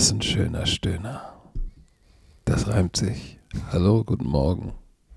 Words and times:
ist 0.00 0.12
ein 0.12 0.22
schöner 0.22 0.64
Stöhner. 0.64 1.34
Das 2.46 2.68
reimt 2.68 2.96
sich. 2.96 3.38
Hallo, 3.70 4.02
guten 4.02 4.26
Morgen 4.26 4.72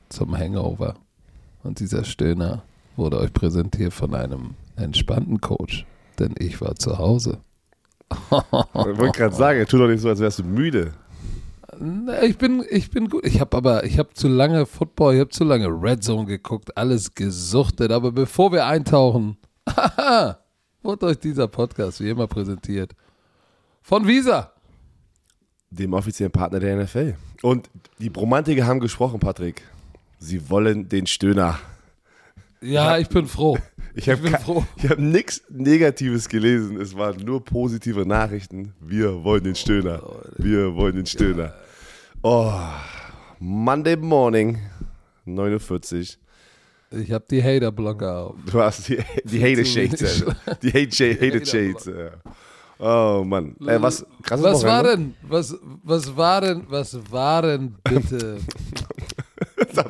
zum 0.09 0.37
Hangover. 0.37 0.95
Und 1.63 1.79
dieser 1.79 2.03
Stöhner 2.03 2.63
wurde 2.97 3.17
euch 3.17 3.31
präsentiert 3.31 3.93
von 3.93 4.13
einem 4.13 4.55
entspannten 4.75 5.39
Coach, 5.39 5.85
denn 6.19 6.35
ich 6.37 6.59
war 6.59 6.75
zu 6.75 6.97
Hause. 6.97 7.39
Ich 8.09 8.41
wollte 8.73 9.17
gerade 9.17 9.33
sagen, 9.33 9.65
tu 9.67 9.77
doch 9.77 9.87
nicht 9.87 10.01
so, 10.01 10.09
als 10.09 10.19
wärst 10.19 10.39
du 10.39 10.43
müde. 10.43 10.91
Ich 12.21 12.37
bin, 12.37 12.65
ich 12.69 12.91
bin 12.91 13.07
gut. 13.07 13.25
Ich 13.25 13.39
habe 13.39 13.55
aber, 13.55 13.85
ich 13.85 13.97
habe 13.97 14.09
zu 14.13 14.27
lange 14.27 14.65
Football, 14.65 15.13
ich 15.13 15.21
habe 15.21 15.29
zu 15.29 15.45
lange 15.45 15.67
Red 15.67 16.03
Zone 16.03 16.25
geguckt, 16.25 16.75
alles 16.75 17.15
gesuchtet. 17.15 17.93
Aber 17.93 18.11
bevor 18.11 18.51
wir 18.51 18.65
eintauchen, 18.65 19.37
wurde 20.83 21.05
euch 21.05 21.19
dieser 21.19 21.47
Podcast 21.47 22.01
wie 22.01 22.09
immer 22.09 22.27
präsentiert 22.27 22.93
von 23.81 24.05
Visa. 24.05 24.52
Dem 25.73 25.93
offiziellen 25.93 26.31
Partner 26.31 26.59
der 26.59 26.83
NFL. 26.83 27.15
Und 27.41 27.69
die 27.97 28.09
Bromantiker 28.09 28.65
haben 28.65 28.79
gesprochen, 28.79 29.19
Patrick. 29.19 29.61
Sie 30.19 30.49
wollen 30.49 30.87
den 30.87 31.07
Stöhner. 31.07 31.59
Ja, 32.61 32.97
ich 32.97 33.09
bin 33.09 33.27
froh. 33.27 33.57
Ich 33.95 34.09
habe 34.09 34.31
hab 34.31 34.97
nichts 34.97 35.43
Negatives 35.49 36.27
gelesen. 36.27 36.81
Es 36.81 36.97
waren 36.97 37.23
nur 37.23 37.45
positive 37.45 38.07
Nachrichten. 38.07 38.73
Wir 38.79 39.23
wollen 39.23 39.43
den 39.43 39.53
Stöhner. 39.53 40.01
Wir 40.35 40.75
wollen 40.75 40.95
den 40.95 41.05
Stöhner. 41.05 41.53
Oh, 42.23 42.59
Monday 43.37 43.95
Morning, 43.95 44.57
49. 45.25 46.17
Ich 46.89 47.11
habe 47.11 47.25
die 47.29 47.43
Hater-Blocker 47.43 48.17
auf. 48.17 48.35
Du 48.49 48.59
hast 48.59 48.87
die, 48.89 48.97
die 49.25 49.43
Hater-Shades. 49.43 50.25
Die 50.63 50.71
Hater-Shades. 50.71 51.91
Oh 52.85 53.23
Mann. 53.25 53.55
Äh, 53.65 53.81
was 53.81 54.05
was 54.27 54.61
war 54.65 54.83
denn? 54.83 55.15
Was, 55.21 55.55
was 55.83 56.17
war 56.17 56.41
denn? 56.41 56.65
Was 56.67 56.99
war 57.09 57.41
denn 57.41 57.75
bitte? 57.81 58.39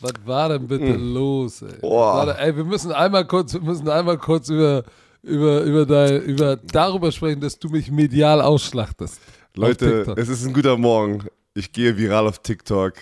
was 0.00 0.12
war 0.24 0.50
denn 0.50 0.68
bitte 0.68 0.94
hm. 0.94 1.12
los? 1.12 1.62
Ey? 1.62 1.82
Warte, 1.82 2.38
ey, 2.38 2.54
wir 2.56 2.62
müssen 2.62 2.92
einmal 2.92 3.26
kurz, 3.26 3.54
wir 3.54 3.60
müssen 3.60 3.88
einmal 3.88 4.18
kurz 4.18 4.50
über 4.50 4.84
über 5.24 5.62
über 5.62 5.84
dein, 5.84 6.22
über 6.22 6.54
darüber 6.56 7.10
sprechen, 7.10 7.40
dass 7.40 7.58
du 7.58 7.70
mich 7.70 7.90
medial 7.90 8.40
ausschlachtest. 8.40 9.20
Leute, 9.56 10.14
es 10.16 10.28
ist 10.28 10.46
ein 10.46 10.52
guter 10.52 10.76
Morgen. 10.76 11.24
Ich 11.54 11.72
gehe 11.72 11.96
viral 11.96 12.28
auf 12.28 12.38
TikTok 12.38 12.92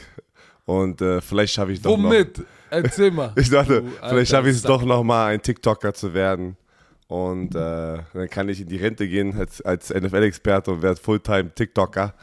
und 0.64 1.02
äh, 1.02 1.20
vielleicht 1.20 1.52
schaffe 1.52 1.72
ich 1.72 1.82
doch 1.82 1.90
Womit? 1.90 2.38
noch. 2.38 2.44
Womit? 2.70 2.84
Erzähl 2.86 3.10
mal. 3.10 3.32
ich 3.36 3.50
dachte, 3.50 3.82
du, 3.82 3.90
vielleicht 4.08 4.30
schaffe 4.30 4.48
ich 4.48 4.56
es 4.56 4.62
doch 4.62 4.82
noch 4.82 5.02
mal 5.02 5.26
ein 5.26 5.42
TikToker 5.42 5.92
zu 5.92 6.14
werden. 6.14 6.56
Und 7.08 7.54
äh, 7.54 7.98
dann 8.12 8.28
kann 8.30 8.48
ich 8.50 8.60
in 8.60 8.68
die 8.68 8.76
Rente 8.76 9.08
gehen 9.08 9.34
als, 9.38 9.62
als 9.62 9.88
NFL-Experte 9.90 10.70
und 10.70 10.82
werde 10.82 11.00
Fulltime 11.00 11.52
TikToker. 11.54 12.14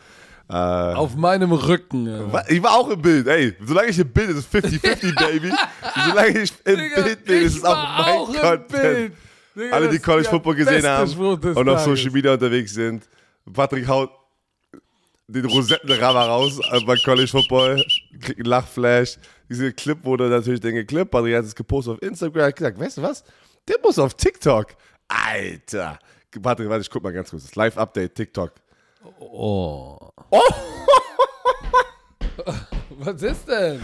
Äh, 0.47 0.53
Auf 0.53 1.15
meinem 1.15 1.51
Rücken. 1.51 2.05
Ja. 2.07 2.43
Ich 2.47 2.61
war 2.61 2.73
auch 2.73 2.89
im 2.91 3.01
Bild, 3.01 3.27
ey. 3.27 3.55
Solange 3.65 3.89
ich 3.89 3.97
im 3.97 4.07
Bild 4.09 4.27
bin, 4.27 4.37
ist 4.37 4.53
es 4.53 4.63
50-50, 4.81 5.15
Baby. 5.27 5.51
solange 6.07 6.39
ich 6.39 6.53
im 6.65 6.75
Digga, 6.77 7.01
Bild 7.01 7.25
bin, 7.25 7.41
ist 7.41 7.57
es 7.57 7.63
auch 7.65 7.75
mein 7.75 8.15
auch 8.15 8.27
Content. 8.41 9.13
Digga, 9.55 9.75
Alle, 9.75 9.89
die 9.89 9.97
College 9.99 10.29
Football 10.29 10.55
gesehen 10.55 10.85
haben 10.85 11.11
und 11.17 11.69
auf 11.69 11.79
Social 11.79 12.11
Media 12.11 12.33
unterwegs 12.33 12.73
sind. 12.75 13.09
Patrick 13.51 13.87
haut 13.87 14.11
den 15.27 15.45
Rosettenrammer 15.45 16.27
raus 16.27 16.59
äh, 16.71 16.79
bei 16.85 16.95
College 16.97 17.27
Football, 17.27 17.83
kriegt 18.21 18.37
einen 18.37 18.45
Lachflash. 18.45 19.17
Dieser 19.49 19.71
Clip 19.71 19.97
wurde 20.05 20.29
natürlich 20.29 20.59
dann 20.59 20.73
geklippt. 20.75 21.09
Patrick 21.09 21.35
hat 21.35 21.45
es 21.45 21.55
gepostet 21.55 21.95
auf 21.95 22.01
Instagram. 22.03 22.43
hat 22.43 22.55
gesagt, 22.55 22.79
weißt 22.79 22.97
du 22.97 23.01
was? 23.01 23.23
Der 23.67 23.77
muss 23.81 23.99
auf 23.99 24.13
TikTok. 24.13 24.75
Alter. 25.07 25.99
Patrick, 26.41 26.69
warte, 26.69 26.81
ich 26.81 26.89
guck 26.89 27.03
mal 27.03 27.13
ganz 27.13 27.29
kurz. 27.29 27.43
Das 27.43 27.55
Live-Update, 27.55 28.15
TikTok. 28.15 28.53
Oh. 29.19 29.97
oh. 30.29 30.41
Was 32.89 33.21
ist 33.21 33.47
denn? 33.47 33.81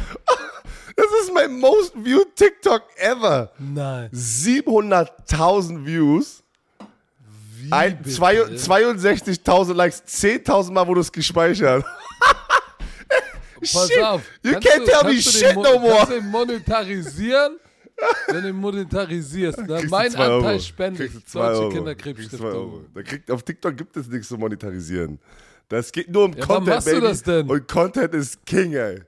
Das 0.95 1.05
ist 1.21 1.33
mein 1.33 1.59
most 1.59 1.93
viewed 1.95 2.35
TikTok 2.35 2.83
ever. 2.97 3.51
Nein. 3.57 4.09
700.000 4.11 5.85
Views. 5.85 6.43
Wie 7.55 7.69
62.000 7.69 9.73
Likes. 9.73 10.03
10.000 10.05 10.71
Mal 10.71 10.87
wurde 10.87 11.01
es 11.01 11.11
gespeichert. 11.11 11.85
Pass 13.59 13.87
shit. 13.87 14.03
auf. 14.03 14.21
You 14.43 14.53
can't 14.53 14.85
tell 14.85 15.03
me 15.03 15.21
shit 15.21 15.55
no 15.55 15.79
more. 15.79 15.97
Kannst 15.97 16.11
du 16.11 16.17
ihn 16.17 16.31
monetarisieren? 16.31 17.59
Wenn 18.27 18.43
du 18.43 18.53
monetarisierst, 18.53 19.59
ne? 19.67 19.83
mein 19.89 20.15
Anteil 20.15 20.59
spende 20.59 21.05
ich. 21.05 21.13
Deutsche 21.31 21.69
Kinderkrebsstiftung. 21.69 22.85
Da 22.93 23.03
kriegt, 23.03 23.29
auf 23.29 23.43
TikTok 23.43 23.75
gibt 23.77 23.95
es 23.97 24.07
nichts 24.07 24.27
zu 24.27 24.37
monetarisieren. 24.37 25.19
Das 25.69 25.91
geht 25.91 26.09
nur 26.09 26.25
um 26.25 26.33
ja, 26.33 26.45
Content, 26.45 26.67
machst 26.67 26.85
Baby. 26.85 26.99
Du 26.99 27.07
das 27.07 27.23
denn? 27.23 27.49
Und 27.49 27.67
Content 27.67 28.13
ist 28.13 28.45
King, 28.45 28.73
ey. 28.73 29.01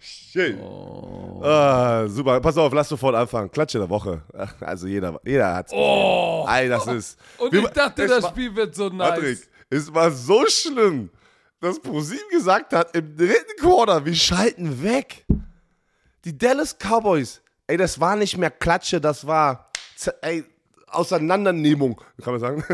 Shit. 0.00 0.56
Oh. 0.58 1.40
Ah, 1.42 2.06
super. 2.08 2.40
Pass 2.40 2.56
auf, 2.56 2.72
lass 2.72 2.88
sofort 2.88 3.14
anfangen. 3.14 3.50
Klatsche 3.50 3.78
der 3.78 3.90
Woche. 3.90 4.22
Also 4.60 4.86
jeder, 4.86 5.20
jeder 5.24 5.54
hat's. 5.54 5.72
Oh. 5.72 6.46
Ey, 6.48 6.68
das 6.68 6.86
ist. 6.86 7.18
Und 7.38 7.54
ich 7.54 7.66
dachte, 7.68 8.06
das 8.06 8.22
war, 8.22 8.30
Spiel 8.30 8.54
wird 8.54 8.74
so 8.74 8.88
nice. 8.88 9.10
Patrick, 9.10 9.48
es 9.70 9.92
war 9.92 10.10
so 10.10 10.44
schlimm, 10.46 11.10
dass 11.60 11.80
ProSieben 11.80 12.28
gesagt 12.32 12.72
hat, 12.72 12.94
im 12.96 13.16
dritten 13.16 13.56
Quarter, 13.60 14.04
wir 14.04 14.14
schalten 14.14 14.82
weg. 14.82 15.24
Die 16.24 16.36
Dallas 16.36 16.76
Cowboys 16.78 17.40
Ey, 17.68 17.76
das 17.76 18.00
war 18.00 18.16
nicht 18.16 18.36
mehr 18.36 18.50
Klatsche, 18.50 19.00
das 19.00 19.26
war 19.26 19.70
ey, 20.22 20.44
Auseinandernehmung, 20.88 22.00
kann 22.22 22.32
man 22.32 22.40
sagen. 22.40 22.64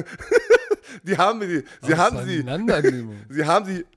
die 1.03 1.19
haben 1.19 1.41
die, 1.41 1.65
sie 1.83 1.97
haben 1.97 2.25
sie, 2.25 2.45
sie 3.29 3.45
haben 3.45 3.65
sie 3.65 3.85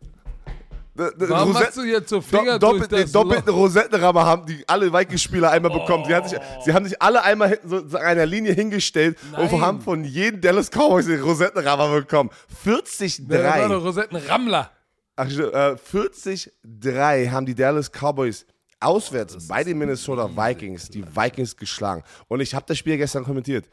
Warum 0.97 1.49
Rosette, 1.49 1.63
machst 1.65 1.77
du 1.77 1.83
jetzt 1.83 2.09
so 2.09 2.21
Finger 2.21 2.57
do, 2.57 2.71
doppelt, 2.71 2.91
Den 2.91 3.11
doppelten 3.11 3.53
Rosettenrammer 3.53 4.25
haben 4.25 4.47
die 4.47 4.63
alle 4.67 4.91
Vikings-Spieler 4.91 5.51
einmal 5.51 5.71
oh. 5.71 5.79
bekommen. 5.81 6.05
Sie, 6.05 6.29
sich, 6.29 6.39
sie, 6.65 6.73
haben 6.73 6.85
sich 6.85 6.99
alle 6.99 7.21
einmal 7.21 7.59
so 7.63 7.77
an 7.77 7.97
einer 7.97 8.25
Linie 8.25 8.53
hingestellt 8.53 9.15
Nein. 9.31 9.47
und 9.47 9.61
haben 9.61 9.81
von 9.81 10.03
jedem 10.03 10.41
Dallas 10.41 10.71
Cowboys 10.71 11.05
den 11.05 11.21
Rosettenrammer 11.21 11.93
bekommen. 11.93 12.31
40-3. 12.65 13.27
Der 13.27 13.43
war 13.43 13.69
doch 13.69 13.83
Rosettenrammler. 13.83 14.71
Ach, 15.15 15.27
äh, 15.27 15.75
40-3 15.75 17.29
haben 17.29 17.45
die 17.45 17.53
Dallas 17.53 17.91
Cowboys 17.91 18.47
auswärts 18.79 19.47
bei 19.47 19.63
den 19.63 19.77
Minnesota 19.77 20.29
Vikings 20.29 20.89
die 20.89 21.03
Vikings 21.03 21.55
geschlagen. 21.55 22.03
Und 22.27 22.41
ich 22.41 22.53
habe 22.53 22.65
das 22.67 22.77
Spiel 22.77 22.97
gestern 22.97 23.23
kommentiert. 23.23 23.69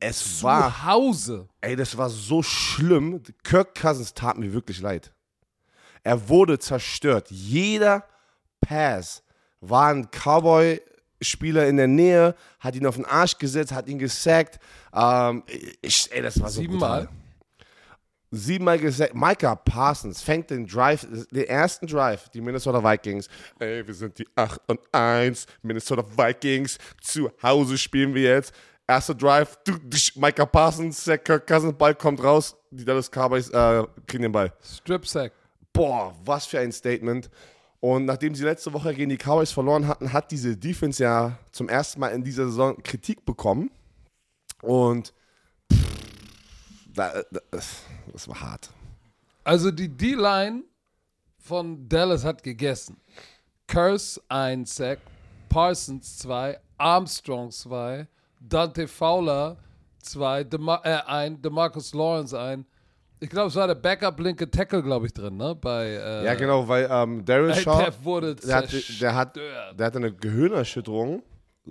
Es 0.00 0.38
Zu 0.38 0.44
war. 0.44 0.84
Hause. 0.84 1.48
Ey, 1.60 1.76
das 1.76 1.96
war 1.96 2.08
so 2.08 2.42
schlimm. 2.42 3.22
Kirk 3.42 3.74
Cousins 3.74 4.14
tat 4.14 4.38
mir 4.38 4.52
wirklich 4.52 4.80
leid. 4.80 5.12
Er 6.04 6.28
wurde 6.28 6.58
zerstört. 6.58 7.30
Jeder 7.30 8.04
Pass 8.60 9.22
war 9.60 9.88
ein 9.88 10.08
Cowboy-Spieler 10.10 11.66
in 11.66 11.76
der 11.76 11.88
Nähe, 11.88 12.34
hat 12.60 12.76
ihn 12.76 12.86
auf 12.86 12.94
den 12.96 13.04
Arsch 13.04 13.38
gesetzt, 13.38 13.72
hat 13.72 13.88
ihn 13.88 13.98
gesackt. 13.98 14.60
Ähm, 14.94 15.42
ich, 15.82 16.08
ey, 16.12 16.22
das 16.22 16.40
war 16.40 16.48
so 16.48 16.60
Siebenmal? 16.60 17.08
Siebenmal 18.30 18.78
gesagt, 18.78 19.14
Micah 19.14 19.56
Parsons 19.56 20.20
fängt 20.22 20.50
den 20.50 20.66
Drive, 20.66 21.06
den 21.30 21.44
ersten 21.44 21.86
Drive, 21.86 22.28
die 22.28 22.40
Minnesota 22.40 22.82
Vikings. 22.82 23.28
Ey, 23.58 23.86
wir 23.86 23.94
sind 23.94 24.18
die 24.18 24.26
8 24.34 24.60
und 24.66 24.80
1, 24.92 25.46
Minnesota 25.62 26.04
Vikings, 26.16 26.78
zu 27.00 27.30
Hause 27.42 27.78
spielen 27.78 28.14
wir 28.14 28.22
jetzt. 28.22 28.52
Erster 28.86 29.14
Drive, 29.14 29.58
Micah 30.14 30.46
Parsons, 30.46 31.04
Kirk 31.24 31.46
Cousins, 31.46 31.74
Ball 31.76 31.94
kommt 31.94 32.22
raus, 32.22 32.56
die 32.70 32.84
Dallas 32.84 33.10
Cowboys 33.10 33.50
äh, 33.50 33.84
kriegen 34.06 34.22
den 34.22 34.32
Ball. 34.32 34.52
Strip 34.62 35.06
Sack. 35.06 35.32
Boah, 35.72 36.14
was 36.24 36.46
für 36.46 36.58
ein 36.58 36.72
Statement. 36.72 37.30
Und 37.80 38.06
nachdem 38.06 38.34
sie 38.34 38.44
letzte 38.44 38.72
Woche 38.72 38.94
gegen 38.94 39.10
die 39.10 39.18
Cowboys 39.18 39.52
verloren 39.52 39.86
hatten, 39.86 40.12
hat 40.12 40.30
diese 40.30 40.56
Defense 40.56 41.02
ja 41.02 41.38
zum 41.52 41.68
ersten 41.68 42.00
Mal 42.00 42.08
in 42.08 42.24
dieser 42.24 42.46
Saison 42.46 42.76
Kritik 42.82 43.24
bekommen. 43.24 43.70
Und 44.62 45.12
das, 45.68 45.78
das 46.98 48.28
war 48.28 48.40
hart. 48.40 48.70
Also 49.44 49.70
die 49.70 49.88
D-Line 49.88 50.64
von 51.38 51.88
Dallas 51.88 52.24
hat 52.24 52.42
gegessen. 52.42 53.00
Curse 53.66 54.20
ein 54.28 54.64
Sack, 54.64 54.98
Parsons 55.48 56.18
2, 56.18 56.58
Armstrong 56.78 57.50
2, 57.50 58.06
Dante 58.40 58.88
Fowler 58.88 59.56
2, 60.02 60.44
Dema 60.44 60.80
äh, 60.84 61.00
ein, 61.06 61.40
DeMarcus 61.40 61.94
Lawrence 61.94 62.38
ein. 62.38 62.66
Ich 63.20 63.28
glaube, 63.28 63.48
es 63.48 63.56
war 63.56 63.66
der 63.66 63.74
Backup-linke 63.74 64.48
Tackle, 64.50 64.82
glaube 64.82 65.06
ich, 65.06 65.12
drin, 65.12 65.36
ne? 65.36 65.54
Bei, 65.54 65.86
äh, 65.86 66.24
ja, 66.24 66.34
genau, 66.34 66.68
weil 66.68 66.88
ähm, 66.90 67.24
Daryl 67.24 67.54
Shaw, 67.54 67.78
der, 67.78 68.04
wurde 68.04 68.36
der, 68.36 68.56
hat, 68.56 68.72
der, 69.00 69.14
hat, 69.14 69.36
der 69.36 69.86
hatte 69.86 69.98
eine 69.98 70.12
Gehirnerschütterung 70.12 71.22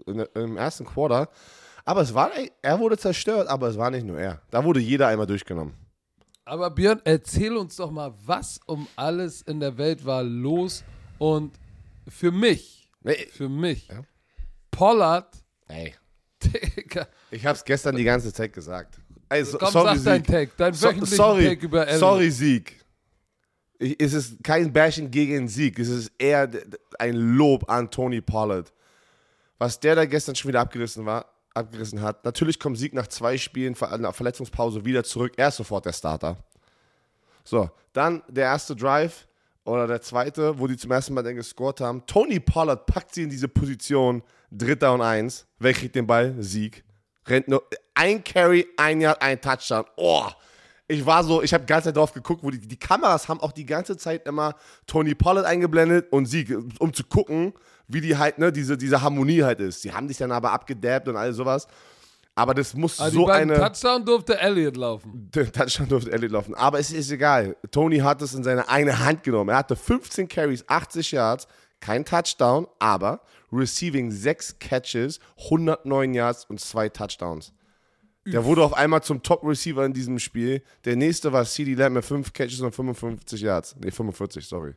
im 0.06 0.58
ersten 0.58 0.86
Quarter 0.86 1.30
aber 1.88 2.02
es 2.02 2.14
war, 2.14 2.32
er 2.62 2.80
wurde 2.80 2.98
zerstört, 2.98 3.48
aber 3.48 3.70
es 3.70 3.78
war 3.78 3.90
nicht 3.90 4.06
nur 4.06 4.20
er. 4.20 4.42
Da 4.52 4.62
wurde 4.62 4.82
jeder 4.82 5.08
einmal 5.08 5.26
durchgenommen. 5.26 5.74
Aber 6.44 6.70
Björn, 6.70 7.00
erzähl 7.06 7.56
uns 7.56 7.78
doch 7.78 7.92
mal, 7.92 8.14
was 8.26 8.60
um 8.66 8.88
alles 8.98 9.42
in 9.42 9.62
der 9.62 9.78
Welt 9.78 10.06
war 10.06 10.22
los 10.22 10.84
und 11.18 11.58
für 12.10 12.32
mich, 12.32 12.90
nee. 13.04 13.28
für 13.32 13.48
mich, 13.48 13.88
ja? 13.88 14.02
Pollard, 14.70 15.34
ey, 15.70 15.96
Digga. 16.44 17.08
Ich 17.32 17.46
hab's 17.46 17.64
gestern 17.64 17.96
die 17.96 18.04
ganze 18.04 18.34
Zeit 18.34 18.52
gesagt. 18.52 19.00
Ey, 19.30 19.46
so, 19.46 19.58
Komm, 19.58 19.72
sorry, 19.72 19.98
sag 19.98 20.04
dein 20.04 20.24
Take, 20.24 20.52
dein 20.58 20.74
so, 20.74 20.92
sorry, 21.06 21.46
Take 21.46 21.66
über 21.66 21.88
Elliot. 21.88 22.00
Sorry, 22.00 22.32
Sieg. 22.32 22.86
Ich, 23.80 23.96
es 23.98 24.12
ist 24.12 24.44
kein 24.44 24.74
Bashing 24.74 25.10
gegen 25.10 25.48
Sieg. 25.48 25.80
Es 25.80 25.88
ist 25.88 26.12
eher 26.18 26.50
ein 27.00 27.16
Lob 27.16 27.70
an 27.70 27.90
Tony 27.90 28.20
Pollard. 28.20 28.74
Was 29.58 29.80
der 29.80 29.96
da 29.96 30.06
gestern 30.06 30.36
schon 30.36 30.50
wieder 30.50 30.60
abgerissen 30.60 31.06
war, 31.06 31.26
abgerissen 31.58 32.02
hat. 32.02 32.24
Natürlich 32.24 32.60
kommt 32.60 32.78
Sieg 32.78 32.94
nach 32.94 33.08
zwei 33.08 33.38
Spielen, 33.38 33.76
nach 34.00 34.16
Verletzungspause 34.16 34.86
wieder 34.86 35.04
zurück. 35.04 35.34
Er 35.38 35.50
ist 35.50 35.58
sofort 35.58 35.86
der 35.86 35.94
Starter. 35.94 36.38
So, 37.44 37.70
dann 37.94 38.24
der 38.28 38.46
erste 38.46 38.76
Drive 38.76 39.28
oder 39.64 39.88
der 39.88 40.02
zweite, 40.02 40.58
wo 40.60 40.68
die 40.68 40.78
zum 40.78 40.92
ersten 40.92 41.14
Mal 41.14 41.24
dann 41.24 41.36
gescored 41.36 41.82
haben. 41.82 42.06
Tony 42.06 42.40
Pollard 42.40 42.86
packt 42.86 43.14
sie 43.14 43.24
in 43.24 43.30
diese 43.30 43.48
Position, 43.48 44.24
dritter 44.52 44.94
und 44.94 45.02
eins. 45.02 45.46
Wer 45.60 45.74
kriegt 45.74 45.96
den 45.96 46.08
Ball? 46.08 46.36
Sieg. 46.40 46.84
Rennt 47.26 47.48
nur 47.48 47.64
ein 47.94 48.24
Carry, 48.24 48.68
ein 48.78 49.02
Jahr, 49.02 49.22
ein 49.22 49.42
Touchdown. 49.42 49.86
Oh, 49.98 50.26
ich 50.88 51.06
war 51.06 51.24
so, 51.24 51.44
ich 51.44 51.54
habe 51.54 51.66
die 51.66 51.70
ganze 51.70 51.90
Zeit 51.90 51.98
drauf 51.98 52.14
geguckt, 52.14 52.44
wo 52.44 52.50
die, 52.50 52.60
die 52.60 52.80
Kameras 52.80 53.28
haben 53.28 53.42
auch 53.42 53.52
die 53.52 53.66
ganze 53.66 53.98
Zeit 53.98 54.26
immer 54.26 54.56
Tony 54.86 55.14
Pollard 55.16 55.46
eingeblendet 55.46 56.12
und 56.12 56.28
Sieg, 56.28 56.56
um 56.80 56.94
zu 56.94 57.04
gucken, 57.04 57.54
wie 57.88 58.02
die 58.02 58.18
halt, 58.18 58.38
ne, 58.38 58.52
diese, 58.52 58.78
diese 58.78 59.02
Harmonie 59.02 59.44
halt 59.44 59.60
ist. 59.60 59.82
Sie 59.82 59.92
haben 59.92 60.08
sich 60.08 60.18
dann 60.18 60.32
aber 60.32 60.52
abgedabbt 60.52 61.08
und 61.08 61.16
all 61.16 61.34
sowas. 61.34 61.68
Aber 62.36 62.54
das 62.54 62.76
muss 62.76 63.00
also 63.00 63.22
so 63.22 63.30
eine. 63.30 63.56
Touchdown 63.56 64.06
durfte 64.06 64.40
Elliott 64.40 64.78
laufen. 64.78 65.30
Touchdown 65.54 65.90
durfte 65.90 66.12
Elliott 66.12 66.32
laufen. 66.32 66.54
Aber 66.54 66.78
es 66.78 66.92
ist 66.92 67.10
egal. 67.10 67.56
Tony 67.72 67.98
hat 67.98 68.22
es 68.22 68.36
in 68.36 68.44
seine 68.44 68.70
eine 68.70 69.00
Hand 69.00 69.24
genommen. 69.24 69.50
Er 69.50 69.58
hatte 69.58 69.76
15 69.76 70.28
Carries, 70.28 70.64
80 70.68 71.12
Yards, 71.14 71.48
kein 71.80 72.06
Touchdown, 72.06 72.68
aber 72.78 73.22
receiving 73.52 74.12
6 74.12 74.60
Catches, 74.60 75.20
109 75.46 76.14
Yards 76.14 76.46
und 76.46 76.60
2 76.60 76.90
Touchdowns. 76.90 77.54
Der 78.26 78.44
wurde 78.44 78.62
auf 78.62 78.74
einmal 78.74 79.02
zum 79.04 79.24
Top-Receiver 79.24 79.86
in 79.86 79.94
diesem 79.94 80.20
Spiel. 80.20 80.62
Der 80.84 80.98
nächste 80.98 81.32
war 81.32 81.46
CD 81.46 81.76
Lamb 81.76 81.96
mit 81.96 82.04
5 82.04 82.34
Catches 82.34 82.60
und 82.60 82.76
55 82.76 83.40
Yards. 83.42 83.76
Ne, 83.78 83.90
45, 83.90 84.46
sorry. 84.46 84.74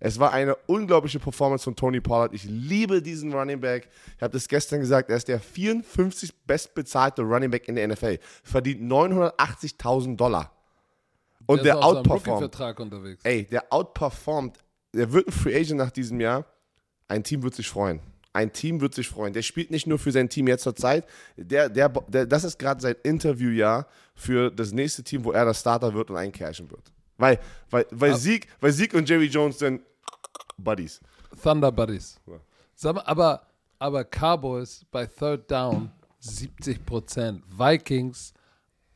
Es 0.00 0.18
war 0.18 0.32
eine 0.32 0.54
unglaubliche 0.66 1.18
Performance 1.18 1.64
von 1.64 1.76
Tony 1.76 2.00
Pollard. 2.00 2.34
Ich 2.34 2.44
liebe 2.44 3.02
diesen 3.02 3.32
Running 3.32 3.60
Back. 3.60 3.88
Ich 4.16 4.22
habe 4.22 4.32
das 4.32 4.48
gestern 4.48 4.80
gesagt, 4.80 5.10
er 5.10 5.16
ist 5.16 5.28
der 5.28 5.40
54 5.40 6.32
bestbezahlte 6.46 7.22
Running 7.22 7.50
Back 7.50 7.68
in 7.68 7.76
der 7.76 7.88
NFL. 7.88 8.18
Verdient 8.42 8.90
980.000 8.90 10.16
Dollar. 10.16 10.52
Und 11.46 11.58
der, 11.58 11.76
der 11.76 11.84
outperformt. 11.84 12.58
Ey, 13.22 13.44
der 13.44 13.72
outperformt. 13.72 14.58
Der 14.92 15.12
wird 15.12 15.28
ein 15.28 15.32
Free 15.32 15.54
Agent 15.54 15.78
nach 15.78 15.90
diesem 15.90 16.20
Jahr. 16.20 16.44
Ein 17.08 17.22
Team 17.22 17.42
wird 17.42 17.54
sich 17.54 17.68
freuen. 17.68 18.00
Ein 18.32 18.52
Team 18.52 18.80
wird 18.80 18.94
sich 18.94 19.08
freuen. 19.08 19.32
Der 19.32 19.42
spielt 19.42 19.70
nicht 19.70 19.86
nur 19.86 19.98
für 19.98 20.12
sein 20.12 20.28
Team 20.28 20.48
jetzt 20.48 20.64
zur 20.64 20.76
Zeit. 20.76 21.06
Der, 21.36 21.68
der, 21.68 21.88
der, 21.88 22.26
das 22.26 22.44
ist 22.44 22.58
gerade 22.58 22.80
sein 22.80 22.96
Interviewjahr 23.02 23.86
für 24.14 24.50
das 24.50 24.72
nächste 24.72 25.02
Team, 25.02 25.24
wo 25.24 25.32
er 25.32 25.44
der 25.44 25.54
Starter 25.54 25.94
wird 25.94 26.10
und 26.10 26.16
eincashen 26.16 26.70
wird. 26.70 26.92
Weil, 27.18 27.38
weil, 27.70 27.86
weil, 27.90 28.10
ja. 28.10 28.16
Sieg, 28.16 28.48
weil 28.60 28.72
Sieg 28.72 28.94
und 28.94 29.08
Jerry 29.08 29.26
Jones 29.26 29.58
sind 29.58 29.82
Buddies. 30.58 31.00
Thunder 31.42 31.72
Buddies. 31.72 32.20
Ja. 32.26 32.92
Mal, 32.92 33.02
aber, 33.02 33.46
aber 33.78 34.04
Cowboys 34.04 34.84
bei 34.90 35.06
Third 35.06 35.50
Down 35.50 35.90
70% 36.22 37.42
Vikings 37.48 38.34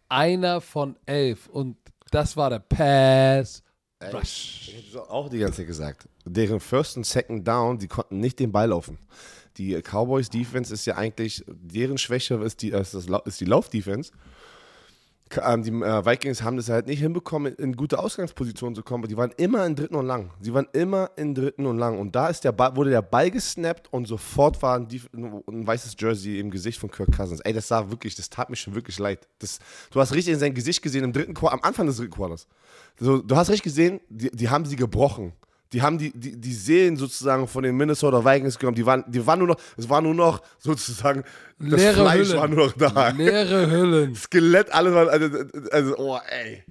einer 0.08 0.61
von 0.61 0.96
elf. 1.06 1.49
Und 1.49 1.76
das 2.11 2.37
war 2.37 2.50
der 2.50 2.58
Pass. 2.58 3.62
Rush. 4.12 4.72
Ich 4.76 4.94
habe 4.94 5.11
auch 5.11 5.28
die 5.28 5.38
ganze 5.38 5.58
Zeit 5.58 5.67
gesagt. 5.67 6.08
Deren 6.25 6.61
First 6.61 6.96
und 6.96 7.06
Second 7.06 7.46
Down, 7.46 7.78
die 7.78 7.88
konnten 7.88 8.19
nicht 8.20 8.38
den 8.38 8.50
Ball 8.52 8.69
laufen. 8.69 8.99
Die 9.56 9.81
Cowboys 9.82 10.31
Defense 10.31 10.72
ist 10.72 10.87
ja 10.87 10.96
eigentlich, 10.96 11.44
deren 11.46 11.99
Schwäche 11.99 12.34
ist 12.37 12.62
die, 12.62 12.70
ist, 12.70 12.94
das, 12.94 13.06
ist 13.25 13.40
die 13.40 13.44
Lauf-Defense. 13.44 14.12
Ähm, 15.44 15.62
die 15.62 15.71
äh, 15.71 16.05
Vikings 16.05 16.43
haben 16.43 16.56
das 16.56 16.69
halt 16.69 16.87
nicht 16.87 17.00
hinbekommen, 17.00 17.55
in 17.55 17.77
gute 17.77 17.99
Ausgangspositionen 17.99 18.75
zu 18.75 18.82
kommen. 18.82 19.06
Die 19.06 19.17
waren 19.17 19.32
immer 19.37 19.65
in 19.65 19.77
dritten 19.77 19.94
und 19.94 20.06
lang. 20.06 20.31
Sie 20.41 20.53
waren 20.53 20.67
immer 20.73 21.11
in 21.17 21.35
dritten 21.35 21.67
und 21.67 21.79
lang. 21.79 21.99
Und 21.99 22.17
da 22.17 22.29
ist 22.29 22.43
der 22.43 22.53
Ball, 22.53 22.75
wurde 22.75 22.91
der 22.91 23.03
Ball 23.03 23.31
gesnappt 23.31 23.93
und 23.93 24.06
sofort 24.06 24.61
war 24.62 24.77
ein, 24.77 24.88
ein, 25.49 25.67
weißes 25.67 25.97
Jersey 25.99 26.41
im 26.41 26.50
Gesicht 26.50 26.81
von 26.81 26.91
Kirk 26.91 27.17
Cousins. 27.17 27.41
Ey, 27.41 27.53
das 27.53 27.69
sah 27.69 27.91
wirklich, 27.91 28.17
das 28.17 28.29
tat 28.29 28.50
mir 28.50 28.56
schon 28.56 28.75
wirklich 28.75 28.99
leid. 28.99 29.29
Das, 29.38 29.61
du 29.91 30.00
hast 30.00 30.12
richtig 30.12 30.35
in 30.35 30.41
sein 30.41 30.55
Gesicht 30.55 30.82
gesehen 30.82 31.05
im 31.05 31.12
dritten 31.12 31.35
Quartal, 31.35 31.59
am 31.59 31.65
Anfang 31.65 31.87
des 31.87 31.97
dritten 31.97 32.12
Quartals. 32.12 32.49
So, 32.99 33.19
du 33.19 33.37
hast 33.37 33.50
richtig 33.50 33.65
gesehen, 33.65 34.00
die, 34.09 34.31
die 34.31 34.49
haben 34.49 34.65
sie 34.65 34.77
gebrochen. 34.77 35.32
Die 35.72 35.82
haben 35.82 35.99
die, 35.99 36.11
die, 36.12 36.37
die 36.37 36.52
Seelen 36.52 36.96
sozusagen 36.96 37.46
von 37.46 37.62
den 37.62 37.76
Minnesota 37.76 38.25
Vikings 38.25 38.58
genommen. 38.58 38.75
Die 38.75 38.84
waren, 38.84 39.05
die 39.06 39.25
waren 39.25 39.38
nur 39.38 39.49
noch, 39.49 39.61
es 39.76 39.88
war 39.88 40.00
nur 40.00 40.14
noch 40.14 40.43
sozusagen, 40.58 41.22
das 41.58 41.81
Leere 41.81 41.94
Fleisch 41.94 42.28
Hüllen. 42.28 42.40
war 42.40 42.49
nur 42.49 42.67
noch 42.67 42.72
da. 42.72 43.08
Leere 43.11 43.70
Hüllen. 43.70 44.14
Skelett, 44.17 44.72
alles 44.72 44.94
war, 44.94 45.08
also, 45.08 45.38
also 45.70 45.96
oh 45.99 46.19
ey. 46.28 46.64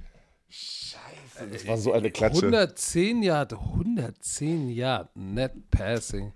Scheiße, 0.50 1.48
das 1.52 1.68
war 1.68 1.78
so 1.78 1.94
eine 1.94 2.12
Klatsche. 2.12 2.40
110 2.40 3.24
Yard, 3.24 3.54
110 3.54 4.70
Yard 4.70 5.16
Net 5.16 5.54
Passing. 5.72 6.34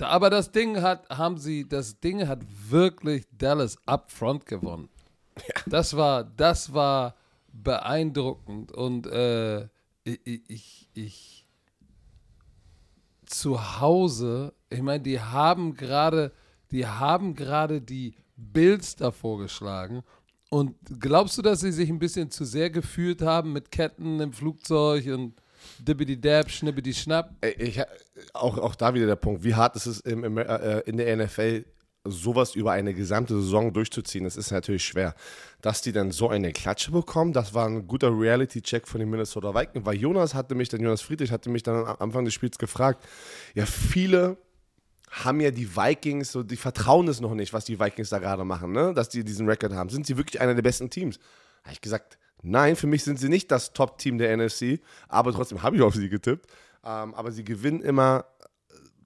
Aber 0.00 0.30
das 0.30 0.50
Ding 0.50 0.80
hat, 0.80 1.08
haben 1.10 1.38
sie, 1.38 1.68
das 1.68 2.00
Ding 2.00 2.26
hat 2.26 2.40
wirklich 2.68 3.26
Dallas 3.36 3.76
upfront 3.86 4.46
gewonnen. 4.46 4.88
Ja. 5.36 5.62
Das 5.66 5.96
war, 5.96 6.24
das 6.24 6.72
war 6.72 7.14
beeindruckend 7.52 8.72
und 8.72 9.06
äh, 9.06 9.64
ich, 10.04 10.20
ich, 10.48 10.88
ich 10.94 11.39
zu 13.30 13.80
Hause, 13.80 14.52
ich 14.68 14.82
meine, 14.82 15.02
die 15.02 15.20
haben 15.20 15.74
gerade, 15.74 16.32
die 16.70 16.86
haben 16.86 17.34
gerade 17.34 17.80
die 17.80 18.14
Bills 18.36 18.96
davor 18.96 19.38
geschlagen. 19.38 20.02
Und 20.50 20.74
glaubst 20.98 21.38
du, 21.38 21.42
dass 21.42 21.60
sie 21.60 21.70
sich 21.70 21.88
ein 21.90 21.98
bisschen 21.98 22.30
zu 22.30 22.44
sehr 22.44 22.70
gefühlt 22.70 23.22
haben 23.22 23.52
mit 23.52 23.70
Ketten 23.70 24.18
im 24.20 24.32
Flugzeug 24.32 25.06
und 25.06 25.34
Dibbidi 25.78 26.20
Dab, 26.20 26.50
Schnibbidi 26.50 26.92
Schnapp? 26.92 27.34
Ich, 27.58 27.80
auch, 28.34 28.58
auch 28.58 28.74
da 28.74 28.92
wieder 28.92 29.06
der 29.06 29.16
Punkt. 29.16 29.44
Wie 29.44 29.54
hart 29.54 29.76
ist 29.76 29.86
es 29.86 30.00
im, 30.00 30.24
im, 30.24 30.38
äh, 30.38 30.80
in 30.80 30.96
der 30.96 31.16
NFL, 31.16 31.64
sowas 32.04 32.54
über 32.54 32.72
eine 32.72 32.94
gesamte 32.94 33.34
Saison 33.34 33.72
durchzuziehen? 33.72 34.24
Das 34.24 34.36
ist 34.36 34.50
natürlich 34.50 34.84
schwer 34.84 35.14
dass 35.60 35.82
die 35.82 35.92
dann 35.92 36.10
so 36.10 36.28
eine 36.28 36.52
Klatsche 36.52 36.90
bekommen. 36.90 37.32
Das 37.32 37.54
war 37.54 37.66
ein 37.66 37.86
guter 37.86 38.08
Reality-Check 38.08 38.88
von 38.88 39.00
den 39.00 39.10
Minnesota 39.10 39.54
Vikings, 39.54 39.84
weil 39.84 39.96
Jonas 39.96 40.34
hatte 40.34 40.54
mich, 40.54 40.68
dann 40.68 40.80
Jonas 40.80 41.02
Friedrich 41.02 41.30
hatte 41.32 41.50
mich 41.50 41.62
dann 41.62 41.86
am 41.86 41.96
Anfang 41.98 42.24
des 42.24 42.34
Spiels 42.34 42.58
gefragt, 42.58 43.04
ja, 43.54 43.66
viele 43.66 44.38
haben 45.10 45.40
ja 45.40 45.50
die 45.50 45.76
Vikings, 45.76 46.32
so, 46.32 46.42
die 46.42 46.56
vertrauen 46.56 47.08
es 47.08 47.20
noch 47.20 47.34
nicht, 47.34 47.52
was 47.52 47.64
die 47.64 47.80
Vikings 47.80 48.10
da 48.10 48.18
gerade 48.18 48.44
machen, 48.44 48.72
ne? 48.72 48.94
dass 48.94 49.08
die 49.08 49.24
diesen 49.24 49.48
Rekord 49.48 49.72
haben. 49.72 49.90
Sind 49.90 50.06
sie 50.06 50.16
wirklich 50.16 50.40
einer 50.40 50.54
der 50.54 50.62
besten 50.62 50.88
Teams? 50.88 51.18
Habe 51.64 51.72
ich 51.72 51.80
gesagt, 51.80 52.16
nein, 52.42 52.76
für 52.76 52.86
mich 52.86 53.02
sind 53.02 53.18
sie 53.18 53.28
nicht 53.28 53.50
das 53.50 53.72
Top-Team 53.72 54.18
der 54.18 54.36
NFC, 54.36 54.80
aber 55.08 55.32
trotzdem 55.32 55.62
habe 55.62 55.76
ich 55.76 55.82
auf 55.82 55.94
sie 55.94 56.08
getippt. 56.08 56.46
Ähm, 56.82 57.12
aber 57.14 57.32
sie 57.32 57.44
gewinnen 57.44 57.82
immer 57.82 58.24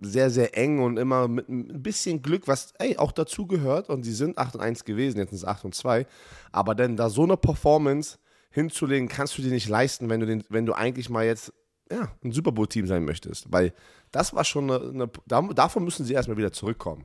sehr, 0.04 0.30
sehr 0.30 0.56
eng 0.56 0.80
und 0.80 0.98
immer 0.98 1.28
mit 1.28 1.48
ein 1.48 1.82
bisschen 1.82 2.22
Glück, 2.22 2.46
was 2.48 2.72
ey, 2.78 2.96
auch 2.96 3.12
dazu 3.12 3.46
gehört. 3.46 3.88
Und 3.88 4.04
sie 4.04 4.12
sind 4.12 4.38
8 4.38 4.56
und 4.56 4.60
1 4.60 4.84
gewesen, 4.84 5.18
jetzt 5.18 5.30
sind 5.30 5.38
es 5.38 5.44
8 5.44 5.64
und 5.66 5.74
2. 5.74 6.06
Aber 6.52 6.74
dann 6.74 6.96
da 6.96 7.10
so 7.10 7.22
eine 7.22 7.36
Performance 7.36 8.18
hinzulegen, 8.50 9.08
kannst 9.08 9.36
du 9.36 9.42
dir 9.42 9.50
nicht 9.50 9.68
leisten, 9.68 10.08
wenn 10.08 10.20
du, 10.20 10.26
den, 10.26 10.44
wenn 10.48 10.66
du 10.66 10.74
eigentlich 10.74 11.10
mal 11.10 11.24
jetzt 11.24 11.52
ja, 11.90 12.08
ein 12.22 12.32
Super 12.32 12.52
Bowl-Team 12.52 12.86
sein 12.86 13.04
möchtest. 13.04 13.50
Weil 13.52 13.72
das 14.10 14.34
war 14.34 14.44
schon 14.44 14.70
eine, 14.70 15.10
eine 15.30 15.54
davon 15.54 15.84
müssen 15.84 16.04
sie 16.04 16.14
erstmal 16.14 16.36
wieder 16.36 16.52
zurückkommen. 16.52 17.04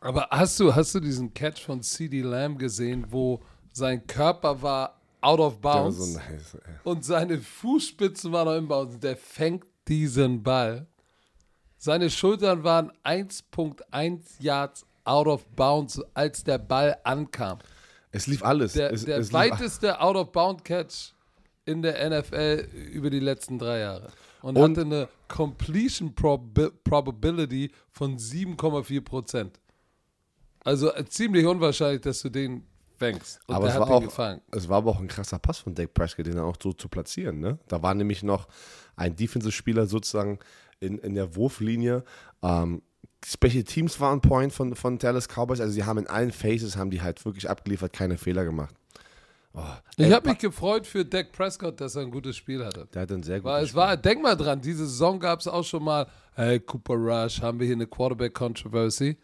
Aber 0.00 0.28
hast 0.30 0.60
du, 0.60 0.74
hast 0.74 0.94
du 0.94 1.00
diesen 1.00 1.32
Catch 1.32 1.64
von 1.64 1.82
CD 1.82 2.20
Lamb 2.20 2.58
gesehen, 2.58 3.06
wo 3.08 3.42
sein 3.72 4.06
Körper 4.06 4.60
war 4.60 5.00
out 5.22 5.40
of 5.40 5.60
bounds 5.60 5.96
so 5.96 6.18
nice, 6.18 6.58
und 6.84 7.04
seine 7.04 7.38
Fußspitzen 7.38 8.30
waren 8.30 8.46
noch 8.46 8.56
im 8.56 8.68
Bounds? 8.68 9.00
Der 9.00 9.16
fängt 9.16 9.64
diesen 9.88 10.42
Ball 10.42 10.86
seine 11.84 12.08
Schultern 12.08 12.64
waren 12.64 12.90
1,1 13.04 14.20
Yards 14.38 14.86
out 15.04 15.26
of 15.26 15.44
bounds, 15.48 16.00
als 16.14 16.42
der 16.42 16.56
Ball 16.56 16.96
ankam. 17.04 17.58
Es 18.10 18.26
lief 18.26 18.42
alles. 18.42 18.72
Der, 18.72 18.90
es, 18.90 19.04
der 19.04 19.18
es 19.18 19.34
weiteste 19.34 20.00
Out-of-Bound-Catch 20.00 21.12
in 21.66 21.82
der 21.82 22.08
NFL 22.08 22.68
über 22.90 23.10
die 23.10 23.20
letzten 23.20 23.58
drei 23.58 23.80
Jahre. 23.80 24.08
Und, 24.40 24.56
und 24.56 24.70
hatte 24.70 24.80
eine 24.80 25.08
Completion 25.28 26.14
Prob 26.14 26.72
Probability 26.84 27.70
von 27.90 28.16
7,4 28.16 29.00
Prozent. 29.02 29.60
Also 30.60 30.90
äh, 30.94 31.04
ziemlich 31.04 31.44
unwahrscheinlich, 31.44 32.00
dass 32.00 32.22
du 32.22 32.30
den 32.30 32.66
fängst. 32.96 33.40
Und 33.46 33.56
aber 33.56 33.68
es 33.68 33.78
war, 33.78 33.90
auch, 33.90 34.38
es 34.52 34.68
war 34.70 34.78
aber 34.78 34.90
auch 34.90 35.00
ein 35.00 35.08
krasser 35.08 35.38
Pass 35.38 35.58
von 35.58 35.74
Dave 35.74 35.88
Prescott, 35.88 36.26
den 36.26 36.38
auch 36.38 36.56
so 36.62 36.72
zu 36.72 36.88
platzieren. 36.88 37.40
Ne? 37.40 37.58
Da 37.68 37.82
war 37.82 37.94
nämlich 37.94 38.22
noch 38.22 38.48
ein 38.96 39.14
Defensive-Spieler 39.14 39.86
sozusagen 39.86 40.38
in, 40.84 40.98
in 40.98 41.14
der 41.14 41.34
Wurflinie. 41.36 42.04
Ähm, 42.42 42.82
Special 43.26 43.64
Teams 43.64 43.98
waren 44.00 44.20
Point 44.20 44.52
von, 44.52 44.74
von 44.76 44.98
Dallas 44.98 45.28
Cowboys. 45.28 45.60
Also 45.60 45.72
sie 45.72 45.84
haben 45.84 45.98
in 45.98 46.06
allen 46.06 46.30
Phases 46.30 46.76
haben 46.76 46.90
die 46.90 47.00
halt 47.00 47.24
wirklich 47.24 47.48
abgeliefert, 47.48 47.92
keine 47.92 48.18
Fehler 48.18 48.44
gemacht. 48.44 48.74
Oh, 49.56 49.62
ich 49.96 50.12
habe 50.12 50.30
mich 50.30 50.38
gefreut 50.38 50.84
für 50.84 51.04
Dak 51.04 51.30
Prescott, 51.30 51.80
dass 51.80 51.94
er 51.94 52.02
ein 52.02 52.10
gutes 52.10 52.36
Spiel 52.36 52.64
hatte. 52.64 52.88
Der 52.92 53.02
hat 53.02 53.12
ein 53.12 53.22
sehr 53.22 53.38
gutes 53.38 53.52
Weil 53.52 53.62
es 53.62 53.68
Spiel. 53.70 53.80
war, 53.80 53.96
denk 53.96 54.20
mal 54.20 54.34
dran, 54.34 54.60
diese 54.60 54.84
Saison 54.84 55.20
gab 55.20 55.40
es 55.40 55.46
auch 55.46 55.62
schon 55.62 55.84
mal, 55.84 56.08
hey, 56.34 56.58
Cooper 56.58 56.94
Rush, 56.94 57.40
haben 57.40 57.60
wir 57.60 57.66
hier 57.66 57.76
eine 57.76 57.86
Quarterback-Controversy. 57.86 59.16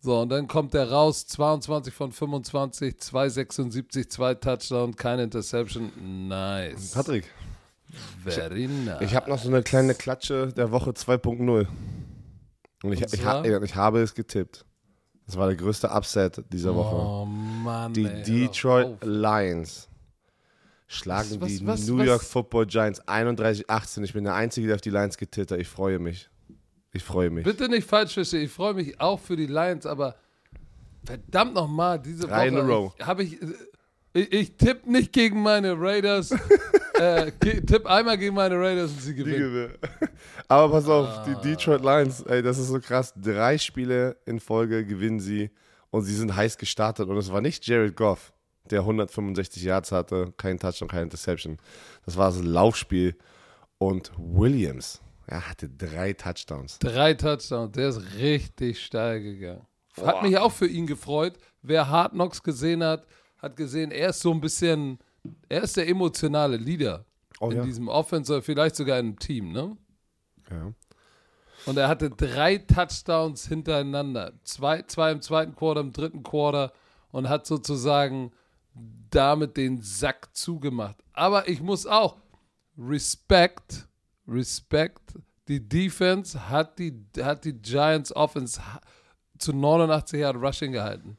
So, 0.00 0.22
und 0.22 0.30
dann 0.30 0.48
kommt 0.48 0.74
der 0.74 0.90
raus, 0.90 1.24
22 1.28 1.94
von 1.94 2.10
25, 2.10 2.98
276, 2.98 4.10
zwei 4.10 4.34
Touchdowns, 4.34 4.96
keine 4.96 5.22
Interception. 5.22 5.92
Nice. 6.26 6.90
Patrick. 6.90 7.30
Very 8.24 8.68
nice. 8.68 9.00
Ich 9.02 9.14
habe 9.14 9.28
noch 9.30 9.38
so 9.38 9.48
eine 9.48 9.62
kleine 9.62 9.94
Klatsche 9.94 10.52
der 10.52 10.70
Woche 10.70 10.90
2.0. 10.90 11.66
Und 12.84 12.92
ich, 12.92 13.02
und 13.02 13.14
ich, 13.14 13.24
ha, 13.24 13.44
ich, 13.44 13.76
habe 13.76 14.00
es 14.00 14.14
getippt. 14.14 14.64
Das 15.26 15.36
war 15.36 15.46
der 15.46 15.56
größte 15.56 15.88
Upset 15.90 16.42
dieser 16.52 16.74
Woche. 16.74 16.96
Oh 16.96 17.24
Mann. 17.26 17.92
Die 17.92 18.04
ey, 18.06 18.22
Detroit 18.22 19.04
Lions 19.04 19.88
schlagen 20.88 21.40
Was- 21.40 21.48
die 21.48 21.66
was- 21.66 21.86
New 21.86 21.98
was- 21.98 22.06
York 22.06 22.22
Football 22.22 22.66
Giants 22.66 23.00
31-18. 23.06 24.02
Ich 24.04 24.12
bin 24.12 24.24
der 24.24 24.34
Einzige, 24.34 24.66
der 24.66 24.76
auf 24.76 24.82
die 24.82 24.90
Lions 24.90 25.16
getippt 25.16 25.52
hat. 25.52 25.58
Ich 25.58 25.68
freue 25.68 25.98
mich. 25.98 26.28
Ich 26.92 27.02
freue 27.02 27.30
mich. 27.30 27.44
Bitte 27.44 27.68
nicht 27.68 27.88
falsch 27.88 28.12
verstehen, 28.14 28.42
ich 28.42 28.50
freue 28.50 28.74
mich 28.74 29.00
auch 29.00 29.18
für 29.18 29.36
die 29.36 29.46
Lions, 29.46 29.86
aber 29.86 30.16
verdammt 31.04 31.54
nochmal, 31.54 31.98
diese 31.98 32.26
Drei 32.26 32.52
Woche 32.52 32.92
habe 33.06 33.22
ich, 33.22 33.38
ich, 34.14 34.32
ich 34.32 34.56
tippe 34.56 34.90
nicht 34.90 35.12
gegen 35.12 35.42
meine 35.42 35.74
Raiders, 35.78 36.30
äh, 36.98 37.30
tipp 37.32 37.86
einmal 37.86 38.18
gegen 38.18 38.34
meine 38.34 38.56
Raiders 38.58 38.90
und 38.92 39.00
sie 39.02 39.14
gewinnen. 39.14 39.38
Gewinne. 39.38 39.74
Aber 40.48 40.72
pass 40.72 40.88
auf, 40.88 41.06
Ah. 41.08 41.24
die 41.26 41.48
Detroit 41.48 41.82
Lions, 41.82 42.22
ey, 42.22 42.42
das 42.42 42.58
ist 42.58 42.68
so 42.68 42.80
krass. 42.80 43.12
Drei 43.16 43.58
Spiele 43.58 44.16
in 44.26 44.40
Folge 44.40 44.84
gewinnen 44.86 45.20
sie 45.20 45.50
und 45.90 46.02
sie 46.02 46.14
sind 46.14 46.34
heiß 46.34 46.58
gestartet. 46.58 47.08
Und 47.08 47.16
es 47.16 47.32
war 47.32 47.40
nicht 47.40 47.66
Jared 47.66 47.96
Goff, 47.96 48.32
der 48.70 48.80
165 48.80 49.62
Yards 49.62 49.92
hatte, 49.92 50.32
kein 50.36 50.58
Touchdown, 50.58 50.88
keine 50.88 51.02
Interception. 51.04 51.58
Das 52.04 52.16
war 52.16 52.30
das 52.30 52.42
Laufspiel. 52.42 53.16
Und 53.78 54.12
Williams, 54.16 55.00
er 55.26 55.48
hatte 55.48 55.68
drei 55.68 56.12
Touchdowns. 56.12 56.78
Drei 56.78 57.14
Touchdowns, 57.14 57.72
der 57.72 57.88
ist 57.88 58.00
richtig 58.18 58.84
steil 58.84 59.22
gegangen. 59.22 59.66
Hat 59.96 60.20
Boah. 60.20 60.22
mich 60.22 60.38
auch 60.38 60.52
für 60.52 60.66
ihn 60.66 60.86
gefreut. 60.86 61.34
Wer 61.62 61.88
Hard 61.88 62.12
Knocks 62.12 62.42
gesehen 62.42 62.82
hat, 62.84 63.06
hat 63.42 63.56
gesehen, 63.56 63.90
er 63.90 64.10
ist 64.10 64.20
so 64.20 64.30
ein 64.32 64.40
bisschen, 64.40 64.98
er 65.48 65.62
ist 65.62 65.76
der 65.76 65.88
emotionale 65.88 66.56
Leader 66.56 67.04
Oh 67.40 67.50
in 67.50 67.56
ja. 67.56 67.64
diesem 67.64 67.88
Offense, 67.88 68.32
oder 68.32 68.42
vielleicht 68.42 68.76
sogar 68.76 69.00
im 69.00 69.18
Team, 69.18 69.50
ne? 69.52 69.76
ja. 70.50 70.72
Und 71.66 71.76
er 71.76 71.88
hatte 71.88 72.10
drei 72.10 72.58
Touchdowns 72.58 73.46
hintereinander. 73.46 74.32
Zwei, 74.42 74.82
zwei 74.82 75.12
im 75.12 75.20
zweiten 75.20 75.54
Quarter, 75.54 75.80
im 75.80 75.92
dritten 75.92 76.22
Quarter 76.22 76.72
und 77.12 77.28
hat 77.28 77.46
sozusagen 77.46 78.32
damit 79.10 79.56
den 79.56 79.80
Sack 79.80 80.34
zugemacht. 80.34 80.96
Aber 81.12 81.48
ich 81.48 81.60
muss 81.60 81.86
auch 81.86 82.16
Respekt, 82.76 83.86
Respekt. 84.26 85.14
Die 85.46 85.68
Defense 85.68 86.48
hat 86.48 86.78
die, 86.78 87.04
hat 87.20 87.44
die 87.44 87.52
Giants 87.52 88.14
Offense 88.14 88.60
zu 89.38 89.52
89 89.52 90.20
Yard 90.20 90.36
Rushing 90.36 90.72
gehalten. 90.72 91.18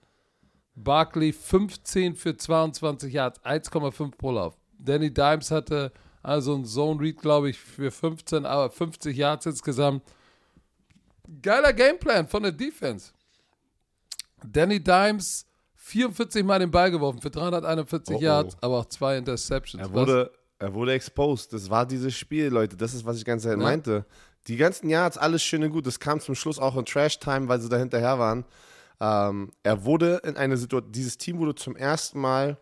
Barkley 0.75 1.31
15 1.33 2.15
für 2.15 2.35
22 2.35 3.13
Yards, 3.13 3.39
1,5 3.43 4.11
pro 4.17 4.31
Lauf. 4.31 4.55
Danny 4.79 5.13
Dimes 5.13 5.51
hatte 5.51 5.91
also 6.21 6.55
einen 6.55 6.65
Zone 6.65 6.99
Read, 7.01 7.17
glaube 7.19 7.49
ich, 7.49 7.59
für 7.59 7.91
15, 7.91 8.45
aber 8.45 8.69
50 8.71 9.15
Yards 9.15 9.45
insgesamt. 9.45 10.03
Geiler 11.41 11.73
Gameplan 11.73 12.27
von 12.27 12.43
der 12.43 12.51
Defense. 12.51 13.11
Danny 14.45 14.81
Dimes 14.83 15.45
44 15.75 16.43
Mal 16.43 16.59
den 16.59 16.71
Ball 16.71 16.91
geworfen 16.91 17.21
für 17.21 17.29
341 17.29 18.15
Oh, 18.15 18.17
oh. 18.17 18.21
Yards, 18.21 18.57
aber 18.61 18.79
auch 18.79 18.85
zwei 18.85 19.17
Interceptions. 19.17 19.81
Er 19.81 19.93
wurde, 19.93 20.31
er 20.59 20.73
wurde 20.73 20.93
exposed. 20.93 21.53
Das 21.53 21.69
war 21.69 21.85
dieses 21.85 22.15
Spiel, 22.15 22.47
Leute. 22.47 22.75
Das 22.77 22.93
ist, 22.93 23.05
was 23.05 23.17
ich 23.17 23.23
die 23.23 23.27
ganze 23.29 23.49
Zeit 23.49 23.57
Ja. 23.57 23.63
meinte. 23.63 24.05
Die 24.47 24.57
ganzen 24.57 24.89
Yards, 24.89 25.17
alles 25.17 25.41
schön 25.43 25.63
und 25.63 25.71
gut. 25.71 25.85
Das 25.87 25.99
kam 25.99 26.19
zum 26.19 26.35
Schluss 26.35 26.59
auch 26.59 26.75
in 26.75 26.85
Trash-Time, 26.85 27.47
weil 27.47 27.61
sie 27.61 27.69
da 27.69 27.77
hinterher 27.77 28.19
waren. 28.19 28.43
Ähm, 28.99 29.51
er 29.63 29.83
wurde 29.85 30.21
in 30.23 30.37
eine 30.37 30.57
Situation, 30.57 30.91
dieses 30.91 31.17
Team 31.17 31.39
wurde 31.39 31.55
zum 31.55 31.75
ersten 31.75 32.19
Mal 32.19 32.57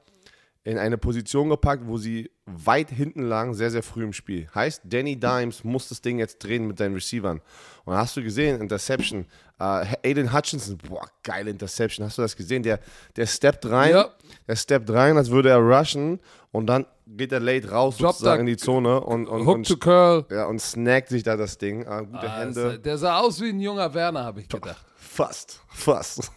in 0.63 0.77
eine 0.77 1.00
Position 1.00 1.50
gepackt, 1.50 1.88
wo 1.88 1.97
sie 1.97 2.29
weit 2.45 2.91
hinten 2.91 3.23
lagen, 3.23 3.55
sehr, 3.55 3.71
sehr 3.71 3.81
früh 3.81 4.03
im 4.03 4.13
Spiel. 4.13 4.47
Heißt, 4.53 4.81
Danny 4.85 5.19
Dimes 5.19 5.63
muss 5.63 5.89
das 5.89 6.01
Ding 6.01 6.19
jetzt 6.19 6.38
drehen 6.43 6.67
mit 6.67 6.77
seinen 6.77 6.93
Receivern. 6.93 7.41
Und 7.83 7.95
hast 7.95 8.15
du 8.15 8.21
gesehen, 8.21 8.61
Interception, 8.61 9.25
äh, 9.59 9.85
Aiden 10.05 10.31
Hutchinson, 10.31 10.77
boah, 10.88 11.07
geile 11.23 11.50
Interception, 11.50 12.05
hast 12.05 12.19
du 12.19 12.21
das 12.21 12.35
gesehen? 12.35 12.61
Der, 12.61 12.79
der 13.15 13.25
steppt 13.25 13.65
rein, 13.71 13.89
Ja. 13.91 14.09
der 14.47 14.55
steppt 14.55 14.91
rein, 14.91 15.17
als 15.17 15.31
würde 15.31 15.50
er 15.50 15.57
rushen 15.57 16.19
und 16.51 16.67
dann 16.67 16.85
geht 17.07 17.31
er 17.31 17.39
late 17.39 17.71
raus 17.71 17.97
Droppt 17.97 18.13
sozusagen 18.19 18.41
in 18.41 18.45
die 18.45 18.57
Zone 18.57 19.01
und, 19.01 19.27
und, 19.27 19.47
Hook 19.47 19.55
und, 19.55 19.67
to 19.67 19.77
Curl. 19.77 20.25
ja, 20.29 20.45
und 20.45 20.61
snackt 20.61 21.09
sich 21.09 21.23
da 21.23 21.38
das 21.38 21.57
Ding. 21.57 21.81
Äh, 21.81 22.05
gute 22.05 22.29
Ah, 22.29 22.39
Hände. 22.39 22.77
Der 22.77 23.00
sah 23.00 23.17
aus 23.19 23.41
wie 23.41 23.50
ein 23.50 23.59
junger 23.59 23.91
Werner, 23.95 24.23
habe 24.25 24.41
ich 24.41 24.47
gedacht. 24.47 24.85
Fast, 25.13 25.60
fast. 25.68 26.32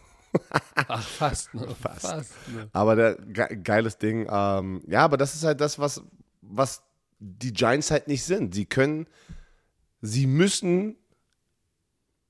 Ach, 0.74 1.00
fast. 1.00 1.54
Ne? 1.54 1.68
Fast. 1.80 2.32
ne? 2.48 2.68
Aber 2.72 2.96
der 2.96 3.14
ge 3.14 3.56
geiles 3.62 3.98
Ding. 3.98 4.26
Ähm, 4.28 4.82
ja, 4.88 5.04
aber 5.04 5.16
das 5.16 5.36
ist 5.36 5.44
halt 5.44 5.60
das, 5.60 5.78
was, 5.78 6.02
was 6.40 6.82
die 7.20 7.52
Giants 7.52 7.92
halt 7.92 8.08
nicht 8.08 8.24
sind. 8.24 8.52
Sie 8.52 8.66
können, 8.66 9.06
sie 10.00 10.26
müssen 10.26 10.96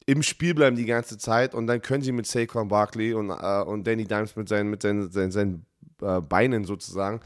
im 0.05 0.23
Spiel 0.23 0.53
bleiben 0.53 0.77
die 0.77 0.85
ganze 0.85 1.17
Zeit 1.17 1.55
und 1.55 1.67
dann 1.67 1.81
können 1.81 2.03
sie 2.03 2.13
mit 2.13 2.27
Saquon 2.27 2.69
Barkley 2.69 3.15
und, 3.15 3.31
äh, 3.31 3.63
und 3.63 3.87
Danny 3.87 4.05
Dimes 4.05 4.37
mit 4.37 4.51
seinen, 4.51 4.69
mit 4.69 4.83
seinen, 4.83 5.11
seinen, 5.11 5.33
seinen 5.33 5.67
äh, 6.03 6.21
Beinen 6.21 6.65
sozusagen 6.65 7.21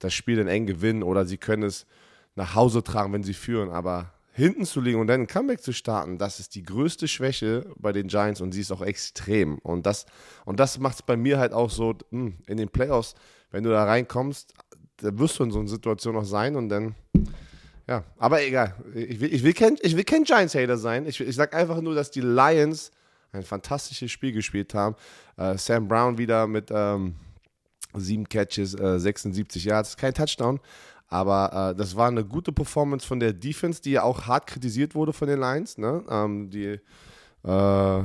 das 0.00 0.14
Spiel 0.14 0.34
dann 0.34 0.48
eng 0.48 0.66
gewinnen 0.66 1.04
oder 1.04 1.26
sie 1.26 1.38
können 1.38 1.62
es 1.62 1.86
nach 2.34 2.56
Hause 2.56 2.82
tragen, 2.82 3.12
wenn 3.12 3.22
sie 3.22 3.34
führen. 3.34 3.70
Aber 3.70 4.13
hinten 4.34 4.66
zu 4.66 4.80
liegen 4.80 5.00
und 5.00 5.06
dann 5.06 5.22
ein 5.22 5.26
Comeback 5.28 5.62
zu 5.62 5.72
starten, 5.72 6.18
das 6.18 6.40
ist 6.40 6.56
die 6.56 6.64
größte 6.64 7.06
Schwäche 7.06 7.70
bei 7.76 7.92
den 7.92 8.08
Giants 8.08 8.40
und 8.40 8.52
sie 8.52 8.60
ist 8.60 8.72
auch 8.72 8.82
extrem. 8.82 9.58
Und 9.58 9.86
das, 9.86 10.06
und 10.44 10.58
das 10.58 10.78
macht 10.78 10.96
es 10.96 11.02
bei 11.02 11.16
mir 11.16 11.38
halt 11.38 11.52
auch 11.52 11.70
so, 11.70 11.94
mh, 12.10 12.32
in 12.48 12.56
den 12.56 12.68
Playoffs, 12.68 13.14
wenn 13.52 13.62
du 13.62 13.70
da 13.70 13.84
reinkommst, 13.84 14.52
da 14.96 15.16
wirst 15.18 15.38
du 15.38 15.44
in 15.44 15.52
so 15.52 15.60
einer 15.60 15.68
Situation 15.68 16.16
noch 16.16 16.24
sein 16.24 16.56
und 16.56 16.68
dann, 16.68 16.96
ja, 17.86 18.02
aber 18.18 18.42
egal. 18.42 18.74
Ich 18.94 19.20
will, 19.20 19.32
ich 19.32 19.44
will 19.44 19.52
kein, 19.52 19.76
kein 19.76 20.24
Giants-Hater 20.24 20.78
sein. 20.78 21.06
Ich, 21.06 21.20
ich 21.20 21.36
sag 21.36 21.54
einfach 21.54 21.80
nur, 21.80 21.94
dass 21.94 22.10
die 22.10 22.20
Lions 22.20 22.90
ein 23.30 23.44
fantastisches 23.44 24.10
Spiel 24.10 24.32
gespielt 24.32 24.74
haben. 24.74 24.96
Äh, 25.36 25.58
Sam 25.58 25.86
Brown 25.86 26.18
wieder 26.18 26.48
mit 26.48 26.70
ähm, 26.72 27.14
sieben 27.94 28.28
Catches, 28.28 28.74
äh, 28.74 28.98
76 28.98 29.64
Yards, 29.64 29.96
kein 29.96 30.14
Touchdown. 30.14 30.58
Aber 31.14 31.70
äh, 31.70 31.76
das 31.76 31.94
war 31.94 32.08
eine 32.08 32.24
gute 32.24 32.50
Performance 32.50 33.06
von 33.06 33.20
der 33.20 33.32
Defense, 33.32 33.80
die 33.80 33.92
ja 33.92 34.02
auch 34.02 34.26
hart 34.26 34.48
kritisiert 34.48 34.96
wurde 34.96 35.12
von 35.12 35.28
den 35.28 35.38
Lions. 35.38 35.78
Ne? 35.78 36.02
Ähm, 36.10 36.50
die, 36.50 36.80
äh, 37.44 38.02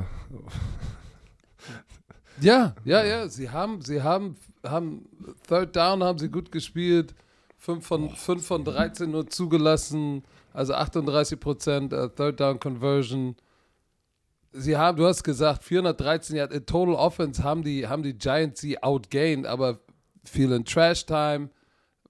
Ja, 2.40 2.74
ja, 2.84 3.04
ja. 3.04 3.28
Sie 3.28 3.50
haben, 3.50 3.82
sie 3.82 4.00
haben, 4.00 4.36
haben 4.64 5.08
Third 5.48 5.74
Down 5.74 6.04
haben 6.04 6.20
sie 6.20 6.30
gut 6.30 6.52
gespielt. 6.52 7.16
5 7.58 7.84
von, 7.84 8.10
fünf 8.10 8.46
von 8.46 8.64
13 8.64 9.10
nur 9.10 9.26
zugelassen. 9.28 10.22
Also 10.52 10.74
38 10.74 11.40
Prozent 11.40 11.92
äh, 11.92 12.10
Third 12.10 12.38
Down 12.38 12.60
Conversion. 12.60 13.34
Sie 14.52 14.76
haben, 14.76 14.96
du 14.96 15.04
hast 15.04 15.24
gesagt, 15.24 15.64
413 15.64 16.36
Yards. 16.36 16.54
In 16.54 16.64
Total 16.64 16.94
Offense 16.94 17.42
haben 17.42 17.64
die, 17.64 17.88
haben 17.88 18.04
die 18.04 18.16
Giants 18.16 18.60
sie 18.60 18.80
outgained, 18.80 19.46
aber 19.46 19.80
viel 20.24 20.52
in 20.52 20.64
Trash 20.64 21.06
Time. 21.06 21.50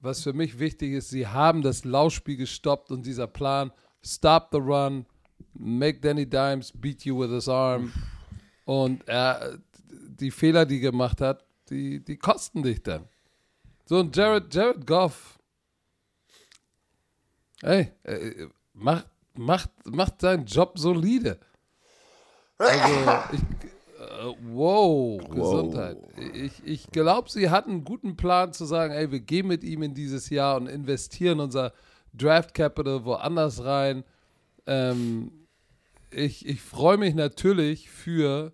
Was 0.00 0.22
für 0.22 0.32
mich 0.32 0.58
wichtig 0.58 0.92
ist, 0.92 1.10
sie 1.10 1.26
haben 1.26 1.60
das 1.62 1.84
Laufspiel 1.84 2.36
gestoppt 2.36 2.90
und 2.90 3.04
dieser 3.04 3.26
Plan, 3.26 3.70
stop 4.02 4.48
the 4.50 4.58
run, 4.58 5.04
make 5.52 6.00
Danny 6.00 6.24
Dimes 6.24 6.72
beat 6.72 7.04
you 7.04 7.18
with 7.18 7.30
his 7.30 7.48
arm. 7.48 7.92
Und 8.64 9.06
er, 9.06 9.58
die 9.90 10.30
Fehler, 10.30 10.64
die 10.64 10.76
er 10.76 10.90
gemacht 10.90 11.20
hat, 11.20 11.44
die, 11.68 12.02
die 12.02 12.16
kosten 12.16 12.62
dich 12.62 12.82
dann. 12.82 13.08
So 13.84 14.00
ein 14.00 14.10
Jared, 14.12 14.54
Jared 14.54 14.86
Goff. 14.86 15.38
Ey, 17.62 17.92
äh, 18.04 18.46
macht, 18.72 19.06
macht, 19.34 19.70
macht 19.84 20.20
seinen 20.20 20.46
Job 20.46 20.78
solide. 20.78 21.38
Also, 22.56 23.36
ich, 23.36 23.69
äh, 24.20 24.34
wow, 24.52 25.18
Gesundheit. 25.30 25.98
Ich, 26.34 26.62
ich 26.64 26.86
glaube, 26.90 27.30
sie 27.30 27.50
hatten 27.50 27.70
einen 27.70 27.84
guten 27.84 28.16
Plan 28.16 28.52
zu 28.52 28.64
sagen, 28.64 28.92
ey, 28.92 29.10
wir 29.10 29.20
gehen 29.20 29.46
mit 29.46 29.64
ihm 29.64 29.82
in 29.82 29.94
dieses 29.94 30.30
Jahr 30.30 30.56
und 30.56 30.66
investieren 30.66 31.40
unser 31.40 31.72
Draft 32.12 32.54
Capital 32.54 33.04
woanders 33.04 33.64
rein. 33.64 34.04
Ähm, 34.66 35.32
ich 36.10 36.46
ich 36.46 36.60
freue 36.60 36.96
mich 36.96 37.14
natürlich 37.14 37.88
für 37.88 38.52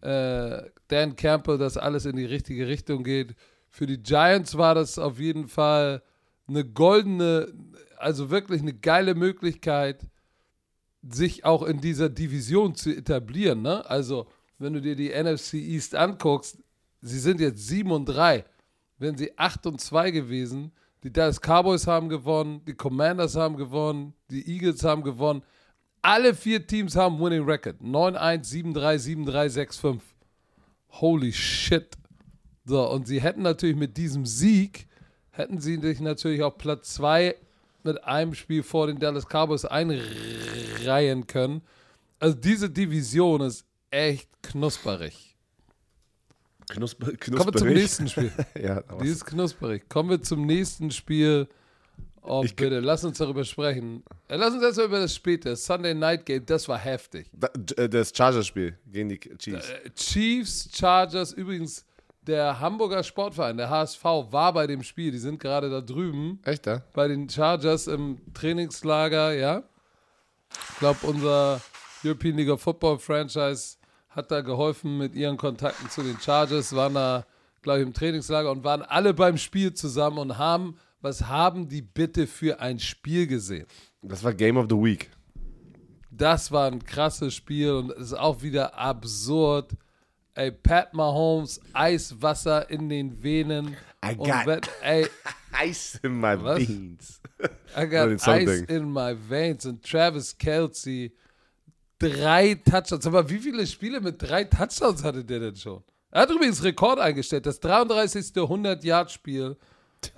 äh, 0.00 0.62
Dan 0.88 1.16
Campbell, 1.16 1.58
dass 1.58 1.76
alles 1.76 2.04
in 2.04 2.16
die 2.16 2.24
richtige 2.24 2.68
Richtung 2.68 3.04
geht. 3.04 3.34
Für 3.68 3.86
die 3.86 4.02
Giants 4.02 4.56
war 4.56 4.74
das 4.74 4.98
auf 4.98 5.18
jeden 5.18 5.48
Fall 5.48 6.02
eine 6.48 6.64
goldene, 6.64 7.52
also 7.98 8.30
wirklich 8.30 8.62
eine 8.62 8.74
geile 8.74 9.14
Möglichkeit, 9.14 10.08
sich 11.02 11.44
auch 11.44 11.62
in 11.62 11.80
dieser 11.80 12.08
Division 12.08 12.74
zu 12.74 12.90
etablieren. 12.90 13.62
Ne? 13.62 13.88
Also, 13.88 14.26
wenn 14.58 14.72
du 14.72 14.80
dir 14.80 14.96
die 14.96 15.10
NFC 15.10 15.54
East 15.54 15.94
anguckst, 15.94 16.58
sie 17.00 17.18
sind 17.18 17.40
jetzt 17.40 17.66
7 17.66 17.90
und 17.90 18.06
3. 18.06 18.44
Wären 18.98 19.16
sie 19.16 19.36
8 19.38 19.66
und 19.66 19.80
2 19.80 20.10
gewesen, 20.10 20.72
die 21.02 21.12
Dallas 21.12 21.40
Cowboys 21.40 21.86
haben 21.86 22.08
gewonnen, 22.08 22.62
die 22.66 22.74
Commanders 22.74 23.36
haben 23.36 23.56
gewonnen, 23.56 24.14
die 24.30 24.50
Eagles 24.50 24.82
haben 24.82 25.02
gewonnen. 25.02 25.42
Alle 26.02 26.34
vier 26.34 26.66
Teams 26.66 26.96
haben 26.96 27.20
Winning 27.20 27.44
Record. 27.44 27.80
9-1, 27.80 28.74
7-3, 28.74 29.26
7-3, 29.26 29.68
6-5. 29.70 30.00
holy 31.00 31.32
shit. 31.32 31.96
So, 32.64 32.88
und 32.90 33.06
sie 33.06 33.20
hätten 33.20 33.42
natürlich 33.42 33.76
mit 33.76 33.96
diesem 33.96 34.26
Sieg, 34.26 34.86
hätten 35.30 35.60
sie 35.60 35.76
sich 35.80 36.00
natürlich 36.00 36.42
auf 36.42 36.58
Platz 36.58 36.94
2 36.94 37.36
mit 37.84 38.02
einem 38.04 38.34
Spiel 38.34 38.62
vor 38.62 38.86
den 38.86 38.98
Dallas 38.98 39.26
Cowboys 39.26 39.64
einreihen 39.64 41.26
können. 41.26 41.62
Also 42.18 42.36
diese 42.36 42.70
Division 42.70 43.42
ist 43.42 43.65
echt 43.90 44.28
knusperig. 44.42 45.36
Knusper, 46.68 47.12
knusperig. 47.12 47.36
Kommen 47.36 47.54
wir 47.54 47.58
zum 47.58 47.68
nächsten 47.68 48.08
Spiel. 48.08 48.32
ja, 48.60 48.82
Die 49.00 49.08
ist 49.08 49.24
knusperig. 49.24 49.88
Kommen 49.88 50.10
wir 50.10 50.22
zum 50.22 50.46
nächsten 50.46 50.90
Spiel. 50.90 51.48
Oh, 52.22 52.42
ich 52.44 52.56
bitte, 52.56 52.80
lass 52.80 53.04
uns 53.04 53.18
darüber 53.18 53.44
sprechen. 53.44 54.02
Äh, 54.26 54.34
lass 54.36 54.52
uns 54.52 54.62
erstmal 54.62 54.86
über 54.86 54.98
das 54.98 55.14
späte 55.14 55.54
Sunday 55.54 55.94
Night 55.94 56.26
Game. 56.26 56.44
Das 56.44 56.68
war 56.68 56.78
heftig. 56.78 57.30
Äh, 57.76 57.88
das 57.88 58.12
Chargers-Spiel 58.14 58.76
gegen 58.90 59.08
die 59.10 59.20
Chiefs. 59.20 59.70
Äh, 59.70 59.90
Chiefs, 59.94 60.68
Chargers. 60.74 61.32
Übrigens, 61.32 61.84
der 62.22 62.58
Hamburger 62.58 63.04
Sportverein, 63.04 63.56
der 63.56 63.70
HSV, 63.70 64.02
war 64.02 64.52
bei 64.52 64.66
dem 64.66 64.82
Spiel. 64.82 65.12
Die 65.12 65.18
sind 65.18 65.38
gerade 65.38 65.70
da 65.70 65.80
drüben. 65.80 66.40
Echt, 66.44 66.66
da? 66.66 66.82
Bei 66.94 67.06
den 67.06 67.28
Chargers 67.28 67.86
im 67.86 68.18
Trainingslager, 68.34 69.32
ja. 69.32 69.62
Ich 70.72 70.78
glaube, 70.78 71.06
unser 71.06 71.60
European 72.06 72.36
League 72.36 72.50
of 72.50 72.62
Football 72.62 72.98
Franchise 72.98 73.76
hat 74.08 74.30
da 74.30 74.40
geholfen 74.40 74.96
mit 74.98 75.14
ihren 75.14 75.36
Kontakten 75.36 75.90
zu 75.90 76.02
den 76.02 76.18
Chargers, 76.18 76.74
waren 76.74 76.94
da, 76.94 77.26
glaube 77.62 77.80
ich, 77.80 77.86
im 77.86 77.92
Trainingslager 77.92 78.50
und 78.50 78.64
waren 78.64 78.82
alle 78.82 79.12
beim 79.12 79.36
Spiel 79.36 79.74
zusammen 79.74 80.18
und 80.18 80.38
haben, 80.38 80.78
was 81.00 81.26
haben 81.26 81.68
die 81.68 81.82
bitte 81.82 82.26
für 82.26 82.60
ein 82.60 82.78
Spiel 82.78 83.26
gesehen? 83.26 83.66
Das 84.02 84.24
war 84.24 84.32
Game 84.32 84.56
of 84.56 84.66
the 84.70 84.76
Week. 84.76 85.10
Das 86.10 86.50
war 86.50 86.70
ein 86.70 86.82
krasses 86.82 87.34
Spiel 87.34 87.72
und 87.72 87.90
es 87.90 88.06
ist 88.06 88.14
auch 88.14 88.40
wieder 88.40 88.78
absurd. 88.78 89.72
Ey, 90.34 90.50
Pat 90.50 90.94
Mahomes, 90.94 91.60
Eiswasser 91.72 92.70
in 92.70 92.88
den 92.88 93.22
Venen. 93.22 93.76
I 94.04 94.14
got 94.16 94.46
wenn, 94.46 94.60
ey, 94.82 95.06
ice 95.62 95.98
in 96.02 96.18
my 96.18 96.42
was? 96.42 96.58
veins. 96.58 97.20
I 97.76 97.86
got 97.86 98.10
ice 98.26 98.62
in 98.68 98.90
my 98.92 99.14
veins. 99.14 99.66
Und 99.66 99.82
Travis 99.82 100.36
Kelsey 100.36 101.12
drei 101.98 102.54
Touchdowns. 102.54 103.06
Aber 103.06 103.28
wie 103.28 103.38
viele 103.38 103.66
Spiele 103.66 104.00
mit 104.00 104.20
drei 104.20 104.44
Touchdowns 104.44 105.02
hatte 105.04 105.24
der 105.24 105.40
denn 105.40 105.56
schon? 105.56 105.82
Er 106.10 106.22
hat 106.22 106.30
übrigens 106.30 106.62
Rekord 106.62 106.98
eingestellt. 106.98 107.46
Das 107.46 107.60
33. 107.60 108.26
100-Yard-Spiel 108.26 109.56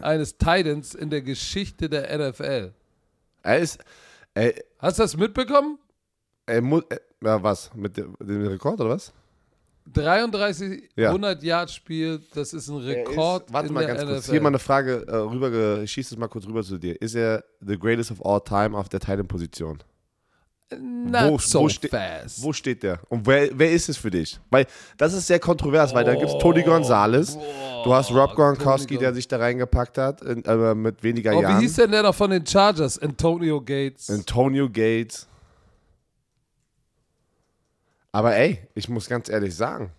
eines 0.00 0.36
Titans 0.36 0.94
in 0.94 1.10
der 1.10 1.22
Geschichte 1.22 1.88
der 1.88 2.16
NFL. 2.18 2.72
Er 3.42 3.58
ist. 3.58 3.78
Er, 4.34 4.54
Hast 4.78 4.98
du 4.98 5.02
das 5.02 5.16
mitbekommen? 5.16 5.78
Er 6.46 6.62
muss. 6.62 6.84
Ja, 7.22 7.42
was? 7.42 7.74
Mit 7.74 7.96
dem, 7.96 8.14
dem 8.20 8.46
Rekord 8.46 8.80
oder 8.80 8.90
was? 8.90 9.12
33 9.92 10.90
ja. 10.96 11.12
100-Yard-Spiel, 11.12 12.20
das 12.34 12.52
ist 12.52 12.68
ein 12.68 12.76
Rekord. 12.78 13.46
Ist, 13.46 13.52
warte 13.52 13.72
mal 13.72 13.86
ganz 13.86 14.02
NFL. 14.02 14.12
kurz. 14.12 14.30
Hier 14.30 14.40
mal 14.40 14.48
eine 14.48 14.58
Frage 14.58 15.06
äh, 15.08 15.16
rüber, 15.16 15.82
ich 15.82 15.92
schieße 15.92 16.14
es 16.14 16.18
mal 16.18 16.28
kurz 16.28 16.46
rüber 16.46 16.62
zu 16.62 16.78
dir. 16.78 17.00
Ist 17.00 17.14
er 17.14 17.44
the 17.60 17.78
greatest 17.78 18.10
of 18.10 18.24
all 18.24 18.40
time 18.40 18.76
auf 18.76 18.88
der 18.88 19.00
Titan-Position? 19.00 19.78
Not 20.76 21.30
wo, 21.30 21.38
so 21.38 21.60
wo 21.62 21.68
fast. 21.68 22.42
Wo 22.42 22.52
steht 22.52 22.82
der? 22.82 23.00
Und 23.08 23.26
wer, 23.26 23.48
wer 23.52 23.72
ist 23.72 23.88
es 23.88 23.96
für 23.96 24.10
dich? 24.10 24.38
Weil 24.50 24.66
das 24.98 25.14
ist 25.14 25.26
sehr 25.26 25.40
kontrovers, 25.40 25.92
oh, 25.92 25.94
weil 25.94 26.04
da 26.04 26.14
gibt 26.14 26.30
es 26.30 26.38
Tony 26.38 26.62
Gonzalez, 26.62 27.36
oh, 27.36 27.84
du 27.84 27.94
hast 27.94 28.10
Rob 28.10 28.34
Gronkowski, 28.34 28.98
der 28.98 29.14
sich 29.14 29.26
da 29.26 29.38
reingepackt 29.38 29.96
hat, 29.96 30.20
in, 30.20 30.44
äh, 30.44 30.74
mit 30.74 31.02
weniger 31.02 31.34
oh, 31.34 31.40
Jahren. 31.40 31.58
Wie 31.58 31.62
hieß 31.62 31.76
denn 31.76 31.90
der 31.90 32.02
noch 32.02 32.14
von 32.14 32.30
den 32.30 32.46
Chargers? 32.46 32.98
Antonio 32.98 33.60
Gates. 33.62 34.10
Antonio 34.10 34.68
Gates. 34.68 35.26
Aber 38.12 38.36
ey, 38.36 38.68
ich 38.74 38.88
muss 38.90 39.08
ganz 39.08 39.30
ehrlich 39.30 39.54
sagen. 39.54 39.90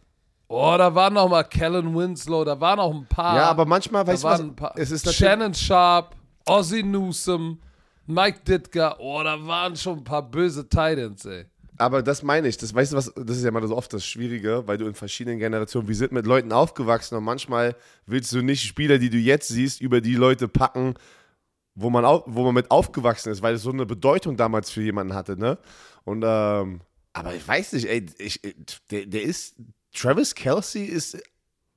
Oh, 0.48 0.76
da 0.78 0.94
waren 0.94 1.14
noch 1.14 1.30
mal 1.30 1.44
Kellen 1.44 1.96
Winslow, 1.96 2.44
da 2.44 2.60
waren 2.60 2.78
noch 2.78 2.94
ein 2.94 3.06
paar. 3.08 3.36
Ja, 3.36 3.50
aber 3.50 3.66
manchmal, 3.66 4.06
weißt 4.06 4.24
du 4.24 4.28
was, 4.28 4.44
es 4.76 4.92
ist 4.92 5.14
Shannon 5.16 5.54
Sharp, 5.54 6.16
Ozzy 6.46 6.84
Newsom. 6.84 7.60
Mike 8.10 8.40
Ditka, 8.48 8.96
oh, 8.98 9.22
da 9.24 9.46
waren 9.46 9.76
schon 9.76 10.00
ein 10.00 10.04
paar 10.04 10.24
böse 10.24 10.68
Titans, 10.68 11.26
ey. 11.26 11.46
Aber 11.78 12.02
das 12.02 12.24
meine 12.24 12.48
ich, 12.48 12.58
das 12.58 12.74
weißt 12.74 12.92
du 12.92 12.98
was, 12.98 13.14
das 13.16 13.38
ist 13.38 13.44
ja 13.44 13.52
mal 13.52 13.66
so 13.66 13.78
oft 13.78 13.94
das 13.94 14.04
Schwierige, 14.04 14.64
weil 14.66 14.80
du 14.80 14.88
in 14.88 14.96
verschiedenen 14.96 15.38
Generationen, 15.38 15.88
wir 15.88 15.96
sind 15.96 16.12
mit 16.12 16.26
Leuten 16.26 16.52
aufgewachsen 16.52 17.16
und 17.16 17.24
manchmal 17.24 17.76
willst 18.08 18.34
du 18.34 18.42
nicht 18.42 18.64
Spieler, 18.64 18.98
die 18.98 19.12
du 19.12 19.18
jetzt 19.18 19.48
siehst, 19.50 19.80
über 19.80 20.02
die 20.02 20.16
Leute 20.16 20.48
packen, 20.48 20.96
wo 21.76 21.92
man, 21.92 22.04
auf, 22.04 22.24
wo 22.26 22.44
man 22.44 22.56
mit 22.56 22.72
aufgewachsen 22.72 23.32
ist, 23.32 23.44
weil 23.44 23.54
es 23.54 23.62
so 23.62 23.72
eine 23.72 23.86
Bedeutung 23.86 24.36
damals 24.36 24.72
für 24.72 24.82
jemanden 24.82 25.14
hatte, 25.14 25.38
ne? 25.38 25.60
Und, 26.04 26.24
ähm, 26.26 26.82
aber 27.14 27.36
ich 27.36 27.48
weiß 27.48 27.74
nicht, 27.74 27.88
ey, 27.88 28.08
ich, 28.18 28.42
der, 28.90 29.06
der 29.06 29.22
ist, 29.22 29.56
Travis 29.94 30.34
Kelsey 30.34 30.84
ist 30.84 31.22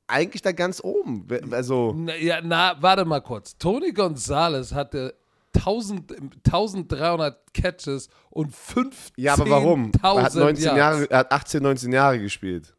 eigentlich 0.06 0.40
da 0.40 0.52
ganz 0.52 0.82
oben. 0.82 1.26
Also. 1.50 1.94
Na, 1.94 2.16
ja, 2.16 2.40
na, 2.42 2.76
warte 2.80 3.04
mal 3.04 3.20
kurz. 3.20 3.56
Tony 3.58 3.92
Gonzalez 3.92 4.72
hatte 4.72 5.14
1000, 5.54 6.12
1300 6.46 7.54
Catches 7.54 8.08
und 8.30 8.54
15 8.54 9.14
Ja, 9.16 9.34
aber 9.34 9.48
warum? 9.50 9.92
Er 10.02 10.22
hat, 10.22 10.34
19 10.34 10.76
Jahre, 10.76 11.10
er 11.10 11.18
hat 11.18 11.32
18, 11.32 11.62
19 11.62 11.92
Jahre 11.92 12.18
gespielt. 12.18 12.74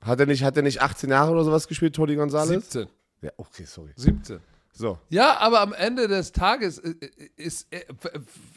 Hat 0.00 0.18
er 0.20 0.26
nicht, 0.26 0.42
hat 0.42 0.56
er 0.56 0.62
nicht 0.62 0.82
18 0.82 1.10
Jahre 1.10 1.32
oder 1.32 1.44
sowas 1.44 1.68
gespielt, 1.68 1.94
Tony 1.94 2.16
Gonzalez? 2.16 2.72
17. 2.72 2.88
Ja, 3.22 3.30
okay, 3.36 3.64
sorry. 3.64 3.92
17. 3.96 4.40
So. 4.74 4.98
Ja, 5.10 5.38
aber 5.38 5.60
am 5.60 5.74
Ende 5.74 6.08
des 6.08 6.32
Tages 6.32 6.78
ist, 6.78 7.04
ist, 7.36 7.72
ist 7.72 7.86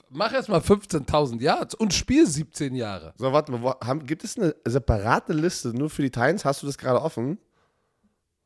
mach 0.09 0.33
erstmal 0.33 0.61
15.000 0.61 1.41
Yards 1.41 1.75
und 1.75 1.93
spiel 1.93 2.25
17 2.25 2.73
Jahre. 2.73 3.13
So, 3.17 3.31
warte 3.33 3.51
mal, 3.51 3.61
wo, 3.61 3.73
haben, 3.85 4.05
gibt 4.05 4.23
es 4.23 4.37
eine 4.37 4.55
separate 4.65 5.33
Liste 5.33 5.69
nur 5.69 5.89
für 5.89 6.01
die 6.01 6.09
Titans? 6.09 6.45
Hast 6.45 6.63
du 6.63 6.67
das 6.67 6.77
gerade 6.77 7.01
offen? 7.01 7.37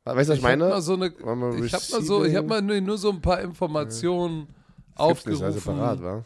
Weißt 0.04 0.28
du, 0.28 0.32
was 0.32 0.38
ich, 0.38 0.42
meine? 0.42 0.72
Hab 0.72 0.80
so 0.80 0.94
eine, 0.94 1.06
ich 1.08 1.20
habe 1.20 1.36
mal, 1.36 2.02
so, 2.02 2.24
hab 2.24 2.46
mal 2.46 2.62
nur, 2.62 2.80
nur, 2.80 2.98
so 2.98 3.10
ein 3.10 3.20
paar 3.20 3.40
Informationen 3.40 4.48
ja. 4.48 5.04
aufgerufen. 5.04 5.46
Nicht, 5.46 5.60
separat, 5.60 6.02
wa? 6.02 6.24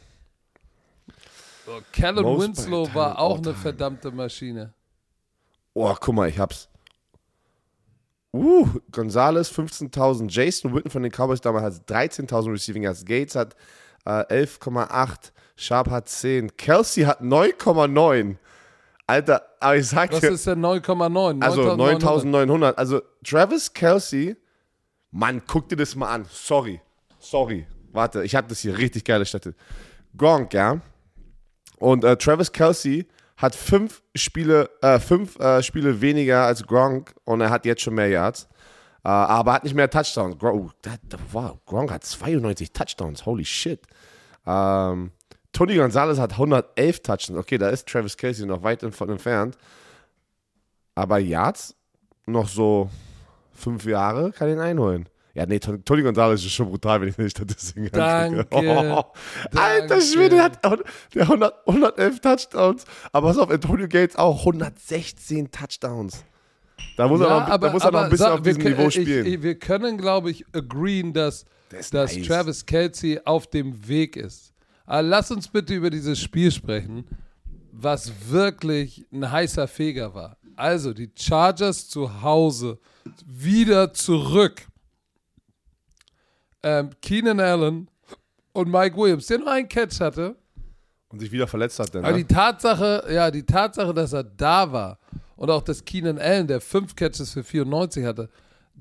So, 1.66 1.72
Callum 1.92 2.40
Winslow 2.40 2.88
war 2.94 3.18
auch 3.18 3.38
eine 3.38 3.54
verdammte 3.54 4.10
Maschine. 4.10 4.72
Oh, 5.72 5.94
guck 5.98 6.14
mal, 6.14 6.28
ich 6.28 6.38
hab's. 6.38 6.68
Uh, 8.32 8.68
Gonzalez 8.90 9.50
15.000. 9.50 10.28
Jason 10.28 10.74
Witten 10.74 10.90
von 10.90 11.02
den 11.02 11.12
Cowboys 11.12 11.40
damals 11.40 11.64
hat 11.64 11.90
13.000 11.90 12.52
Receiving 12.52 12.82
Yards. 12.82 13.04
Gates 13.04 13.34
hat 13.34 13.54
äh, 14.04 14.44
11,8. 14.44 15.32
Sharp 15.56 15.90
hat 15.90 16.08
10. 16.08 16.56
Kelsey 16.56 17.04
hat 17.04 17.20
9,9. 17.20 18.36
Alter, 19.06 19.42
aber 19.60 19.76
ich 19.76 19.86
sag 19.86 20.10
dir. 20.10 20.16
Was 20.16 20.24
ist 20.24 20.46
denn 20.46 20.64
9,9? 20.64 21.42
Also 21.42 21.76
9900. 21.76 22.78
Also 22.78 23.02
Travis 23.22 23.72
Kelsey, 23.72 24.36
Mann, 25.10 25.42
guck 25.46 25.68
dir 25.68 25.76
das 25.76 25.94
mal 25.94 26.08
an. 26.08 26.26
Sorry. 26.30 26.80
Sorry. 27.18 27.66
Warte, 27.92 28.24
ich 28.24 28.34
habe 28.34 28.48
das 28.48 28.60
hier 28.60 28.76
richtig 28.76 29.04
geile 29.04 29.26
Städte. 29.26 29.54
Gronk, 30.16 30.54
ja. 30.54 30.80
Und 31.78 32.04
äh, 32.04 32.16
Travis 32.16 32.50
Kelsey 32.50 33.06
hat 33.36 33.54
fünf 33.54 34.02
Spiele, 34.14 34.70
äh, 34.80 34.98
fünf 34.98 35.38
äh, 35.38 35.62
Spiele 35.62 36.00
weniger 36.00 36.44
als 36.44 36.66
Gronk 36.66 37.14
und 37.24 37.40
er 37.40 37.50
hat 37.50 37.66
jetzt 37.66 37.82
schon 37.82 37.94
mehr 37.94 38.08
Yards. 38.08 38.48
Äh, 39.04 39.08
aber 39.08 39.52
hat 39.52 39.64
nicht 39.64 39.74
mehr 39.74 39.90
Touchdowns. 39.90 40.38
Gronk, 40.38 40.72
oh, 40.86 40.90
wow, 41.32 41.58
Gronk 41.66 41.90
hat 41.92 42.04
92 42.04 42.72
Touchdowns. 42.72 43.26
Holy 43.26 43.44
shit. 43.44 43.82
Ähm, 44.46 45.12
Tony 45.54 45.76
Gonzalez 45.76 46.18
hat 46.18 46.32
111 46.32 47.00
Touchdowns. 47.00 47.38
Okay, 47.38 47.56
da 47.56 47.70
ist 47.70 47.88
Travis 47.88 48.16
Casey 48.16 48.44
noch 48.44 48.62
weit 48.62 48.82
von 48.94 49.08
entfernt. 49.08 49.56
Aber 50.94 51.18
Yards 51.18 51.74
noch 52.26 52.48
so 52.48 52.90
fünf 53.54 53.86
Jahre 53.86 54.32
kann 54.32 54.50
ihn 54.50 54.58
einholen. 54.58 55.08
Ja, 55.32 55.46
nee, 55.46 55.58
Tony 55.58 56.02
Gonzalez 56.02 56.44
ist 56.44 56.52
schon 56.52 56.68
brutal, 56.68 57.00
wenn 57.00 57.08
ich 57.08 57.18
nicht 57.18 57.36
Statistiken 57.36 57.88
Danke. 57.92 58.46
Oh, 58.52 59.02
Alter 59.56 60.00
Schwede, 60.00 60.36
der 60.36 60.44
hat 60.44 60.64
der 61.14 61.22
100, 61.22 61.66
111 61.66 62.20
Touchdowns. 62.20 62.84
Aber 63.10 63.28
pass 63.28 63.38
auf, 63.38 63.50
Antonio 63.50 63.88
Gates 63.88 64.14
auch 64.14 64.40
116 64.40 65.50
Touchdowns. 65.50 66.24
Da 66.96 67.08
muss, 67.08 67.20
ja, 67.20 67.26
er, 67.26 67.40
noch, 67.40 67.48
aber, 67.48 67.66
da 67.66 67.72
muss 67.72 67.84
er 67.84 67.90
noch 67.90 68.02
ein 68.02 68.10
bisschen 68.10 68.26
sag, 68.26 68.34
auf 68.34 68.42
diesem 68.42 68.62
können, 68.62 68.76
Niveau 68.76 68.90
spielen. 68.90 69.26
Ich, 69.26 69.42
wir 69.42 69.58
können, 69.58 69.98
glaube 69.98 70.30
ich, 70.30 70.44
agreeen, 70.52 71.12
dass, 71.12 71.44
dass 71.68 71.92
nice. 71.92 72.26
Travis 72.26 72.66
Kelsey 72.66 73.20
auf 73.24 73.48
dem 73.48 73.88
Weg 73.88 74.16
ist. 74.16 74.53
Aber 74.86 75.02
lass 75.02 75.30
uns 75.30 75.48
bitte 75.48 75.74
über 75.74 75.90
dieses 75.90 76.20
Spiel 76.20 76.50
sprechen, 76.50 77.06
was 77.72 78.30
wirklich 78.30 79.06
ein 79.12 79.30
heißer 79.30 79.66
Feger 79.66 80.14
war. 80.14 80.36
Also 80.56 80.92
die 80.92 81.10
Chargers 81.16 81.88
zu 81.88 82.22
Hause 82.22 82.78
wieder 83.26 83.92
zurück. 83.92 84.62
Ähm, 86.62 86.90
Keenan 87.02 87.40
Allen 87.40 87.88
und 88.52 88.70
Mike 88.70 88.96
Williams, 88.96 89.26
der 89.26 89.38
nur 89.38 89.50
einen 89.50 89.68
Catch 89.68 90.00
hatte. 90.00 90.36
Und 91.08 91.18
sich 91.20 91.32
wieder 91.32 91.46
verletzt 91.46 91.78
hat. 91.78 91.92
Denn, 91.94 92.04
Aber 92.04 92.16
die 92.16 92.24
Tatsache, 92.24 93.04
ja, 93.10 93.30
die 93.30 93.44
Tatsache, 93.44 93.92
dass 93.92 94.12
er 94.12 94.24
da 94.24 94.70
war 94.70 94.98
und 95.36 95.50
auch, 95.50 95.62
dass 95.62 95.84
Keenan 95.84 96.18
Allen, 96.18 96.46
der 96.46 96.60
fünf 96.60 96.94
Catches 96.94 97.32
für 97.32 97.44
94 97.44 98.04
hatte, 98.04 98.30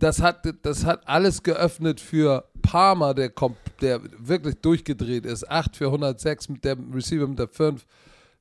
das 0.03 0.21
hat, 0.21 0.45
das 0.63 0.83
hat 0.83 1.07
alles 1.07 1.43
geöffnet 1.43 2.01
für 2.01 2.43
Palmer, 2.61 3.13
der, 3.13 3.31
der 3.79 4.01
wirklich 4.17 4.55
durchgedreht 4.55 5.25
ist. 5.25 5.49
8 5.49 5.77
für 5.77 5.85
106 5.85 6.49
mit 6.49 6.65
dem 6.65 6.91
Receiver 6.91 7.25
mit 7.25 7.39
der 7.39 7.47
5, 7.47 7.85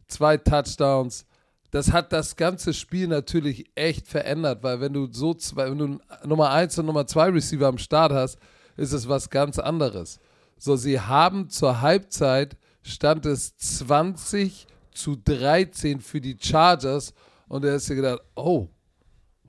zwei 0.09 0.37
Touchdowns. 0.39 1.25
das 1.71 1.93
hat 1.93 2.13
das 2.13 2.35
ganze 2.35 2.75
Spiel 2.75 3.07
natürlich 3.07 3.71
echt 3.77 4.09
verändert, 4.09 4.65
weil 4.65 4.81
wenn 4.81 4.93
du 4.93 5.09
so 5.13 5.35
zwei, 5.35 5.71
wenn 5.71 5.79
du 5.79 6.01
Nummer 6.27 6.51
1 6.51 6.79
und 6.79 6.87
Nummer 6.87 7.07
2 7.07 7.29
Receiver 7.29 7.69
am 7.69 7.79
Start 7.79 8.13
hast, 8.13 8.39
ist 8.77 8.93
es 8.93 9.09
was 9.09 9.31
ganz 9.31 9.61
anderes. 9.61 10.19
So, 10.59 10.75
sie 10.75 10.99
haben 10.99 11.49
zur 11.49 11.81
Halbzeit 11.81 12.57
stand 12.83 13.25
es 13.25 13.57
20 13.57 14.67
zu 14.93 15.15
13 15.15 16.01
für 16.01 16.21
die 16.21 16.37
Chargers 16.41 17.15
und 17.47 17.65
er 17.65 17.77
ist 17.77 17.87
sich 17.87 17.97
gedacht, 17.97 18.21
oh, 18.35 18.69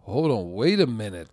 hold 0.05 0.31
on, 0.31 0.55
wait 0.55 0.79
a 0.79 0.85
minute. 0.85 1.27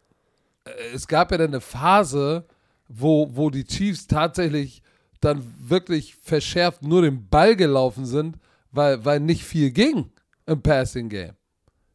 Äh, 0.64 0.94
es 0.94 1.06
gab 1.06 1.30
ja 1.30 1.38
dann 1.38 1.48
eine 1.48 1.60
Phase, 1.60 2.46
wo, 2.88 3.28
wo 3.32 3.50
die 3.50 3.64
Chiefs 3.64 4.06
tatsächlich 4.06 4.82
dann 5.20 5.42
wirklich 5.58 6.16
verschärft 6.16 6.82
nur 6.82 7.02
den 7.02 7.28
Ball 7.28 7.56
gelaufen 7.56 8.06
sind, 8.06 8.36
weil, 8.72 9.04
weil 9.04 9.20
nicht 9.20 9.44
viel 9.44 9.70
ging 9.70 10.10
im 10.46 10.62
Passing 10.62 11.08
Game. 11.08 11.36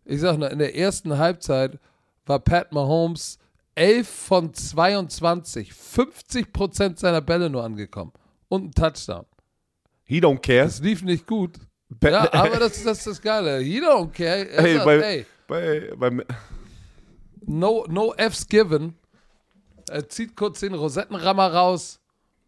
Ich 0.05 0.21
sag 0.21 0.37
nur, 0.37 0.51
in 0.51 0.59
der 0.59 0.75
ersten 0.75 1.17
Halbzeit 1.17 1.79
war 2.25 2.39
Pat 2.39 2.71
Mahomes 2.71 3.39
11 3.75 4.07
von 4.07 4.53
22, 4.53 5.73
50 5.73 6.53
Prozent 6.53 6.99
seiner 6.99 7.21
Bälle 7.21 7.49
nur 7.49 7.63
angekommen 7.63 8.13
und 8.47 8.65
ein 8.65 8.71
Touchdown. 8.71 9.25
He 10.03 10.19
don't 10.19 10.39
care. 10.39 10.65
Das 10.65 10.79
lief 10.79 11.01
nicht 11.01 11.25
gut. 11.25 11.57
ja, 12.01 12.31
aber 12.31 12.59
das, 12.59 12.83
das 12.83 12.99
ist 12.99 13.07
das 13.07 13.21
Geile. 13.21 13.59
He 13.59 13.81
don't 13.81 14.11
care. 14.11 14.47
Er 14.49 14.61
hey, 14.61 14.73
sagt, 14.75 14.85
bei, 14.85 15.01
hey, 15.01 15.25
bei, 15.47 16.11
bei, 16.11 16.25
no, 17.47 17.85
no 17.87 18.13
Fs 18.17 18.47
given. 18.47 18.95
Er 19.89 20.09
zieht 20.09 20.35
kurz 20.35 20.61
den 20.61 20.73
Rosettenrammer 20.73 21.53
raus 21.53 21.99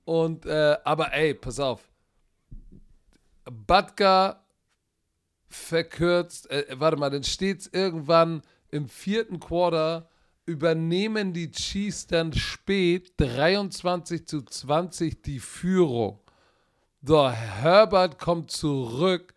und, 0.06 0.46
äh, 0.46 0.78
aber 0.84 1.14
ey, 1.14 1.34
pass 1.34 1.60
auf. 1.60 1.88
Butker 3.46 4.44
verkürzt, 5.50 6.50
äh, 6.50 6.66
warte 6.78 6.98
mal, 6.98 7.10
dann 7.10 7.24
steht 7.24 7.70
irgendwann 7.72 8.42
im 8.72 8.88
vierten 8.88 9.40
Quarter, 9.40 10.10
übernehmen 10.46 11.34
die 11.34 11.52
Chiefs 11.52 12.08
dann 12.08 12.34
spät 12.34 13.14
23 13.18 14.26
zu 14.26 14.42
20 14.42 15.22
die 15.22 15.40
Führung. 15.40 16.20
So, 17.02 17.30
Herbert 17.30 18.18
kommt 18.20 18.52
zurück, 18.52 19.34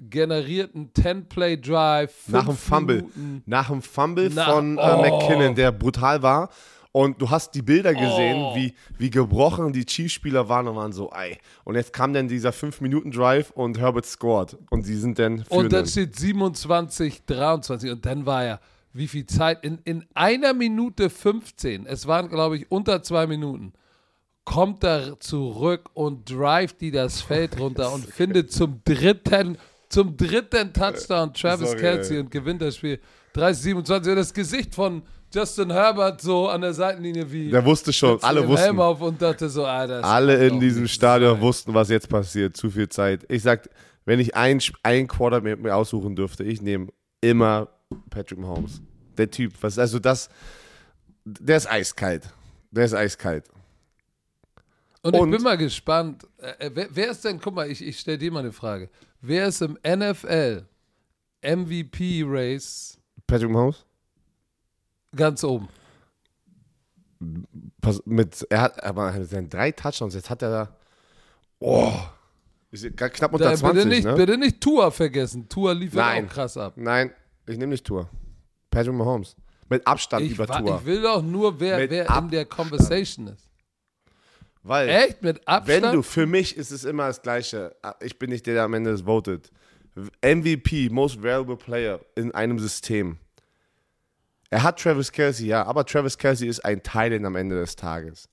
generiert 0.00 0.74
einen 0.74 0.90
10-Play-Drive. 0.92 2.28
Nach 2.28 2.46
dem 2.46 2.56
Fumble. 2.56 3.04
Nach 3.46 3.68
dem 3.68 3.82
Fumble 3.82 4.30
Nach, 4.30 4.54
von 4.54 4.78
äh, 4.78 4.80
oh. 4.80 5.02
McKinnon, 5.02 5.54
der 5.54 5.72
brutal 5.72 6.22
war. 6.22 6.50
Und 6.92 7.20
du 7.20 7.28
hast 7.28 7.52
die 7.56 7.62
Bilder 7.62 7.92
gesehen, 7.92 8.36
oh. 8.36 8.54
wie, 8.54 8.72
wie 8.98 9.10
gebrochen 9.10 9.72
die 9.72 9.84
Chiefs-Spieler 9.84 10.48
waren 10.48 10.68
und 10.68 10.76
waren 10.76 10.92
so, 10.92 11.10
ey. 11.10 11.38
Und 11.64 11.74
jetzt 11.74 11.92
kam 11.92 12.12
dann 12.12 12.28
dieser 12.28 12.50
5-Minuten-Drive 12.50 13.50
und 13.50 13.80
Herbert 13.80 14.06
scored. 14.06 14.56
Und 14.70 14.82
sie 14.82 14.96
sind 14.96 15.18
dann 15.18 15.44
Und 15.48 15.72
dann 15.72 15.86
steht 15.86 16.16
27, 16.16 17.24
23. 17.26 17.90
Und 17.90 18.06
dann 18.06 18.26
war 18.26 18.44
ja, 18.44 18.60
wie 18.92 19.08
viel 19.08 19.26
Zeit? 19.26 19.64
In, 19.64 19.80
in 19.84 20.04
einer 20.14 20.54
Minute 20.54 21.10
15, 21.10 21.84
es 21.86 22.06
waren, 22.06 22.28
glaube 22.28 22.58
ich, 22.58 22.70
unter 22.70 23.02
zwei 23.02 23.26
Minuten, 23.26 23.72
kommt 24.44 24.84
er 24.84 25.18
zurück 25.18 25.90
und 25.94 26.30
drive 26.30 26.74
die 26.74 26.92
das 26.92 27.20
Feld 27.20 27.58
runter 27.58 27.92
und 27.92 28.04
findet 28.14 28.52
zum 28.52 28.82
dritten, 28.84 29.58
zum 29.94 30.16
dritten 30.16 30.72
Touchdown 30.72 31.32
Travis 31.32 31.70
Sorry, 31.70 31.80
Kelsey 31.80 32.16
ey. 32.16 32.22
und 32.22 32.30
gewinnt 32.30 32.60
das 32.60 32.76
Spiel 32.76 32.98
30, 33.34 33.62
27. 33.62 34.10
Und 34.10 34.16
das 34.16 34.34
Gesicht 34.34 34.74
von 34.74 35.02
Justin 35.32 35.70
Herbert 35.70 36.20
so 36.20 36.48
an 36.48 36.60
der 36.60 36.74
Seitenlinie 36.74 37.30
wie. 37.30 37.50
Der 37.50 37.64
wusste 37.64 37.92
schon, 37.92 38.20
alle 38.22 38.46
wussten. 38.46 38.64
Helm 38.64 38.80
auf 38.80 39.00
und 39.00 39.22
dachte 39.22 39.48
so, 39.48 39.64
ah, 39.64 39.84
alle 39.84 40.46
in 40.46 40.58
diesem 40.58 40.88
Stadion 40.88 41.34
sein. 41.34 41.40
wussten, 41.40 41.74
was 41.74 41.88
jetzt 41.90 42.08
passiert. 42.08 42.56
Zu 42.56 42.70
viel 42.70 42.88
Zeit. 42.88 43.24
Ich 43.28 43.42
sag, 43.42 43.68
wenn 44.04 44.18
ich 44.18 44.34
ein, 44.34 44.60
ein 44.82 45.06
Quarter 45.06 45.40
mir, 45.40 45.56
mir 45.56 45.74
aussuchen 45.74 46.16
dürfte, 46.16 46.42
ich 46.42 46.60
nehme 46.60 46.88
immer 47.20 47.68
Patrick 48.10 48.38
Mahomes. 48.38 48.82
Der 49.16 49.30
Typ, 49.30 49.52
was, 49.60 49.78
also 49.78 50.00
das, 50.00 50.28
der 51.24 51.56
ist 51.56 51.70
eiskalt. 51.70 52.28
Der 52.72 52.84
ist 52.84 52.94
eiskalt. 52.94 53.44
Und, 55.02 55.14
und 55.14 55.28
ich 55.28 55.36
bin 55.36 55.44
mal 55.44 55.58
gespannt, 55.58 56.26
äh, 56.38 56.70
wer, 56.72 56.88
wer, 56.90 57.10
ist 57.10 57.24
denn, 57.24 57.38
guck 57.38 57.54
mal, 57.54 57.70
ich, 57.70 57.84
ich 57.84 58.00
stelle 58.00 58.18
dir 58.18 58.32
mal 58.32 58.40
eine 58.40 58.52
Frage. 58.52 58.88
Wer 59.26 59.46
ist 59.46 59.62
im 59.62 59.78
NFL 59.82 60.66
MVP-Race? 61.42 62.98
Patrick 63.26 63.50
Mahomes? 63.50 63.86
Ganz 65.16 65.42
oben. 65.42 65.66
Mit, 68.04 68.46
er 68.50 68.60
hat 68.60 68.84
aber 68.84 69.24
seine 69.24 69.48
drei 69.48 69.72
Touchdowns, 69.72 70.14
jetzt 70.14 70.28
hat 70.28 70.42
er 70.42 70.50
da. 70.50 70.76
Oh, 71.58 71.94
ist 72.70 72.94
knapp 72.94 73.32
unter 73.32 73.50
da, 73.50 73.56
20. 73.56 73.72
Bitte 73.72 73.88
nicht, 73.88 74.04
ne? 74.04 74.14
bitte 74.14 74.36
nicht 74.36 74.60
Tour 74.60 74.92
vergessen. 74.92 75.48
Tour 75.48 75.72
lief 75.72 75.96
auch 75.96 76.26
krass 76.28 76.58
ab. 76.58 76.74
Nein, 76.76 77.10
ich 77.46 77.56
nehme 77.56 77.70
nicht 77.70 77.86
Tour. 77.86 78.10
Patrick 78.68 78.92
Mahomes. 78.92 79.36
Mit 79.70 79.86
Abstand 79.86 80.26
ich 80.26 80.32
über 80.32 80.46
Tour. 80.46 80.80
Ich 80.80 80.84
will 80.84 81.00
doch 81.00 81.22
nur, 81.22 81.58
wer, 81.58 81.88
wer 81.88 82.18
in 82.18 82.28
der 82.28 82.44
Conversation 82.44 83.28
ist. 83.28 83.48
Weil, 84.64 84.88
Echt? 84.88 85.22
Mit 85.22 85.46
Abstand? 85.46 85.82
Wenn 85.82 85.92
du, 85.92 86.02
für 86.02 86.26
mich 86.26 86.56
ist 86.56 86.70
es 86.70 86.84
immer 86.84 87.06
das 87.06 87.20
Gleiche. 87.20 87.76
Ich 88.00 88.18
bin 88.18 88.30
nicht 88.30 88.46
der, 88.46 88.54
der 88.54 88.62
am 88.64 88.72
Ende 88.72 88.90
das 88.90 89.02
votet. 89.02 89.50
MVP, 90.22 90.88
Most 90.90 91.22
Valuable 91.22 91.56
Player 91.56 92.00
in 92.16 92.34
einem 92.34 92.58
System. 92.58 93.18
Er 94.48 94.62
hat 94.62 94.80
Travis 94.80 95.12
Kelsey, 95.12 95.48
ja, 95.48 95.64
aber 95.64 95.84
Travis 95.84 96.16
Kelsey 96.16 96.48
ist 96.48 96.64
ein 96.64 96.82
Teil 96.82 97.24
am 97.24 97.36
Ende 97.36 97.56
des 97.56 97.76
Tages. 97.76 98.28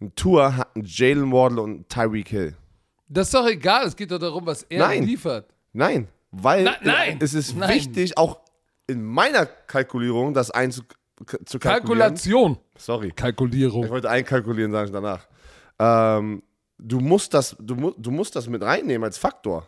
Ein 0.00 0.14
Tour 0.16 0.56
hat 0.56 0.74
einen 0.74 0.84
Jalen 0.84 1.30
Wardle 1.30 1.62
und 1.62 1.88
Tyreek 1.88 2.28
Hill. 2.28 2.56
Das 3.08 3.28
ist 3.28 3.34
doch 3.34 3.46
egal, 3.46 3.86
es 3.86 3.94
geht 3.94 4.10
doch 4.10 4.18
darum, 4.18 4.44
was 4.44 4.64
er 4.64 4.80
nein. 4.80 5.04
liefert. 5.04 5.46
Nein, 5.72 6.08
weil 6.32 6.64
Na, 6.64 6.76
nein. 6.82 7.18
es 7.20 7.32
ist 7.32 7.56
nein. 7.56 7.70
wichtig, 7.70 8.18
auch 8.18 8.40
in 8.88 9.04
meiner 9.04 9.46
Kalkulierung, 9.46 10.34
das 10.34 10.50
einzukalkulieren. 10.50 11.60
Kalkulation. 11.60 12.58
Sorry. 12.76 13.12
Kalkulierung. 13.12 13.84
Ich 13.84 13.90
wollte 13.90 14.10
einkalkulieren, 14.10 14.72
sagen 14.72 14.92
danach. 14.92 15.28
Ähm, 15.78 16.42
du, 16.78 17.00
musst 17.00 17.34
das, 17.34 17.56
du, 17.60 17.92
du 17.96 18.10
musst 18.10 18.36
das 18.36 18.48
mit 18.48 18.62
reinnehmen 18.62 19.04
als 19.04 19.18
Faktor. 19.18 19.66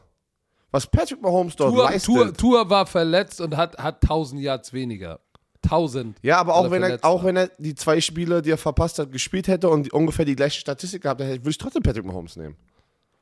Was 0.71 0.87
Patrick 0.87 1.23
Mahomes 1.23 1.57
dort 1.57 1.75
Tour, 1.75 1.85
leistet. 1.85 2.15
Tour, 2.15 2.35
Tour 2.35 2.71
war 2.71 2.87
verletzt 2.87 3.41
und 3.41 3.57
hat, 3.57 3.79
hat 3.79 4.03
1000 4.03 4.41
Yards 4.41 4.73
weniger. 4.73 5.21
1000. 5.65 6.17
Ja, 6.23 6.39
aber 6.39 6.55
auch 6.55 6.71
wenn, 6.71 6.83
er, 6.83 6.99
auch 7.03 7.25
wenn 7.25 7.37
er 7.37 7.51
die 7.59 7.75
zwei 7.75 8.01
Spiele, 8.01 8.43
die 8.43 8.51
er 8.51 8.59
verpasst 8.59 8.99
hat, 8.99 9.11
gespielt 9.11 9.49
hätte 9.49 9.69
und 9.69 9.93
ungefähr 9.93 10.25
die 10.25 10.37
gleiche 10.37 10.61
Statistik 10.61 11.03
gehabt 11.03 11.21
hätte, 11.21 11.41
würde 11.41 11.51
ich 11.51 11.59
trotzdem 11.59 11.83
Patrick 11.83 12.05
Mahomes 12.05 12.37
nehmen. 12.37 12.57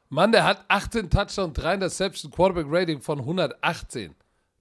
Mann, 0.08 0.32
der 0.32 0.44
hat 0.44 0.64
18 0.68 1.10
Touchdowns, 1.10 1.54
3 1.54 1.74
Interception, 1.74 2.30
Quarterback 2.30 2.66
Rating 2.68 3.00
von 3.00 3.20
118. 3.20 4.14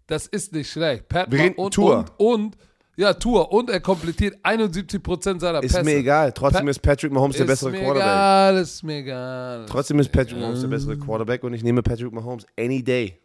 Das 0.07 0.27
ist 0.27 0.53
nicht 0.53 0.69
schlecht. 0.69 1.07
Pat 1.09 1.31
Wir 1.31 1.57
und, 1.57 1.73
Tour. 1.73 2.05
und, 2.17 2.55
und, 2.55 2.57
ja, 2.95 3.13
Tour. 3.13 3.51
Und 3.51 3.69
er 3.69 3.79
komplettiert 3.79 4.37
71% 4.43 5.39
seiner 5.39 5.61
Pässe. 5.61 5.79
Ist 5.79 5.85
mir 5.85 5.95
egal. 5.95 6.31
Trotzdem 6.31 6.65
pa 6.65 6.69
ist 6.71 6.81
Patrick 6.81 7.11
Mahomes 7.11 7.37
der 7.37 7.45
bessere 7.45 7.71
Quarterback. 7.71 7.95
Ist 7.95 8.03
mir 8.03 8.03
egal, 8.03 8.57
ist 8.57 8.83
mir 8.83 8.97
egal. 8.97 9.65
Trotzdem 9.67 9.99
ist 9.99 10.11
Patrick 10.11 10.39
Mahomes 10.39 10.61
der 10.61 10.67
bessere 10.67 10.97
Quarterback 10.97 11.43
und 11.43 11.53
ich 11.53 11.63
nehme 11.63 11.81
Patrick 11.81 12.11
Mahomes 12.11 12.45
any 12.57 12.83
day. 12.83 13.19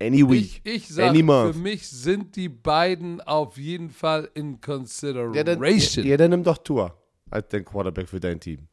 Any 0.00 0.28
week. 0.28 0.60
Ich, 0.64 0.74
ich 0.74 0.88
sage, 0.88 1.18
für 1.18 1.52
mich 1.54 1.88
sind 1.88 2.34
die 2.36 2.48
beiden 2.48 3.20
auf 3.20 3.56
jeden 3.56 3.90
Fall 3.90 4.28
in 4.34 4.60
consideration. 4.60 5.34
Ja, 5.34 5.44
dann, 5.44 5.62
ja, 5.62 6.02
ja, 6.02 6.16
dann 6.16 6.30
nimm 6.30 6.42
doch 6.42 6.58
Tour 6.58 6.94
als 7.30 7.48
den 7.48 7.64
Quarterback 7.64 8.08
für 8.08 8.20
dein 8.20 8.40
Team. 8.40 8.66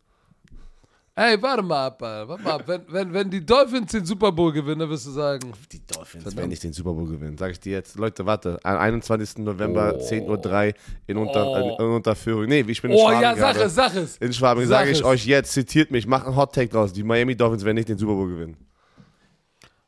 Ey, 1.23 1.39
warte 1.39 1.61
mal 1.61 1.85
ab, 1.85 2.01
warte 2.01 2.41
mal 2.41 2.51
ab. 2.53 2.63
Wenn, 2.65 2.81
wenn, 2.87 3.13
wenn 3.13 3.29
die 3.29 3.45
Dolphins 3.45 3.91
den 3.91 4.03
Super 4.03 4.31
Bowl 4.31 4.51
gewinnen, 4.51 4.79
dann 4.79 4.89
wirst 4.89 5.05
du 5.05 5.11
sagen. 5.11 5.53
Die 5.71 5.85
Dolphins 5.85 6.23
Verdammt. 6.23 6.35
werden 6.35 6.49
nicht 6.49 6.63
den 6.63 6.73
Super 6.73 6.93
Bowl 6.93 7.07
gewinnen, 7.07 7.37
sag 7.37 7.51
ich 7.51 7.59
dir 7.59 7.73
jetzt. 7.73 7.95
Leute, 7.95 8.25
warte, 8.25 8.57
am 8.63 8.77
21. 8.77 9.37
November, 9.37 9.93
oh. 9.95 10.01
10.03 10.01 10.67
Uhr 10.69 10.73
in, 11.05 11.17
Unter, 11.17 11.47
oh. 11.47 11.77
in 11.79 11.85
Unterführung. 11.91 12.45
Nee, 12.45 12.65
ich 12.67 12.81
bin 12.81 12.89
in 12.89 12.97
oh, 12.97 13.01
Schwaben. 13.01 13.19
Oh 13.19 13.21
ja, 13.21 13.35
sag 13.35 13.55
es, 13.55 13.75
sag 13.75 13.95
es. 13.95 14.17
In 14.17 14.33
Schwaben 14.33 14.65
sage 14.65 14.89
ich 14.89 15.03
euch 15.03 15.23
jetzt, 15.27 15.51
zitiert 15.51 15.91
mich, 15.91 16.07
macht 16.07 16.25
einen 16.25 16.35
Hot 16.35 16.55
Take 16.55 16.69
draus. 16.69 16.91
Die 16.91 17.03
Miami 17.03 17.35
Dolphins 17.35 17.63
werden 17.63 17.75
nicht 17.75 17.89
den 17.89 17.99
Super 17.99 18.13
Bowl 18.13 18.27
gewinnen. 18.27 18.57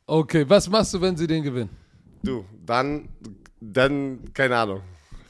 Okay, 0.06 0.44
was 0.48 0.70
machst 0.70 0.94
du, 0.94 1.00
wenn 1.00 1.16
sie 1.16 1.26
den 1.26 1.42
gewinnen? 1.42 1.70
Du, 2.22 2.44
dann, 2.64 3.08
dann, 3.60 4.20
keine 4.32 4.56
Ahnung. 4.56 4.82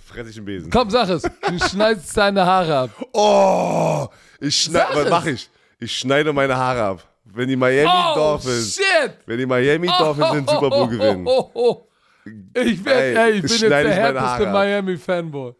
Fress 0.04 0.28
ich 0.28 0.36
einen 0.36 0.44
Besen. 0.44 0.70
Komm, 0.70 0.90
sag 0.90 1.08
es. 1.08 1.22
Du 1.22 1.58
schneidest 1.66 2.14
deine 2.14 2.44
Haare 2.44 2.76
ab. 2.76 2.90
Oh, 3.14 4.06
ich 4.38 4.54
schneide, 4.54 4.96
was 4.96 5.08
mach 5.08 5.24
ich? 5.24 5.48
Ich 5.78 5.96
schneide 5.96 6.32
meine 6.32 6.56
Haare 6.56 6.82
ab. 6.82 7.08
Wenn 7.24 7.48
die 7.48 7.56
Miami 7.56 7.90
oh, 7.90 8.14
Dolphins, 8.14 8.76
shit. 8.76 9.18
wenn 9.26 9.38
die 9.38 9.46
Miami 9.46 9.86
Dolphins 9.86 10.26
oh, 10.30 10.34
den 10.34 10.46
Super 10.46 10.70
Bowl 10.70 10.88
gewinnen. 10.88 11.26
Oh, 11.26 11.88
ich, 12.54 12.84
werd, 12.84 13.16
ey, 13.16 13.32
ich 13.32 13.42
bin 13.42 13.50
jetzt 13.50 13.62
der 13.62 13.90
härteste 13.90 14.46
Miami-Fanboy. 14.50 15.54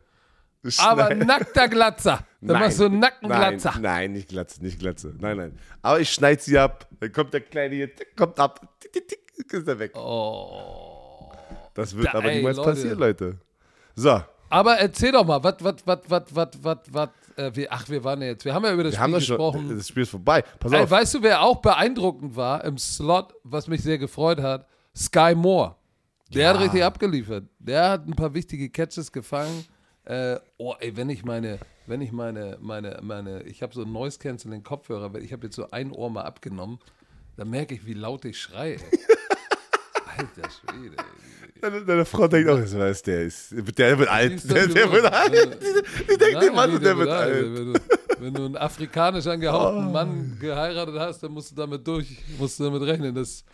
Aber 0.79 1.14
nackter 1.14 1.68
Glatzer. 1.68 2.27
Dann 2.40 2.61
machst 2.61 2.81
du 2.81 2.88
Nackenglatzer. 2.88 3.72
Nein, 3.72 3.83
nein, 3.83 4.12
nicht 4.12 4.29
Glatze, 4.29 4.62
nicht 4.62 4.79
Glatze. 4.79 5.14
Nein, 5.18 5.37
nein. 5.37 5.59
Aber 5.83 6.00
ich 6.00 6.11
schneide 6.11 6.40
sie 6.40 6.59
ab. 6.59 6.87
Dann 7.00 7.12
kommt 7.12 7.33
der 7.33 7.40
Kleine 7.40 7.74
hier, 7.74 7.90
kommt 8.16 8.38
ab. 8.38 8.61
Ist 9.50 9.68
er 9.68 9.79
weg. 9.79 9.96
Oh. 9.96 11.33
Das 11.74 11.96
wird 11.96 12.07
da, 12.07 12.18
aber 12.18 12.31
niemals 12.31 12.57
Leute. 12.57 12.70
passieren, 12.70 12.98
Leute. 12.98 13.38
So. 13.94 14.22
Aber 14.55 14.77
erzähl 14.77 15.11
doch 15.11 15.27
mal, 15.27 15.43
was, 15.43 15.57
was, 15.59 15.75
was, 15.85 15.99
was, 16.07 16.23
was, 16.33 16.49
was, 16.62 16.79
was, 16.93 17.09
äh, 17.37 17.67
ach, 17.69 17.88
wir 17.88 18.05
waren 18.05 18.23
ja 18.23 18.29
jetzt, 18.29 18.45
wir 18.45 18.55
haben 18.55 18.64
ja 18.64 18.73
über 18.73 18.85
das 18.85 18.95
wir 18.95 19.03
Spiel 19.03 19.14
gesprochen. 19.14 19.67
Schon, 19.67 19.77
das 19.77 19.88
Spiel 19.88 20.05
ist 20.05 20.11
vorbei. 20.11 20.45
Pass 20.61 20.73
auf. 20.73 20.79
Ey, 20.79 20.90
weißt 20.90 21.14
du, 21.14 21.23
wer 21.23 21.43
auch 21.43 21.57
beeindruckend 21.57 22.37
war 22.37 22.62
im 22.62 22.79
Slot, 22.79 23.35
was 23.43 23.67
mich 23.67 23.83
sehr 23.83 23.99
gefreut 23.99 24.40
hat? 24.40 24.69
Sky 24.95 25.35
Moore. 25.35 25.75
Der 26.33 26.43
ja. 26.43 26.55
hat 26.55 26.61
richtig 26.61 26.85
abgeliefert. 26.85 27.49
Der 27.59 27.90
hat 27.90 28.07
ein 28.07 28.14
paar 28.14 28.33
wichtige 28.33 28.71
Catches 28.71 29.11
gefangen. 29.11 29.64
Äh, 30.05 30.37
oh, 30.57 30.75
ey, 30.79 30.97
wenn 30.97 31.11
ich 31.11 31.25
meine, 31.25 31.59
wenn 31.88 32.01
ich 32.01 32.12
meine, 32.12 32.57
meine, 32.61 33.01
meine, 33.03 33.43
ich 33.43 33.61
habe 33.61 33.75
so 33.75 33.83
ein 33.83 33.90
Noise 33.90 34.21
Canceling 34.21 34.62
Kopfhörer, 34.62 35.17
ich 35.17 35.33
habe 35.33 35.47
jetzt 35.47 35.57
so 35.57 35.69
ein 35.73 35.90
Ohr 35.90 36.11
mal 36.11 36.23
abgenommen, 36.23 36.79
dann 37.37 37.51
merke 37.51 37.75
ich, 37.75 37.87
wie 37.87 37.95
laut 37.95 38.25
ich 38.25 38.38
schreie. 38.38 38.77
Alter 40.16 40.50
Schwede. 40.50 40.96
Deine, 41.61 41.85
deine, 41.85 42.05
Frau 42.05 42.29
denkt 42.29 42.50
auch, 42.50 42.61
was 42.61 42.77
weiß 42.77 43.03
der 43.03 43.22
ist. 43.22 43.53
Der 43.79 43.98
wird 43.98 44.09
alt. 44.09 44.50
Der, 44.50 44.66
der 44.66 44.92
wird 44.92 45.07
alt. 45.07 45.59
Die 46.11 46.18
denkt 46.18 46.42
immer, 46.42 46.68
der, 46.68 46.79
der 46.79 46.98
wird 46.98 47.09
alt. 47.09 47.55
Wenn 47.55 47.72
du, 47.72 47.81
wenn 48.18 48.35
du 48.35 48.44
einen 48.44 48.57
afrikanisch 48.57 49.27
angehauchten 49.27 49.87
oh. 49.87 49.90
Mann 49.90 50.37
geheiratet 50.40 50.94
hast, 50.98 51.22
dann 51.22 51.33
musst 51.33 51.53
du 51.53 51.55
damit 51.55 51.87
durch, 51.87 52.18
musst 52.38 52.61
du 52.61 52.64
damit 52.64 52.83
rechnen, 52.83 53.14
dass. 53.14 53.44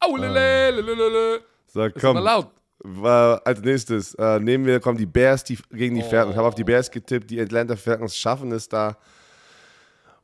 Au, 0.00 0.16
lele, 0.16 0.70
lele, 0.70 0.94
lele. 0.94 1.40
Sag, 1.66 1.94
komm. 2.00 2.14
Mal 2.14 2.24
laut. 2.24 3.44
Als 3.44 3.60
nächstes 3.60 4.14
äh, 4.14 4.40
nehmen 4.40 4.64
wir, 4.64 4.80
kommen 4.80 4.98
die 4.98 5.06
Bears 5.06 5.44
die, 5.44 5.58
gegen 5.70 5.94
die 5.94 6.02
oh. 6.02 6.08
Falcons. 6.08 6.32
Ich 6.32 6.38
habe 6.38 6.48
auf 6.48 6.54
die 6.54 6.64
Bears 6.64 6.90
getippt. 6.90 7.30
Die 7.30 7.40
Atlanta 7.40 7.76
Falcons 7.76 8.16
schaffen 8.16 8.50
es 8.52 8.68
da 8.68 8.96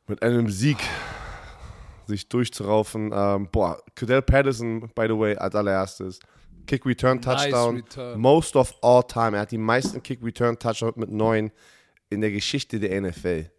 mit 0.07 0.21
einem 0.21 0.49
Sieg 0.49 0.77
sich 2.07 2.29
durchzuraufen. 2.29 3.11
Ähm, 3.13 3.49
boah, 3.51 3.81
Cadell 3.95 4.21
Patterson, 4.21 4.81
by 4.95 5.07
the 5.07 5.17
way, 5.17 5.35
als 5.35 5.55
allererstes. 5.55 6.19
Kick 6.65 6.85
Return 6.85 7.21
Touchdown. 7.21 7.75
Nice 7.75 7.83
return. 7.85 8.19
Most 8.19 8.55
of 8.55 8.73
all 8.81 9.03
time. 9.03 9.37
Er 9.37 9.41
hat 9.41 9.51
die 9.51 9.57
meisten 9.57 10.03
Kick 10.03 10.23
Return 10.23 10.59
Touchdowns 10.59 10.97
mit 10.97 11.11
neun 11.11 11.51
in 12.09 12.21
der 12.21 12.31
Geschichte 12.31 12.79
der 12.79 13.01
NFL. 13.01 13.49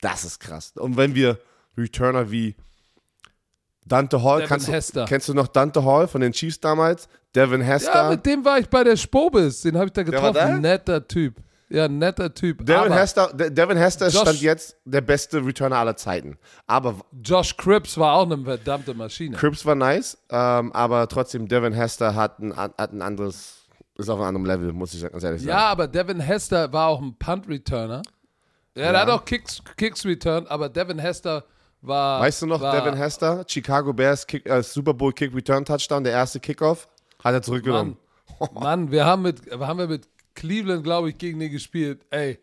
Das 0.00 0.24
ist 0.24 0.40
krass. 0.40 0.72
Und 0.76 0.96
wenn 0.96 1.14
wir 1.14 1.38
Returner 1.76 2.30
wie 2.30 2.56
Dante 3.86 4.22
Hall, 4.22 4.44
kannst 4.46 4.68
du, 4.68 5.04
kennst 5.04 5.28
du 5.28 5.34
noch 5.34 5.48
Dante 5.48 5.84
Hall 5.84 6.08
von 6.08 6.20
den 6.20 6.32
Chiefs 6.32 6.60
damals? 6.60 7.08
Devin 7.34 7.60
Hester. 7.60 7.94
Ja, 7.94 8.10
mit 8.10 8.26
dem 8.26 8.44
war 8.44 8.58
ich 8.58 8.68
bei 8.68 8.84
der 8.84 8.96
Spobis. 8.96 9.62
Den 9.62 9.76
habe 9.76 9.86
ich 9.86 9.92
da 9.92 10.02
getroffen. 10.02 10.60
Netter 10.60 11.06
Typ. 11.06 11.36
Ja, 11.70 11.86
netter 11.86 12.34
Typ. 12.34 12.66
Devin 12.66 12.92
Hester, 12.92 13.32
Devin 13.32 13.76
Hester 13.76 14.08
Josh, 14.08 14.22
stand 14.22 14.40
jetzt 14.40 14.76
der 14.84 15.02
beste 15.02 15.44
Returner 15.44 15.76
aller 15.76 15.94
Zeiten. 15.96 16.36
Aber 16.66 16.96
Josh 17.22 17.56
Cripps 17.56 17.96
war 17.96 18.14
auch 18.14 18.24
eine 18.24 18.42
verdammte 18.42 18.92
Maschine. 18.92 19.36
Cripps 19.36 19.64
war 19.64 19.76
nice, 19.76 20.18
ähm, 20.30 20.72
aber 20.72 21.06
trotzdem 21.06 21.46
Devin 21.46 21.72
Hester 21.72 22.16
hat 22.16 22.40
ein, 22.40 22.56
hat 22.56 22.92
ein 22.92 23.02
anderes, 23.02 23.68
ist 23.96 24.08
auf 24.08 24.18
einem 24.18 24.36
anderen 24.36 24.46
Level, 24.46 24.72
muss 24.72 24.94
ich 24.94 25.02
ganz 25.02 25.22
ehrlich 25.22 25.42
sagen. 25.42 25.50
Ja, 25.50 25.68
aber 25.68 25.86
Devin 25.86 26.18
Hester 26.18 26.72
war 26.72 26.88
auch 26.88 27.00
ein 27.00 27.14
Punt 27.16 27.48
Returner. 27.48 28.02
Ja, 28.74 28.86
ja. 28.86 28.92
der 28.92 29.00
hat 29.02 29.10
auch 29.10 29.24
Kicks, 29.24 29.62
Kicks 29.76 30.04
Return, 30.04 30.48
aber 30.48 30.68
Devin 30.68 30.98
Hester 30.98 31.44
war. 31.82 32.20
Weißt 32.20 32.42
du 32.42 32.46
noch, 32.46 32.60
Devin 32.60 32.96
Hester, 32.96 33.44
Chicago 33.46 33.92
Bears 33.92 34.26
Kick, 34.26 34.44
äh, 34.44 34.60
Super 34.64 34.92
Bowl 34.94 35.12
Kick 35.12 35.32
Return 35.32 35.64
Touchdown, 35.64 36.02
der 36.02 36.14
erste 36.14 36.40
Kickoff, 36.40 36.88
hat 37.22 37.32
er 37.32 37.42
zurückgenommen. 37.42 37.96
Mann, 38.40 38.54
Mann 38.54 38.90
wir 38.90 39.04
haben 39.04 39.22
mit, 39.22 39.40
haben 39.52 39.78
wir 39.78 39.86
mit 39.86 40.08
Cleveland, 40.40 40.82
glaube 40.82 41.10
ich, 41.10 41.18
gegen 41.18 41.38
den 41.38 41.52
gespielt. 41.52 42.06
Ey, 42.08 42.38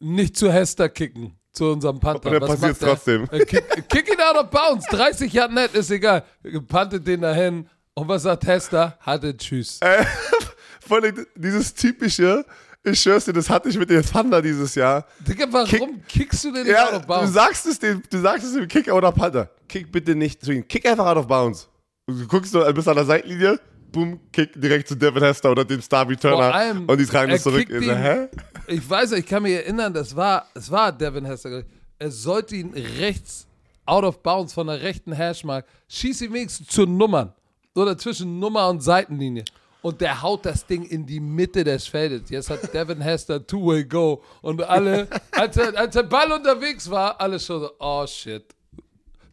nicht 0.00 0.36
zu 0.36 0.50
Hester 0.52 0.88
kicken, 0.88 1.38
zu 1.52 1.70
unserem 1.70 2.00
Panther. 2.00 2.28
Und 2.28 2.34
er 2.34 2.40
passiert 2.40 2.76
trotzdem. 2.80 3.28
Äh, 3.30 3.44
kick, 3.44 3.88
kick, 3.88 4.08
ihn 4.12 4.20
out 4.20 4.44
of 4.44 4.50
bounds. 4.50 4.84
30 4.86 5.32
Jahre 5.32 5.52
nett, 5.52 5.72
ist 5.74 5.92
egal. 5.92 6.24
Pantet 6.66 7.06
den 7.06 7.20
dahin. 7.20 7.68
Und 7.94 8.08
was 8.08 8.24
sagt 8.24 8.46
Hester? 8.46 8.98
Hatte 8.98 9.36
Tschüss. 9.36 9.78
Äh, 9.80 10.04
vor 10.80 11.00
allem 11.00 11.24
dieses 11.36 11.72
typische, 11.72 12.44
ich 12.82 13.00
schwör's 13.00 13.26
dir, 13.26 13.32
das 13.32 13.48
hatte 13.48 13.68
ich 13.68 13.78
mit 13.78 13.90
den 13.90 14.02
Thunder 14.02 14.42
dieses 14.42 14.74
Jahr. 14.74 15.06
Digga, 15.20 15.46
warum 15.50 15.68
Kick, 15.68 16.08
kickst 16.08 16.44
du 16.44 16.52
den 16.52 16.66
ja, 16.66 16.88
out 16.88 16.94
of 16.94 17.06
bounds? 17.06 17.26
Du 17.26 17.32
sagst 17.32 17.66
es 17.66 17.78
dem, 17.78 18.02
du 18.10 18.18
sagst 18.18 18.44
es 18.44 18.54
dem 18.54 18.66
Kick 18.66 18.92
oder 18.92 19.12
Panther. 19.12 19.50
Kick 19.68 19.92
bitte 19.92 20.16
nicht 20.16 20.44
zu 20.44 20.50
ihm. 20.50 20.66
Kick 20.66 20.84
einfach 20.84 21.06
out 21.06 21.16
of 21.16 21.28
bounds. 21.28 21.68
Du 22.08 22.26
guckst 22.26 22.52
du 22.52 22.74
bist 22.74 22.88
an 22.88 22.96
der 22.96 23.04
Seitenlinie, 23.04 23.60
boom, 23.90 24.20
Kick 24.32 24.60
direkt 24.60 24.88
zu 24.88 24.94
Devin 24.94 25.22
Hester 25.22 25.50
oder 25.50 25.64
dem 25.64 25.80
Star 25.80 26.08
Returner 26.08 26.74
und 26.86 26.98
die 26.98 27.06
tragen 27.06 27.30
das 27.32 27.42
zurück. 27.42 27.68
Ihn, 27.68 27.82
hä? 27.82 28.28
Ich 28.66 28.88
weiß, 28.88 29.12
ich 29.12 29.26
kann 29.26 29.42
mich 29.42 29.52
erinnern, 29.52 29.92
das 29.92 30.14
war, 30.14 30.46
es 30.54 30.70
war 30.70 30.92
Devin 30.92 31.24
Hester. 31.24 31.64
Er 31.98 32.10
sollte 32.10 32.56
ihn 32.56 32.72
rechts 32.98 33.46
out 33.84 34.04
of 34.04 34.22
bounds 34.22 34.52
von 34.52 34.66
der 34.66 34.80
rechten 34.80 35.12
Hashmark, 35.12 35.66
schieß 35.88 36.22
ihn 36.22 36.32
wenigstens 36.32 36.68
zu 36.68 36.86
Nummern 36.86 37.32
oder 37.74 37.96
zwischen 37.98 38.38
Nummer 38.38 38.68
und 38.68 38.82
Seitenlinie. 38.82 39.44
Und 39.82 40.00
der 40.00 40.20
haut 40.20 40.44
das 40.44 40.66
Ding 40.66 40.84
in 40.84 41.06
die 41.06 41.20
Mitte 41.20 41.64
des 41.64 41.86
Feldes. 41.86 42.28
Jetzt 42.28 42.50
hat 42.50 42.72
Devin 42.74 43.00
Hester 43.00 43.44
Two-Way 43.46 43.84
Go. 43.84 44.22
Und 44.42 44.62
alle, 44.62 45.08
als, 45.30 45.56
er, 45.56 45.76
als 45.78 45.94
der 45.94 46.02
Ball 46.02 46.30
unterwegs 46.30 46.90
war, 46.90 47.18
alle 47.18 47.40
schon 47.40 47.60
so, 47.60 47.70
oh 47.78 48.06
shit. 48.06 48.44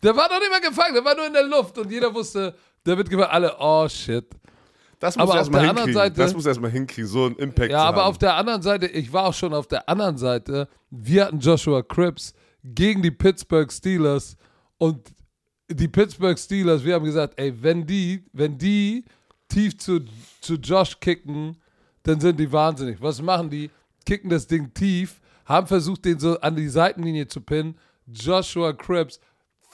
Der 0.02 0.16
war 0.16 0.30
noch 0.30 0.40
nicht 0.40 0.50
mehr 0.50 0.62
gefangen, 0.62 0.94
der 0.94 1.04
war 1.04 1.16
nur 1.16 1.28
in 1.28 1.34
der 1.34 1.44
Luft 1.44 1.78
und 1.78 1.92
jeder 1.92 2.14
wusste, 2.14 2.54
der 2.88 2.98
wird 2.98 3.10
gefangen. 3.10 3.30
Alle, 3.30 3.56
oh 3.60 3.88
shit. 3.88 4.26
Das 5.00 5.16
muss 5.16 5.30
aber 5.30 5.38
erstmal 5.38 5.66
hinkriegen. 5.68 5.94
Seite, 5.94 6.16
das 6.16 6.34
muss 6.34 6.46
erstmal 6.46 6.72
hinkriegen, 6.72 7.08
so 7.08 7.26
ein 7.26 7.36
Impact 7.36 7.72
Ja, 7.72 7.84
aber 7.84 8.02
haben. 8.02 8.10
auf 8.10 8.18
der 8.18 8.36
anderen 8.36 8.62
Seite, 8.64 8.88
ich 8.88 9.14
war 9.14 9.26
auch 9.26 9.34
schon 9.34 9.54
auf 9.54 9.68
der 9.68 9.88
anderen 9.88 10.18
Seite. 10.18 10.68
Wir 10.90 11.26
hatten 11.26 11.40
Joshua 11.40 11.84
Cripps 11.84 12.34
gegen 12.64 13.04
die 13.04 13.12
Pittsburgh 13.12 13.72
Steelers 13.72 14.36
und 14.80 15.00
die 15.70 15.88
Pittsburgh 15.88 16.40
Steelers, 16.40 16.84
wir 16.84 16.96
haben 16.96 17.06
gesagt, 17.06 17.38
ey, 17.38 17.54
wenn 17.62 17.86
die, 17.86 18.24
wenn 18.34 18.58
die 18.58 19.06
tief 19.50 19.78
zu, 19.78 20.00
zu 20.42 20.56
Josh 20.56 21.00
kicken, 21.00 21.58
dann 22.04 22.20
sind 22.20 22.40
die 22.40 22.52
wahnsinnig. 22.52 23.00
Was 23.02 23.22
machen 23.22 23.50
die? 23.50 23.70
Kicken 24.06 24.30
das 24.30 24.48
Ding 24.48 24.74
tief, 24.74 25.20
haben 25.46 25.68
versucht, 25.68 26.06
den 26.06 26.18
so 26.20 26.40
an 26.40 26.56
die 26.56 26.70
Seitenlinie 26.70 27.28
zu 27.28 27.42
pinnen. 27.42 27.78
Joshua 28.08 28.74
Cripps 28.74 29.20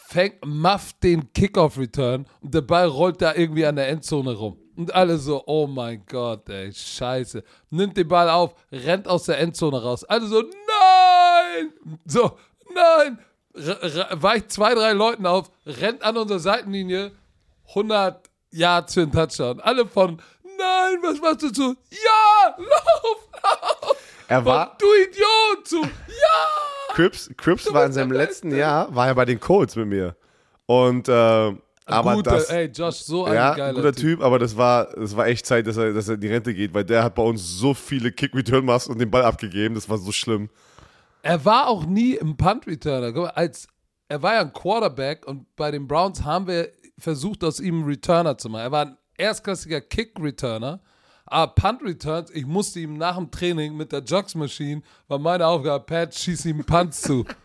fängt, 0.07 0.45
mufft 0.45 1.03
den 1.03 1.31
Kickoff-Return 1.33 2.25
und 2.41 2.53
der 2.53 2.61
Ball 2.61 2.87
rollt 2.87 3.21
da 3.21 3.33
irgendwie 3.35 3.65
an 3.65 3.75
der 3.75 3.89
Endzone 3.89 4.33
rum. 4.33 4.59
Und 4.75 4.93
alle 4.93 5.17
so, 5.17 5.43
oh 5.45 5.67
mein 5.67 6.03
Gott, 6.09 6.49
ey, 6.49 6.73
scheiße. 6.73 7.43
Nimmt 7.69 7.95
den 7.95 8.07
Ball 8.07 8.29
auf, 8.29 8.55
rennt 8.71 9.07
aus 9.07 9.25
der 9.25 9.39
Endzone 9.39 9.81
raus. 9.81 10.03
Alle 10.03 10.25
so, 10.25 10.41
nein! 10.41 11.73
So, 12.05 12.37
nein! 12.73 13.19
weicht 13.53 14.51
zwei, 14.51 14.73
drei 14.73 14.93
Leuten 14.93 15.25
auf, 15.25 15.51
rennt 15.65 16.01
an 16.01 16.17
unserer 16.17 16.39
Seitenlinie, 16.39 17.11
100 17.69 18.29
Yards 18.51 18.93
für 18.93 19.01
einen 19.01 19.11
Touchdown. 19.11 19.59
Alle 19.59 19.85
von, 19.85 20.21
nein, 20.43 20.97
was 21.03 21.19
machst 21.21 21.43
du 21.43 21.51
zu? 21.51 21.75
Ja, 21.91 22.55
lauf, 22.57 23.29
lauf! 23.43 23.97
Er 24.27 24.45
war. 24.45 24.77
Du 24.79 24.85
Idiot 24.85 25.67
zu, 25.67 25.81
ja! 25.81 26.93
Crips, 26.93 27.29
Crips 27.37 27.73
war 27.73 27.85
in 27.85 27.91
seinem 27.91 28.11
letzten 28.11 28.55
Jahr, 28.55 28.93
war 28.93 29.07
er 29.07 29.15
bei 29.15 29.25
den 29.25 29.39
Colts 29.39 29.75
mit 29.75 29.87
mir. 29.87 30.15
Und, 30.65 31.07
äh, 31.07 31.11
aber 31.85 32.15
guter, 32.15 32.31
das, 32.31 32.49
ey, 32.49 32.67
Josh, 32.67 32.97
so 32.97 33.25
ein 33.25 33.33
ja, 33.33 33.53
geiler 33.55 33.73
guter 33.73 33.93
typ. 33.93 34.19
typ. 34.19 34.21
aber 34.21 34.39
das 34.39 34.55
war, 34.55 34.85
das 34.95 35.15
war 35.17 35.27
echt 35.27 35.45
Zeit, 35.45 35.67
dass 35.67 35.75
er, 35.75 35.93
dass 35.93 36.07
er 36.07 36.15
in 36.15 36.21
die 36.21 36.27
Rente 36.27 36.53
geht, 36.53 36.73
weil 36.73 36.85
der 36.85 37.03
hat 37.03 37.15
bei 37.15 37.23
uns 37.23 37.57
so 37.57 37.73
viele 37.73 38.11
Kick-Return-Masts 38.11 38.87
und 38.87 38.99
den 38.99 39.11
Ball 39.11 39.23
abgegeben, 39.23 39.75
das 39.75 39.89
war 39.89 39.97
so 39.97 40.11
schlimm. 40.11 40.49
Er 41.23 41.43
war 41.43 41.67
auch 41.67 41.85
nie 41.85 42.15
im 42.15 42.37
Punt-Returner. 42.37 43.35
Als, 43.35 43.67
er 44.07 44.21
war 44.21 44.35
ja 44.35 44.41
ein 44.41 44.53
Quarterback 44.53 45.25
und 45.25 45.53
bei 45.55 45.71
den 45.71 45.87
Browns 45.87 46.23
haben 46.23 46.47
wir 46.47 46.69
versucht, 46.97 47.43
aus 47.43 47.59
ihm 47.59 47.79
einen 47.79 47.85
Returner 47.85 48.37
zu 48.37 48.49
machen. 48.49 48.63
Er 48.63 48.71
war 48.71 48.85
ein 48.85 48.97
erstklassiger 49.17 49.81
Kick-Returner, 49.81 50.81
aber 51.25 51.53
Punt-Returns, 51.53 52.31
ich 52.31 52.45
musste 52.45 52.79
ihm 52.79 52.97
nach 52.97 53.17
dem 53.17 53.31
Training 53.31 53.75
mit 53.75 53.91
der 53.91 54.01
Jogs-Maschine, 54.01 54.81
war 55.07 55.19
meine 55.19 55.47
Aufgabe, 55.47 55.83
Pat, 55.83 56.13
schieß 56.13 56.45
ihm 56.45 56.63
Punts 56.65 57.01
zu. 57.01 57.25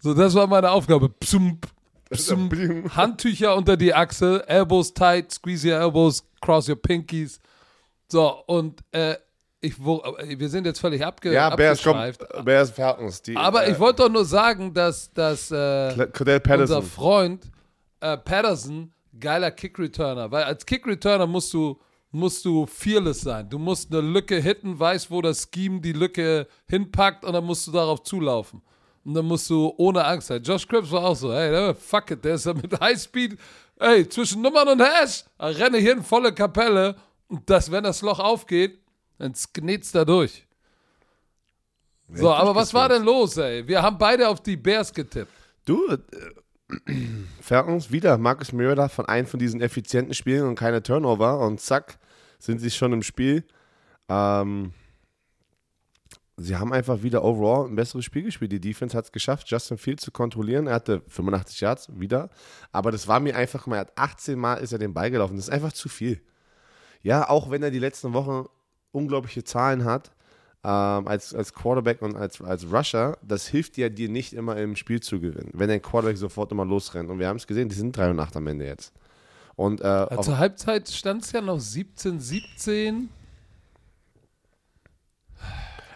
So, 0.00 0.12
das 0.12 0.34
war 0.34 0.46
meine 0.46 0.70
Aufgabe. 0.70 1.08
Psump, 1.08 1.66
Handtücher 2.90 3.56
unter 3.56 3.74
die 3.74 3.94
Achsel, 3.94 4.44
Elbows 4.46 4.92
tight, 4.92 5.32
squeeze 5.32 5.66
your 5.66 5.80
elbows, 5.80 6.22
cross 6.42 6.68
your 6.68 6.76
pinkies. 6.76 7.40
So, 8.08 8.44
und 8.46 8.84
äh, 8.92 9.16
ich, 9.62 9.82
wo, 9.82 10.02
äh, 10.18 10.38
wir 10.38 10.48
sind 10.50 10.66
jetzt 10.66 10.80
völlig 10.80 11.04
abge 11.04 11.32
ja, 11.32 11.48
Bears 11.56 11.78
abgeschweift. 11.78 12.28
Kommt, 12.28 12.44
Bears 12.44 12.70
Falcons. 12.70 13.22
Die, 13.22 13.34
aber 13.34 13.66
äh, 13.66 13.72
ich 13.72 13.78
wollte 13.80 14.02
doch 14.02 14.10
nur 14.10 14.26
sagen, 14.26 14.74
dass, 14.74 15.10
dass 15.12 15.50
äh, 15.50 16.06
unser 16.50 16.82
Freund 16.82 17.50
äh, 18.00 18.18
Patterson 18.18 18.92
geiler 19.18 19.50
Kick-Returner, 19.50 20.30
weil 20.30 20.44
als 20.44 20.66
Kick-Returner 20.66 21.26
musst 21.26 21.52
du 21.54 21.78
musst 22.14 22.44
du 22.44 22.64
fearless 22.66 23.22
sein. 23.22 23.48
Du 23.50 23.58
musst 23.58 23.92
eine 23.92 24.00
Lücke 24.00 24.36
hitten, 24.36 24.78
weißt, 24.78 25.10
wo 25.10 25.20
das 25.20 25.48
Scheme 25.52 25.80
die 25.80 25.92
Lücke 25.92 26.46
hinpackt 26.68 27.24
und 27.24 27.32
dann 27.32 27.44
musst 27.44 27.66
du 27.66 27.72
darauf 27.72 28.02
zulaufen. 28.02 28.62
Und 29.04 29.14
dann 29.14 29.26
musst 29.26 29.50
du 29.50 29.74
ohne 29.76 30.04
Angst 30.04 30.28
sein. 30.28 30.42
Josh 30.42 30.66
Cripps 30.66 30.90
war 30.90 31.04
auch 31.04 31.16
so, 31.16 31.32
hey, 31.32 31.74
fuck 31.74 32.10
it, 32.12 32.24
der 32.24 32.36
ist 32.36 32.46
ja 32.46 32.54
mit 32.54 32.80
Highspeed, 32.80 33.36
ey, 33.78 34.08
zwischen 34.08 34.40
Nummern 34.40 34.68
und 34.68 34.80
Hash, 34.80 35.24
renne 35.38 35.78
hier 35.78 35.92
in 35.92 36.02
volle 36.02 36.32
Kapelle 36.32 36.96
und 37.28 37.48
das, 37.50 37.70
wenn 37.70 37.84
das 37.84 38.00
Loch 38.00 38.20
aufgeht, 38.20 38.78
dann 39.18 39.34
sknet's 39.34 39.92
da 39.92 40.04
durch. 40.04 40.46
So, 42.12 42.32
aber 42.32 42.54
was 42.54 42.72
war 42.72 42.88
denn 42.88 43.02
los, 43.02 43.36
ey? 43.36 43.66
Wir 43.66 43.82
haben 43.82 43.98
beide 43.98 44.28
auf 44.28 44.40
die 44.40 44.56
Bears 44.56 44.92
getippt. 44.92 45.32
Du, 45.64 45.96
Falcons 47.40 47.90
wieder 47.90 48.18
Marcus 48.18 48.52
Mariota 48.52 48.88
von 48.88 49.06
einem 49.06 49.26
von 49.26 49.38
diesen 49.38 49.60
effizienten 49.60 50.14
Spielen 50.14 50.46
und 50.46 50.54
keine 50.54 50.82
Turnover 50.82 51.40
und 51.40 51.60
zack, 51.60 51.98
sind 52.38 52.58
sie 52.60 52.70
schon 52.70 52.92
im 52.92 53.02
Spiel. 53.02 53.44
Ähm, 54.08 54.72
sie 56.36 56.56
haben 56.56 56.72
einfach 56.72 57.02
wieder 57.02 57.24
overall 57.24 57.68
ein 57.68 57.76
besseres 57.76 58.04
Spiel 58.04 58.22
gespielt. 58.22 58.52
Die 58.52 58.60
Defense 58.60 58.96
hat 58.96 59.06
es 59.06 59.12
geschafft, 59.12 59.48
Justin 59.50 59.78
Fields 59.78 60.04
zu 60.04 60.10
kontrollieren. 60.10 60.66
Er 60.66 60.74
hatte 60.74 61.02
85 61.08 61.60
Yards 61.60 61.88
wieder. 61.98 62.30
Aber 62.72 62.90
das 62.90 63.08
war 63.08 63.20
mir 63.20 63.36
einfach 63.36 63.66
mal, 63.66 63.76
er 63.76 63.80
hat 63.82 63.98
18 63.98 64.38
Mal 64.38 64.56
ist 64.56 64.72
er 64.72 64.78
den 64.78 64.94
Ball 64.94 65.10
gelaufen. 65.10 65.36
Das 65.36 65.46
ist 65.46 65.54
einfach 65.54 65.72
zu 65.72 65.88
viel. 65.88 66.20
Ja, 67.02 67.28
auch 67.28 67.50
wenn 67.50 67.62
er 67.62 67.70
die 67.70 67.78
letzten 67.78 68.12
Wochen 68.14 68.46
unglaubliche 68.92 69.44
Zahlen 69.44 69.84
hat, 69.84 70.12
ähm, 70.64 71.06
als, 71.06 71.34
als 71.34 71.52
Quarterback 71.52 72.00
und 72.00 72.16
als, 72.16 72.40
als 72.40 72.72
Rusher, 72.72 73.18
das 73.22 73.46
hilft 73.46 73.76
ja 73.76 73.90
dir 73.90 74.08
nicht 74.08 74.32
immer 74.32 74.56
im 74.56 74.76
Spiel 74.76 75.00
zu 75.00 75.20
gewinnen, 75.20 75.50
wenn 75.52 75.68
dein 75.68 75.82
Quarterback 75.82 76.16
sofort 76.16 76.50
immer 76.52 76.64
losrennt. 76.64 77.10
Und 77.10 77.18
wir 77.18 77.28
haben 77.28 77.36
es 77.36 77.46
gesehen, 77.46 77.68
die 77.68 77.74
sind 77.74 77.94
3 77.94 78.10
und 78.10 78.20
8 78.20 78.36
am 78.36 78.46
Ende 78.46 78.64
jetzt. 78.64 78.94
Und, 79.56 79.82
äh, 79.82 79.84
ja, 79.84 80.20
zur 80.22 80.38
Halbzeit 80.38 80.88
stand 80.88 81.22
es 81.22 81.32
ja 81.32 81.42
noch 81.42 81.60
17, 81.60 82.18
17. 82.18 83.08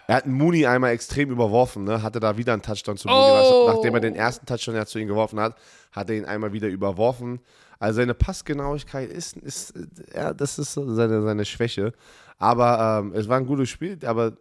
Er 0.07 0.15
hat 0.15 0.27
Mooney 0.27 0.65
einmal 0.65 0.91
extrem 0.91 1.31
überworfen, 1.31 1.83
ne? 1.83 2.01
hatte 2.01 2.19
da 2.19 2.37
wieder 2.37 2.53
einen 2.53 2.61
Touchdown 2.61 2.97
zu 2.97 3.07
Mooney. 3.07 3.43
Oh. 3.51 3.71
Nachdem 3.73 3.95
er 3.95 4.01
den 4.01 4.15
ersten 4.15 4.45
Touchdown 4.45 4.75
ja 4.75 4.85
zu 4.85 4.99
ihm 4.99 5.07
geworfen 5.07 5.39
hat, 5.39 5.55
hat 5.91 6.09
er 6.09 6.15
ihn 6.15 6.25
einmal 6.25 6.53
wieder 6.53 6.67
überworfen. 6.67 7.39
Also 7.79 7.97
seine 7.97 8.13
Passgenauigkeit 8.13 9.09
ist, 9.09 9.37
ist 9.37 9.73
ja, 10.13 10.33
das 10.33 10.59
ist 10.59 10.73
seine, 10.73 11.23
seine 11.23 11.45
Schwäche. 11.45 11.93
Aber 12.37 13.01
ähm, 13.03 13.13
es 13.13 13.27
war 13.27 13.37
ein 13.37 13.45
gutes 13.45 13.69
Spiel, 13.69 13.97
aber 14.05 14.33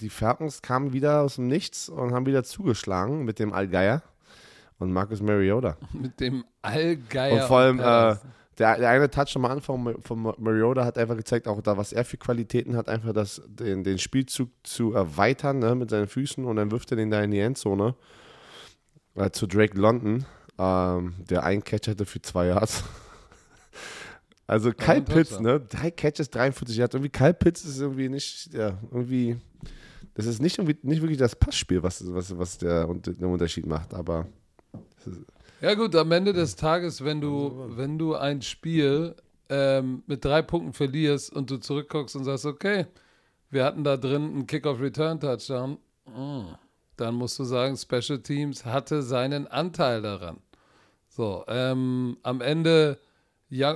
die 0.00 0.10
Falcons 0.10 0.62
kamen 0.62 0.92
wieder 0.92 1.22
aus 1.22 1.36
dem 1.36 1.48
Nichts 1.48 1.88
und 1.88 2.12
haben 2.12 2.26
wieder 2.26 2.44
zugeschlagen 2.44 3.24
mit 3.24 3.38
dem 3.38 3.52
Allgeier 3.52 4.02
und 4.78 4.92
Marcus 4.92 5.22
Mariota. 5.22 5.76
Mit 5.92 6.20
dem 6.20 6.44
Allgeier. 6.62 7.34
Und 7.34 7.42
vor 7.48 7.58
allem, 7.58 7.78
äh, 7.78 8.16
der, 8.58 8.78
der 8.78 8.90
eine 8.90 9.10
Touch 9.10 9.34
am 9.36 9.44
Anfang 9.44 9.96
von 10.02 10.34
Mariota 10.38 10.84
hat 10.84 10.98
einfach 10.98 11.16
gezeigt, 11.16 11.48
auch 11.48 11.60
da, 11.60 11.76
was 11.76 11.92
er 11.92 12.04
für 12.04 12.16
Qualitäten 12.16 12.76
hat, 12.76 12.88
einfach 12.88 13.12
das, 13.12 13.42
den, 13.46 13.84
den 13.84 13.98
Spielzug 13.98 14.50
zu 14.62 14.92
erweitern 14.92 15.58
ne, 15.58 15.74
mit 15.74 15.90
seinen 15.90 16.06
Füßen 16.06 16.44
und 16.44 16.56
dann 16.56 16.70
wirft 16.70 16.90
er 16.90 16.96
den 16.96 17.10
da 17.10 17.22
in 17.22 17.30
die 17.30 17.40
Endzone 17.40 17.94
äh, 19.14 19.30
zu 19.30 19.46
Drake 19.46 19.78
London, 19.78 20.24
ähm, 20.58 21.14
der 21.18 21.44
einen 21.44 21.64
Catch 21.64 21.88
hatte 21.88 22.06
für 22.06 22.22
zwei 22.22 22.46
Yards. 22.46 22.84
also 24.46 24.72
Kyle 24.72 25.02
Pitts, 25.02 25.40
ne? 25.40 25.60
Drei 25.60 25.90
Catches, 25.90 26.30
43 26.30 26.76
Yards. 26.76 26.94
Irgendwie 26.94 27.10
Kyle 27.10 27.34
Pitts 27.34 27.64
ist 27.64 27.80
irgendwie 27.80 28.08
nicht, 28.08 28.52
ja, 28.52 28.78
irgendwie, 28.90 29.36
das 30.14 30.26
ist 30.26 30.40
nicht, 30.40 30.58
irgendwie, 30.58 30.76
nicht 30.82 31.00
wirklich 31.00 31.18
das 31.18 31.34
Passspiel, 31.36 31.82
was, 31.82 32.04
was, 32.12 32.36
was 32.36 32.58
der, 32.58 32.86
den 32.86 33.24
Unterschied 33.24 33.66
macht, 33.66 33.94
aber. 33.94 34.26
Ja 35.60 35.74
gut, 35.74 35.94
am 35.96 36.12
Ende 36.12 36.32
des 36.32 36.56
Tages, 36.56 37.04
wenn 37.04 37.20
du, 37.20 37.70
wenn 37.76 37.98
du 37.98 38.14
ein 38.14 38.42
Spiel 38.42 39.14
ähm, 39.48 40.02
mit 40.06 40.24
drei 40.24 40.42
Punkten 40.42 40.72
verlierst 40.72 41.32
und 41.32 41.50
du 41.50 41.58
zurückguckst 41.58 42.16
und 42.16 42.24
sagst, 42.24 42.44
okay, 42.44 42.86
wir 43.50 43.64
hatten 43.64 43.84
da 43.84 43.96
drin 43.96 44.24
einen 44.24 44.46
Kick-Off-Return-Touchdown, 44.46 45.78
mm, 46.06 46.54
dann 46.96 47.14
musst 47.14 47.38
du 47.38 47.44
sagen, 47.44 47.76
Special 47.76 48.18
Teams 48.20 48.64
hatte 48.64 49.02
seinen 49.02 49.46
Anteil 49.46 50.02
daran. 50.02 50.38
So, 51.08 51.44
ähm, 51.48 52.18
am 52.22 52.40
Ende 52.40 52.98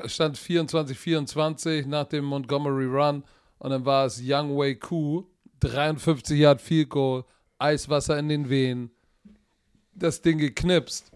stand 0.06 0.38
24-24 0.38 1.86
nach 1.86 2.06
dem 2.06 2.24
Montgomery 2.24 2.86
Run 2.86 3.24
und 3.58 3.70
dann 3.70 3.84
war 3.84 4.06
es 4.06 4.20
Young 4.22 4.56
Wei 4.56 4.74
Ku, 4.74 5.24
53 5.60 6.38
Yard 6.38 6.60
Field 6.60 6.90
Goal, 6.90 7.24
Eiswasser 7.58 8.18
in 8.18 8.28
den 8.28 8.48
Wehen, 8.48 8.90
das 9.94 10.22
Ding 10.22 10.38
geknipst. 10.38 11.10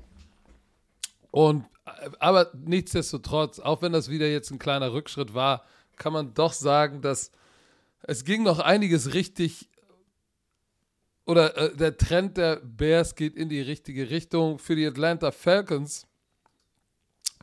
Und 1.31 1.65
aber 2.19 2.51
nichtsdestotrotz, 2.55 3.59
auch 3.59 3.83
wenn 3.83 3.93
das 3.93 4.09
wieder 4.09 4.29
jetzt 4.29 4.51
ein 4.51 4.59
kleiner 4.59 4.93
Rückschritt 4.93 5.35
war, 5.35 5.65
kann 5.97 6.13
man 6.13 6.35
doch 6.35 6.53
sagen, 6.53 7.03
dass 7.03 7.31
es 8.03 8.25
ging 8.25 8.43
noch 8.43 8.59
einiges 8.59 9.15
richtig 9.15 9.69
oder 11.25 11.57
äh, 11.57 11.77
der 11.77 11.97
Trend 11.97 12.37
der 12.37 12.57
Bears 12.57 13.15
geht 13.15 13.37
in 13.37 13.49
die 13.49 13.61
richtige 13.61 14.11
Richtung. 14.11 14.59
Für 14.59 14.75
die 14.75 14.87
Atlanta 14.87 15.31
Falcons 15.31 16.07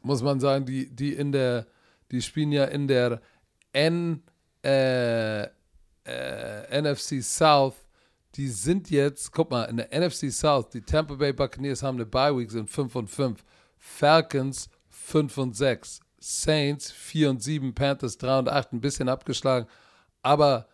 muss 0.02 0.22
man 0.22 0.40
sagen, 0.40 0.66
die, 0.66 0.94
die 0.94 1.14
in 1.14 1.32
der, 1.32 1.68
die 2.12 2.22
spielen 2.22 2.52
ja 2.52 2.66
in 2.66 2.88
der 2.88 3.22
N, 3.74 4.24
äh, 4.64 5.44
äh, 5.44 6.82
NFC 6.82 7.22
South. 7.22 7.76
Die 8.36 8.48
sind 8.48 8.90
jetzt, 8.90 9.32
guck 9.32 9.50
mal, 9.50 9.64
in 9.66 9.78
der 9.78 9.90
NFC 9.92 10.32
South, 10.32 10.70
die 10.70 10.82
Tampa 10.82 11.16
Bay 11.16 11.34
Buccaneers 11.34 11.82
haben 11.82 11.98
eine 11.98 12.06
Bye 12.06 12.38
Week, 12.38 12.52
sind 12.52 12.70
5 12.70 12.96
und 12.96 13.08
5. 13.10 13.44
Falcons 13.80 14.70
5 14.90 15.38
und 15.38 15.56
6, 15.56 16.02
Saints 16.20 16.92
4 16.92 17.30
und 17.32 17.42
7, 17.42 17.74
Panthers 17.74 18.18
3 18.18 18.40
und 18.40 18.50
8, 18.50 18.74
ein 18.74 18.82
bisschen 18.82 19.10
abgeschlagen. 19.10 19.68
Aber 20.22 20.68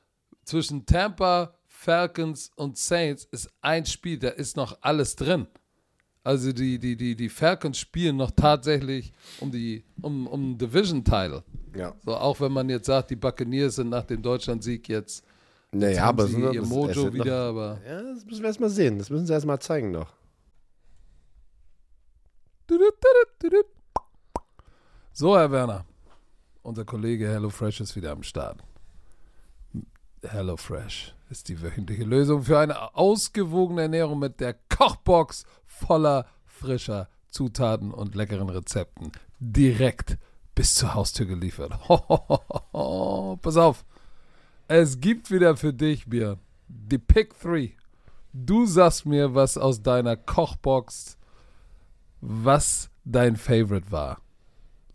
zwischen 0.43 0.85
Tampa, 0.85 1.55
Falcons 1.65 2.51
und 2.55 2.77
Saints 2.77 3.25
ist 3.25 3.49
ein 3.61 3.85
Spiel, 3.85 4.17
da 4.17 4.29
ist 4.29 4.57
noch 4.57 4.77
alles 4.81 5.15
drin. 5.15 5.47
Also 6.25 6.51
die, 6.51 6.79
die, 6.79 6.95
die, 6.95 7.15
die 7.15 7.29
Falcons 7.29 7.77
spielen 7.77 8.17
noch 8.17 8.31
tatsächlich 8.31 9.13
um 9.39 9.51
die 9.51 9.83
um, 10.01 10.25
um 10.25 10.57
Division-Title. 10.57 11.43
Ja. 11.77 11.93
So, 12.03 12.15
auch 12.15 12.39
wenn 12.39 12.51
man 12.51 12.67
jetzt 12.67 12.87
sagt, 12.87 13.11
die 13.11 13.15
Buccaneers 13.15 13.75
sind 13.75 13.89
nach 13.89 14.05
dem 14.05 14.23
Deutschlandsieg 14.23 14.89
jetzt 14.89 15.23
naja, 15.71 16.05
aber 16.05 16.25
sie 16.25 16.41
ihr 16.41 16.63
Mojo 16.63 17.13
wieder, 17.13 17.51
noch, 17.51 17.61
aber. 17.61 17.79
Ja, 17.87 18.01
das 18.01 18.25
müssen 18.25 18.41
wir 18.41 18.47
erstmal 18.47 18.71
sehen. 18.71 18.97
Das 18.97 19.11
müssen 19.11 19.27
sie 19.27 19.33
erstmal 19.33 19.59
zeigen 19.59 19.91
noch. 19.91 20.13
So, 25.13 25.37
Herr 25.37 25.51
Werner, 25.51 25.85
unser 26.63 26.85
Kollege 26.85 27.27
HelloFresh 27.27 27.81
ist 27.81 27.95
wieder 27.95 28.13
am 28.13 28.23
Start. 28.23 28.63
HelloFresh 30.31 31.13
ist 31.29 31.49
die 31.49 31.61
wöchentliche 31.61 32.03
Lösung 32.03 32.43
für 32.43 32.59
eine 32.59 32.95
ausgewogene 32.95 33.83
Ernährung 33.83 34.19
mit 34.19 34.39
der 34.39 34.55
Kochbox 34.69 35.45
voller 35.65 36.25
frischer 36.45 37.09
Zutaten 37.29 37.91
und 37.91 38.15
leckeren 38.15 38.49
Rezepten. 38.49 39.11
Direkt 39.39 40.17
bis 40.53 40.75
zur 40.75 40.93
Haustür 40.93 41.25
geliefert. 41.25 41.73
Pass 43.41 43.57
auf. 43.57 43.85
Es 44.67 44.99
gibt 44.99 45.29
wieder 45.29 45.57
für 45.57 45.73
dich, 45.73 46.07
Bier, 46.07 46.39
die 46.67 46.97
Pick 46.97 47.39
3. 47.39 47.75
Du 48.33 48.65
sagst 48.65 49.05
mir, 49.05 49.35
was 49.35 49.57
aus 49.57 49.81
deiner 49.81 50.15
Kochbox 50.15 51.17
was 52.21 52.89
dein 53.03 53.35
Favorite 53.35 53.91
war. 53.91 54.19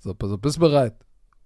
So, 0.00 0.14
pass 0.14 0.32
auf, 0.32 0.40
bist 0.40 0.56
du 0.56 0.60
bereit? 0.60 0.94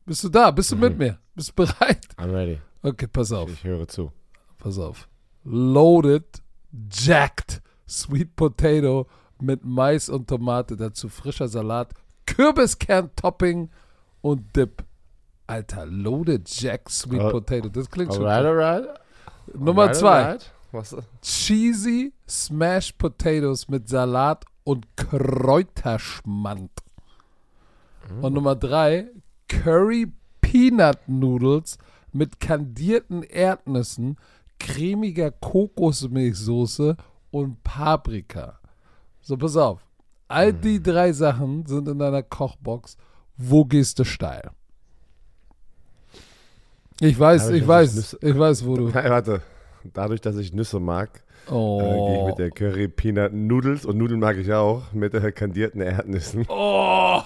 Bist 0.07 0.25
du 0.25 0.29
da? 0.29 0.51
Bist 0.51 0.73
du 0.73 0.77
mhm. 0.77 0.83
mit 0.83 0.99
mir? 0.99 1.19
Bist 1.35 1.51
du 1.51 1.55
bereit? 1.55 2.07
I'm 2.17 2.33
ready. 2.33 2.61
Okay, 2.85 3.07
pass 3.07 3.33
auf. 3.33 3.51
Ich 3.51 3.65
höre 3.65 3.89
zu. 3.89 4.13
Pass 4.59 4.79
auf. 4.79 5.09
Loaded, 5.45 6.43
jacked, 6.91 7.63
sweet 7.87 8.37
potato 8.37 9.07
mit 9.41 9.65
Mais 9.65 10.11
und 10.11 10.29
Tomate, 10.29 10.77
dazu 10.77 11.09
frischer 11.09 11.49
Salat, 11.49 11.95
Kürbiskern-Topping 12.27 13.71
und 14.21 14.55
Dip. 14.55 14.85
Alter, 15.47 15.87
loaded 15.87 16.47
jacked 16.49 16.91
sweet 16.91 17.23
uh, 17.23 17.31
potato. 17.31 17.71
Das 17.71 17.91
klingt 17.91 18.13
alright, 18.13 18.43
schon. 18.43 18.47
Alright, 18.47 18.87
alright. 18.87 19.01
Nummer 19.55 19.83
alright, 19.83 19.97
zwei. 19.97 20.23
Alright. 20.73 21.05
Cheesy 21.23 22.13
Smashed 22.29 22.99
Potatoes 22.99 23.69
mit 23.69 23.89
Salat 23.89 24.45
und 24.65 24.87
Kräuterschmand. 24.97 26.71
Mhm. 28.11 28.25
Und 28.25 28.33
Nummer 28.35 28.57
drei, 28.57 29.09
Curry 29.49 30.13
Peanut 30.43 30.99
Noodles 31.07 31.79
mit 32.15 32.41
kandierten 32.41 33.23
Erdnüssen, 33.23 34.17
cremiger 34.59 35.31
Kokosmilchsoße 35.31 36.97
und 37.31 37.63
Paprika. 37.63 38.59
So, 39.21 39.37
pass 39.37 39.57
auf. 39.57 39.85
All 40.29 40.53
mhm. 40.53 40.61
die 40.61 40.83
drei 40.83 41.13
Sachen 41.13 41.67
sind 41.67 41.89
in 41.89 41.99
deiner 41.99 42.23
Kochbox. 42.23 42.97
Wo 43.37 43.65
gehst 43.65 43.99
du 43.99 44.05
steil? 44.05 44.51
Ich 47.01 47.19
weiß, 47.19 47.51
ich, 47.51 47.63
ich 47.63 47.69
weiß, 47.69 48.19
ich 48.21 48.39
weiß, 48.39 48.65
wo 48.65 48.77
du. 48.77 48.89
Nein, 48.89 49.11
warte. 49.11 49.43
Dadurch, 49.93 50.21
dass 50.21 50.37
ich 50.37 50.53
Nüsse 50.53 50.81
mag, 50.81 51.25
Oh. 51.51 51.81
Äh, 51.81 51.85
Gehe 51.85 52.21
ich 52.21 52.27
mit 52.27 52.39
der 52.39 52.51
Curry 52.51 52.89
Peanut 52.89 53.33
Noodles 53.33 53.85
und 53.85 53.99
Nudeln 53.99 54.21
mag 54.21 54.37
ich 54.37 54.53
auch 54.53 54.93
mit 54.93 55.13
der 55.13 55.33
kandierten 55.33 55.81
Erdnüssen. 55.81 56.47
Oh. 56.49 57.21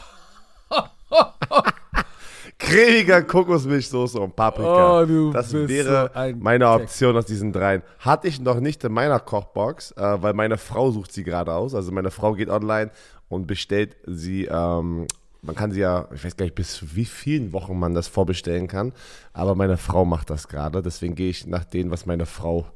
Cremiger 2.69 3.23
Kokosmilchsoße 3.23 4.21
und 4.21 4.37
Paprika. 4.37 5.03
Oh, 5.03 5.31
das 5.33 5.53
wäre 5.53 6.11
so 6.15 6.37
meine 6.41 6.69
Option 6.69 7.17
aus 7.17 7.27
diesen 7.27 7.53
dreien. 7.53 7.83
Hatte 7.99 8.29
ich 8.29 8.41
noch 8.41 8.61
nicht 8.61 8.85
in 8.85 8.93
meiner 8.93 9.21
Kochbox, 9.21 9.93
äh, 9.93 10.23
weil 10.23 10.35
meine 10.35 10.59
Frau 10.59 10.91
sucht 10.91 11.13
sie 11.13 11.25
gerade 11.25 11.55
aus. 11.55 11.75
Also 11.75 11.93
meine 11.93 12.11
Frau 12.11 12.35
geht 12.35 12.51
online 12.51 12.91
und 13.29 13.47
bestellt 13.47 13.97
sie 14.07 14.47
ähm, 14.47 15.07
man 15.43 15.55
kann 15.55 15.71
sie 15.71 15.81
ja, 15.81 16.09
ich 16.13 16.25
weiß 16.25 16.37
gar 16.37 16.45
nicht, 16.45 16.55
bis 16.55 16.97
wie 16.97 17.05
vielen 17.05 17.53
Wochen 17.53 17.79
man 17.79 17.95
das 17.95 18.09
vorbestellen 18.09 18.67
kann, 18.67 18.93
aber 19.33 19.55
meine 19.55 19.77
Frau 19.77 20.05
macht 20.05 20.31
das 20.31 20.49
gerade. 20.49 20.83
Deswegen 20.83 21.15
gehe 21.15 21.31
ich 21.31 21.47
nach 21.47 21.65
dem, 21.65 21.91
was 21.91 22.07
meine 22.07 22.27
Frau 22.27 22.67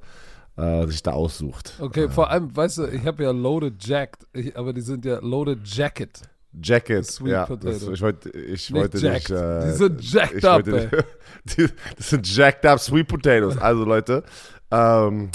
äh, 0.56 0.86
sich 0.86 1.02
da 1.02 1.12
aussucht. 1.12 1.74
Okay, 1.80 2.08
vor 2.08 2.30
allem, 2.30 2.54
weißt 2.54 2.78
du, 2.78 2.86
ich 2.86 3.04
habe 3.06 3.22
ja 3.24 3.30
Loaded 3.30 3.84
Jacked, 3.84 4.26
ich, 4.32 4.56
aber 4.56 4.72
die 4.72 4.80
sind 4.80 5.04
ja 5.04 5.18
Loaded 5.20 5.60
Jacket. 5.64 6.22
Jacket, 6.60 7.06
Sweet 7.06 7.30
ja. 7.30 7.46
Das, 7.46 7.82
ich 7.82 8.00
wollte, 8.02 8.30
ich 8.30 8.70
nicht 8.70 8.72
wollte 8.74 9.10
nicht. 9.10 9.30
Äh, 9.30 9.64
die 9.66 9.72
sind 9.72 10.12
jacked 10.12 10.44
up, 10.44 10.66
ey. 10.66 10.88
Die, 11.44 11.68
das 11.96 12.10
sind 12.10 12.36
jacked 12.36 12.66
up 12.66 12.78
Sweet 12.78 13.08
Potatoes. 13.08 13.56
Also 13.58 13.84
Leute, 13.84 14.22
ähm, 14.70 15.30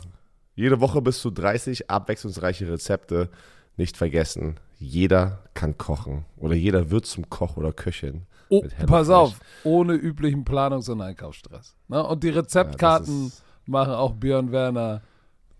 jede 0.55 0.79
Woche 0.79 1.01
bis 1.01 1.19
zu 1.19 1.31
30 1.31 1.89
abwechslungsreiche 1.89 2.69
Rezepte. 2.69 3.29
Nicht 3.77 3.95
vergessen. 3.95 4.59
jeder 4.79 5.43
kann 5.53 5.77
kochen 5.77 6.25
oder 6.35 6.55
jeder 6.55 6.89
wird 6.89 7.05
zum 7.05 7.29
Koch 7.29 7.57
oder 7.57 7.71
Köchin. 7.73 8.25
Oh, 8.49 8.63
pass 8.85 9.09
auf, 9.09 9.39
ohne 9.63 9.93
üblichen 9.93 10.45
Planungs- 10.45 10.89
und 10.89 11.01
Einkaufsstress. 11.01 11.75
Ne? 11.87 12.01
Und 12.03 12.23
die 12.23 12.29
Rezeptkarten 12.29 13.25
ja, 13.25 13.31
machen 13.65 13.93
auch 13.93 14.13
Björn 14.13 14.51
Werner 14.51 15.01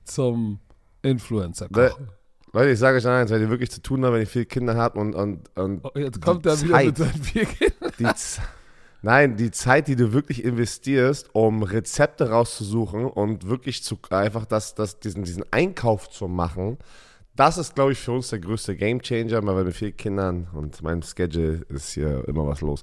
zum 0.04 0.60
Influencer-Koch. 1.02 2.00
Leute, 2.54 2.72
ich 2.72 2.80
sage 2.80 2.98
euch 2.98 3.08
eins, 3.08 3.30
wenn 3.32 3.42
ihr 3.42 3.50
wirklich 3.50 3.72
zu 3.72 3.82
tun 3.82 4.04
habt, 4.04 4.14
wenn 4.14 4.22
ihr 4.22 4.28
viele 4.28 4.46
Kinder 4.46 4.76
habt 4.76 4.98
und, 4.98 5.16
und, 5.16 5.50
und 5.58 5.82
oh, 5.84 5.92
Jetzt 5.96 6.22
kommt 6.22 6.46
er 6.46 6.60
wieder 6.62 6.84
mit 6.84 6.98
seinen 6.98 7.24
vier 7.24 7.46
Kindern. 7.46 7.92
Die 8.00 8.06
Nein, 9.04 9.38
die 9.38 9.52
Zeit, 9.52 9.88
die 9.88 9.96
du 9.96 10.12
wirklich 10.12 10.44
investierst, 10.44 11.30
um 11.34 11.62
Rezepte 11.62 12.30
rauszusuchen 12.30 13.06
und 13.06 13.48
wirklich 13.48 13.84
zu, 13.84 14.00
einfach 14.10 14.46
das, 14.46 14.74
das, 14.76 15.00
diesen, 15.00 15.24
diesen 15.24 15.44
Einkauf 15.52 16.10
zu 16.10 16.28
machen, 16.28 16.78
das 17.36 17.60
ist, 17.60 17.76
glaube 17.76 17.92
ich, 17.92 18.00
für 18.00 18.14
uns 18.14 18.30
der 18.30 18.40
größte 18.40 18.76
Gamechanger, 18.76 19.46
weil 19.46 19.64
mit 19.64 19.76
vier 19.76 19.92
Kindern 19.92 20.48
und 20.54 20.82
meinem 20.82 21.04
Schedule 21.04 21.62
ist 21.70 21.92
hier 21.92 22.28
immer 22.28 22.48
was 22.48 22.62
los. 22.62 22.82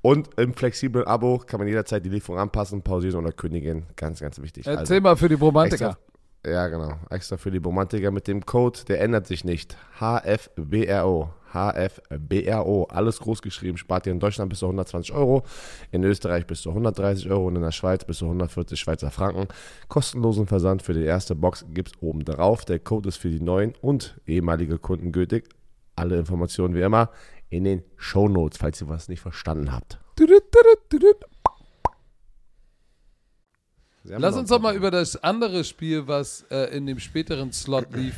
Und 0.00 0.30
im 0.38 0.54
flexiblen 0.54 1.04
Abo 1.04 1.42
kann 1.44 1.58
man 1.58 1.66
jederzeit 1.66 2.04
die 2.04 2.10
Lieferung 2.10 2.38
anpassen, 2.38 2.82
pausieren 2.82 3.16
oder 3.16 3.32
kündigen. 3.32 3.86
Ganz, 3.96 4.20
ganz 4.20 4.40
wichtig. 4.40 4.66
Erzähl 4.66 4.98
also, 4.98 5.00
mal 5.00 5.16
für 5.16 5.28
die 5.28 5.34
Romantiker. 5.34 5.88
Extra, 5.88 5.98
ja, 6.46 6.68
genau. 6.68 6.98
Extra 7.10 7.36
für 7.36 7.50
die 7.50 7.58
Romantiker 7.58 8.10
mit 8.10 8.28
dem 8.28 8.44
Code, 8.46 8.80
der 8.88 9.00
ändert 9.00 9.26
sich 9.26 9.44
nicht. 9.44 9.76
HFBRO. 9.98 11.30
HFBRO. 11.52 12.84
Alles 12.84 13.18
groß 13.18 13.42
geschrieben. 13.42 13.78
Spart 13.78 14.06
ihr 14.06 14.12
in 14.12 14.20
Deutschland 14.20 14.50
bis 14.50 14.60
zu 14.60 14.66
120 14.66 15.14
Euro, 15.14 15.42
in 15.90 16.04
Österreich 16.04 16.46
bis 16.46 16.62
zu 16.62 16.70
130 16.70 17.30
Euro 17.30 17.46
und 17.46 17.56
in 17.56 17.62
der 17.62 17.72
Schweiz 17.72 18.04
bis 18.04 18.18
zu 18.18 18.26
140 18.26 18.78
Schweizer 18.78 19.10
Franken. 19.10 19.48
Kostenlosen 19.88 20.46
Versand 20.46 20.82
für 20.82 20.94
die 20.94 21.04
erste 21.04 21.34
Box 21.34 21.64
gibt 21.70 21.88
es 21.88 22.02
oben 22.02 22.24
drauf. 22.24 22.64
Der 22.64 22.78
Code 22.78 23.08
ist 23.08 23.16
für 23.16 23.30
die 23.30 23.40
neuen 23.40 23.74
und 23.80 24.20
ehemalige 24.26 24.78
Kunden 24.78 25.12
gültig. 25.12 25.48
Alle 25.96 26.18
Informationen 26.18 26.74
wie 26.74 26.82
immer 26.82 27.10
in 27.48 27.64
den 27.64 27.82
Show 27.96 28.28
Notes, 28.28 28.58
falls 28.58 28.80
ihr 28.82 28.88
was 28.88 29.08
nicht 29.08 29.20
verstanden 29.20 29.72
habt. 29.72 29.98
Lass 34.08 34.36
uns 34.36 34.48
doch 34.50 34.60
mal 34.60 34.74
über 34.74 34.90
das 34.90 35.22
andere 35.22 35.64
Spiel, 35.64 36.06
was 36.06 36.42
äh, 36.50 36.76
in 36.76 36.86
dem 36.86 36.98
späteren 36.98 37.52
Slot 37.52 37.92
lief, 37.94 38.16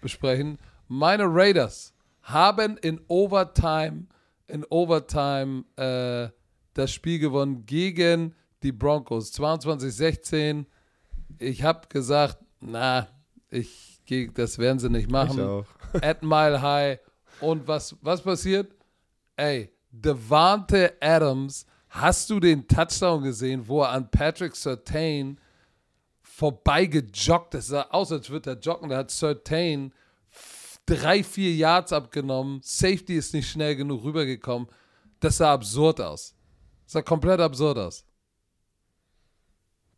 besprechen. 0.00 0.58
Meine 0.88 1.24
Raiders 1.26 1.94
haben 2.22 2.76
in 2.78 3.00
Overtime, 3.08 4.06
in 4.46 4.64
Overtime 4.68 5.64
äh, 5.76 6.28
das 6.74 6.92
Spiel 6.92 7.18
gewonnen 7.18 7.64
gegen 7.66 8.34
die 8.62 8.72
Broncos. 8.72 9.32
22-16. 9.34 10.66
Ich 11.38 11.62
habe 11.62 11.88
gesagt, 11.88 12.38
na, 12.60 13.08
ich, 13.50 14.00
das 14.34 14.58
werden 14.58 14.78
sie 14.78 14.90
nicht 14.90 15.10
machen. 15.10 15.38
Ich 15.38 15.44
auch. 15.44 15.66
At 16.02 16.22
Mile 16.22 16.60
High. 16.60 16.98
Und 17.40 17.66
was, 17.66 17.96
was 18.02 18.20
passiert? 18.22 18.74
Ey, 19.36 19.72
Devante 19.90 20.92
Adams, 21.00 21.66
hast 21.90 22.30
du 22.30 22.40
den 22.40 22.66
Touchdown 22.66 23.22
gesehen, 23.22 23.68
wo 23.68 23.82
er 23.82 23.90
an 23.90 24.10
Patrick 24.10 24.56
Sertain 24.56 25.38
vorbeigejoggt 26.22 27.54
ist? 27.54 27.54
Das 27.54 27.66
sah 27.66 27.82
aus, 27.90 28.10
als 28.12 28.30
würde 28.30 28.50
er 28.50 28.58
joggen. 28.58 28.88
Da 28.88 28.98
hat 28.98 29.10
Sertain 29.10 29.92
drei, 30.86 31.22
vier 31.22 31.54
Yards 31.54 31.92
abgenommen. 31.92 32.60
Safety 32.62 33.16
ist 33.16 33.34
nicht 33.34 33.48
schnell 33.48 33.76
genug 33.76 34.04
rübergekommen. 34.04 34.68
Das 35.20 35.36
sah 35.36 35.52
absurd 35.52 36.00
aus. 36.00 36.34
Das 36.84 36.92
sah 36.92 37.02
komplett 37.02 37.40
absurd 37.40 37.78
aus. 37.78 38.04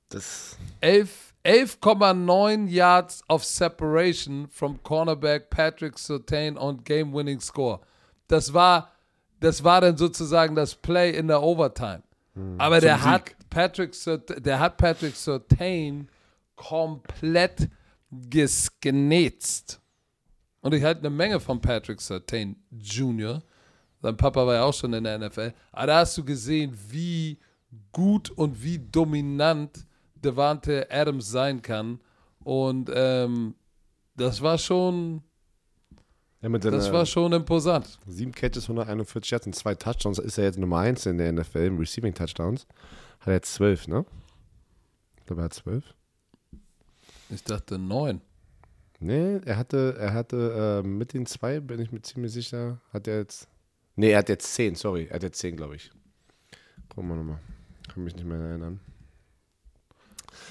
Das 0.08 0.58
11,9 0.82 2.68
Yards 2.68 3.22
of 3.28 3.44
Separation 3.44 4.48
from 4.48 4.82
Cornerback 4.82 5.48
Patrick 5.48 5.98
Surtain 5.98 6.58
on 6.58 6.84
Game-Winning 6.84 7.40
Score. 7.40 7.80
Das 8.28 8.52
war, 8.52 8.91
das 9.42 9.64
war 9.64 9.80
dann 9.80 9.96
sozusagen 9.96 10.54
das 10.54 10.74
Play 10.74 11.10
in 11.10 11.28
der 11.28 11.42
Overtime. 11.42 12.02
Hm, 12.34 12.54
Aber 12.58 12.80
der 12.80 13.02
hat, 13.02 13.34
Patrick, 13.50 13.92
der 14.38 14.60
hat 14.60 14.76
Patrick 14.76 15.16
Surtain 15.16 16.08
komplett 16.54 17.68
gesgnetzt. 18.10 19.80
Und 20.60 20.74
ich 20.74 20.84
halte 20.84 21.00
eine 21.00 21.10
Menge 21.10 21.40
von 21.40 21.60
Patrick 21.60 22.00
Sertain 22.00 22.56
Jr. 22.70 23.42
Sein 24.00 24.16
Papa 24.16 24.46
war 24.46 24.54
ja 24.54 24.64
auch 24.64 24.74
schon 24.74 24.92
in 24.92 25.04
der 25.04 25.18
NFL. 25.18 25.52
Aber 25.72 25.86
da 25.86 25.98
hast 25.98 26.16
du 26.16 26.24
gesehen, 26.24 26.76
wie 26.88 27.38
gut 27.90 28.30
und 28.30 28.62
wie 28.62 28.78
dominant 28.78 29.86
Devante 30.14 30.86
Adams 30.90 31.28
sein 31.28 31.62
kann. 31.62 32.00
Und 32.44 32.90
ähm, 32.94 33.54
das 34.16 34.40
war 34.40 34.58
schon. 34.58 35.22
Ja, 36.42 36.48
das 36.58 36.92
war 36.92 37.06
schon 37.06 37.32
imposant. 37.32 38.00
Sieben 38.06 38.32
Catches, 38.32 38.64
141 38.64 39.30
Yards 39.30 39.46
und 39.46 39.54
zwei 39.54 39.76
Touchdowns. 39.76 40.18
Ist 40.18 40.38
er 40.38 40.44
jetzt 40.44 40.58
Nummer 40.58 40.78
eins 40.78 41.06
in 41.06 41.18
der 41.18 41.32
NFL 41.32 41.58
im 41.58 41.78
Receiving 41.78 42.14
Touchdowns. 42.14 42.66
Hat 43.20 43.28
er 43.28 43.34
jetzt 43.34 43.54
zwölf, 43.54 43.86
ne? 43.86 44.04
Ich 45.18 45.26
glaube, 45.26 45.42
er 45.42 45.44
hat 45.44 45.54
zwölf. 45.54 45.84
Ich 47.30 47.44
dachte 47.44 47.78
neun. 47.78 48.20
Nee, 48.98 49.40
er 49.44 49.56
hatte, 49.56 49.96
er 49.98 50.14
hatte 50.14 50.82
äh, 50.84 50.86
mit 50.86 51.12
den 51.12 51.26
zwei, 51.26 51.60
bin 51.60 51.80
ich 51.80 51.92
mir 51.92 52.02
ziemlich 52.02 52.32
sicher, 52.32 52.80
hat 52.92 53.06
er 53.06 53.18
jetzt. 53.18 53.48
Nee, 53.94 54.10
er 54.10 54.18
hat 54.18 54.28
jetzt 54.28 54.52
zehn, 54.52 54.74
sorry. 54.74 55.06
Er 55.08 55.16
hat 55.16 55.22
jetzt 55.22 55.38
zehn, 55.38 55.56
glaube 55.56 55.76
ich. 55.76 55.90
Gucken 56.88 57.08
wir 57.08 57.16
nochmal. 57.16 57.38
Kann 57.92 58.02
mich 58.02 58.16
nicht 58.16 58.26
mehr 58.26 58.38
erinnern. 58.38 58.80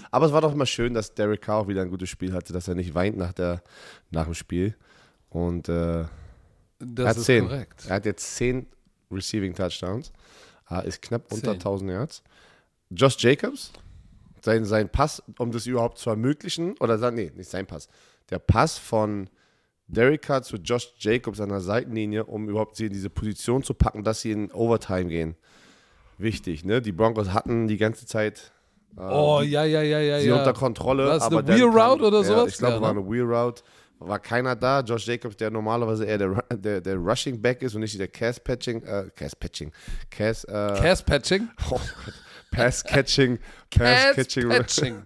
Aber 0.10 0.26
es 0.26 0.32
war 0.32 0.42
doch 0.42 0.54
immer 0.54 0.66
schön, 0.66 0.94
dass 0.94 1.14
Derek 1.14 1.42
Carr 1.42 1.58
auch 1.58 1.68
wieder 1.68 1.82
ein 1.82 1.90
gutes 1.90 2.10
Spiel 2.10 2.34
hatte, 2.34 2.54
dass 2.54 2.68
er 2.68 2.76
nicht 2.76 2.94
weint 2.94 3.18
nach, 3.18 3.34
der, 3.34 3.62
nach 4.10 4.26
dem 4.26 4.36
Spiel. 4.36 4.76
Und 5.32 5.70
äh, 5.70 6.06
das 6.80 7.06
er 7.06 7.10
hat 7.10 7.20
zehn. 7.20 7.48
korrekt. 7.48 7.86
Er 7.88 7.96
hat 7.96 8.06
jetzt 8.06 8.36
zehn 8.36 8.68
Receiving 9.10 9.56
Touchdowns. 9.56 10.12
Äh, 10.70 10.88
ist 10.88 11.02
knapp 11.02 11.28
zehn. 11.30 11.40
unter 11.40 11.52
1000 11.52 11.92
Yards. 11.92 12.24
Josh 12.90 13.18
Jacobs, 13.20 13.72
sein, 14.42 14.66
sein 14.66 14.90
Pass, 14.90 15.24
um 15.38 15.52
das 15.52 15.66
überhaupt 15.66 15.98
zu 15.98 16.10
ermöglichen, 16.10 16.76
oder 16.80 17.12
nee, 17.12 17.32
nicht 17.36 17.50
sein 17.50 17.66
Pass, 17.66 17.88
der 18.30 18.40
Pass 18.40 18.78
von 18.78 19.30
Derek 19.88 20.22
Carr 20.22 20.44
zu 20.44 20.58
Josh 20.58 20.94
Jacobs 21.00 21.40
an 21.40 21.50
der 21.50 21.62
Seitenlinie, 21.62 22.26
um 22.26 22.50
überhaupt 22.50 22.76
sie 22.76 22.88
in 22.88 22.94
diese 22.94 23.10
Position 23.10 23.64
zu 23.64 23.74
packen, 23.74 24.04
dass 24.04 24.22
sie 24.22 24.32
in 24.32 24.52
Overtime 24.52 25.06
gehen. 25.06 25.36
Wichtig, 26.18 26.66
ne? 26.66 26.82
Die 26.82 26.92
Broncos 26.92 27.30
hatten 27.30 27.68
die 27.68 27.78
ganze 27.78 28.06
Zeit 28.06 28.52
äh, 28.98 29.02
oh, 29.02 29.42
ja, 29.42 29.64
ja, 29.64 29.82
ja, 29.82 30.00
ja. 30.00 30.20
sie 30.20 30.28
ja. 30.28 30.38
unter 30.38 30.54
Kontrolle. 30.54 31.08
War 31.08 31.18
es 31.18 31.24
eine 31.24 31.48
Wheel 31.48 31.64
Route 31.64 32.04
oder 32.04 32.24
sowas? 32.24 32.44
Ja, 32.44 32.48
ich 32.48 32.58
glaube, 32.58 32.74
ja, 32.74 32.80
ne? 32.80 32.86
war 32.86 32.92
eine 32.92 33.10
Wheel 33.10 33.24
Route. 33.24 33.64
War 34.04 34.20
keiner 34.20 34.56
da. 34.56 34.82
Josh 34.82 35.06
Jacobs, 35.06 35.38
der 35.38 35.52
normalerweise 35.52 36.06
eher 36.06 36.18
der, 36.18 36.44
der, 36.52 36.82
der 36.82 36.96
Rushing 36.96 37.42
Back 37.42 37.62
ist 37.62 37.76
und 37.76 37.82
nicht 37.82 38.00
der 38.00 38.08
Cass 38.08 38.40
Patching. 38.40 38.84
Äh, 38.84 39.10
Cass 39.16 39.36
Patching. 39.36 39.72
Cass, 40.10 40.44
äh, 40.46 40.52
Cass 40.52 41.04
Patching? 41.04 41.50
Oh 41.70 41.80
Pass 42.52 42.84
Catching. 42.84 43.40
Pass 43.70 44.16
Catching. 44.16 44.50
Patching. 44.50 45.04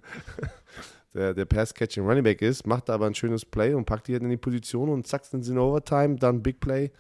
der, 1.16 1.34
der 1.34 1.46
Pass-Catching 1.46 2.06
Running 2.06 2.24
Back 2.24 2.42
ist, 2.42 2.68
macht 2.68 2.90
aber 2.90 3.06
ein 3.08 3.16
schönes 3.16 3.46
Play 3.46 3.74
und 3.74 3.86
packt 3.86 4.08
die 4.08 4.14
halt 4.14 4.24
in 4.24 4.30
die 4.30 4.38
Position 4.38 4.90
und 4.90 5.08
zack, 5.08 5.26
sind 5.26 5.44
sie 5.44 5.52
in 5.52 5.58
Overtime, 5.58 6.18
dann 6.18 6.44
Big 6.44 6.60
Play. 6.60 6.92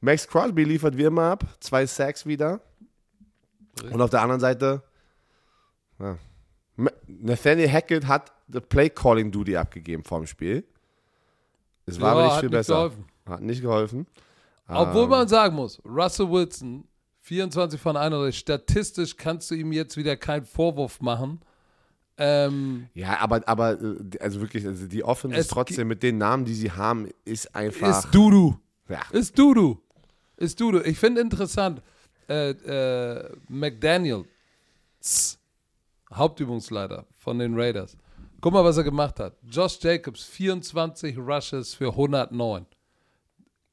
Max 0.00 0.28
Crosby 0.28 0.64
liefert 0.64 0.96
wie 0.96 1.04
immer 1.04 1.30
ab, 1.32 1.44
zwei 1.60 1.84
Sacks 1.86 2.26
wieder. 2.26 2.60
Und 3.90 4.00
auf 4.00 4.10
der 4.10 4.22
anderen 4.22 4.40
Seite, 4.40 4.82
ja, 5.98 6.16
Nathaniel 7.06 7.70
Hackett 7.70 8.06
hat 8.06 8.32
the 8.48 8.60
Play 8.60 8.90
Calling 8.90 9.32
Duty 9.32 9.56
abgegeben 9.56 10.04
vor 10.04 10.20
dem 10.20 10.26
Spiel. 10.26 10.64
Es 11.86 12.00
war 12.00 12.14
ja, 12.14 12.20
aber 12.20 12.24
nicht 12.26 12.40
viel 12.40 12.48
nicht 12.48 12.58
besser. 12.58 12.74
Geholfen. 12.74 13.04
Hat 13.26 13.42
nicht 13.42 13.62
geholfen. 13.62 14.06
Obwohl 14.68 15.04
ähm, 15.04 15.10
man 15.10 15.28
sagen 15.28 15.54
muss, 15.54 15.80
Russell 15.84 16.30
Wilson, 16.30 16.84
24 17.20 17.80
von 17.80 17.96
31, 17.96 18.38
statistisch 18.38 19.16
kannst 19.16 19.50
du 19.50 19.54
ihm 19.54 19.72
jetzt 19.72 19.96
wieder 19.96 20.16
keinen 20.16 20.44
Vorwurf 20.44 21.00
machen 21.00 21.40
ähm, 22.18 22.88
ja, 22.94 23.18
aber, 23.20 23.46
aber 23.46 23.72
äh, 23.80 24.18
also 24.20 24.40
wirklich, 24.40 24.66
also 24.66 24.86
die 24.86 25.04
Offense 25.04 25.36
ist 25.36 25.50
trotzdem 25.50 25.88
mit 25.88 26.02
den 26.02 26.18
Namen, 26.18 26.44
die 26.44 26.54
sie 26.54 26.70
haben, 26.70 27.08
ist 27.24 27.54
einfach. 27.54 28.04
Ist 28.04 28.14
Dudu. 28.14 28.58
Ja. 28.88 29.00
Ist 29.12 29.38
Dudu. 29.38 29.78
Ist 30.36 30.58
Dudu. 30.58 30.80
Ich 30.80 30.98
finde 30.98 31.20
interessant, 31.20 31.82
äh, 32.28 32.50
äh, 32.50 33.36
McDaniel, 33.48 34.24
Hauptübungsleiter 36.12 37.06
von 37.16 37.38
den 37.38 37.58
Raiders. 37.58 37.96
Guck 38.40 38.52
mal, 38.52 38.64
was 38.64 38.76
er 38.76 38.84
gemacht 38.84 39.18
hat. 39.18 39.34
Josh 39.48 39.78
Jacobs, 39.80 40.24
24 40.24 41.16
Rushes 41.18 41.74
für 41.74 41.88
109. 41.88 42.66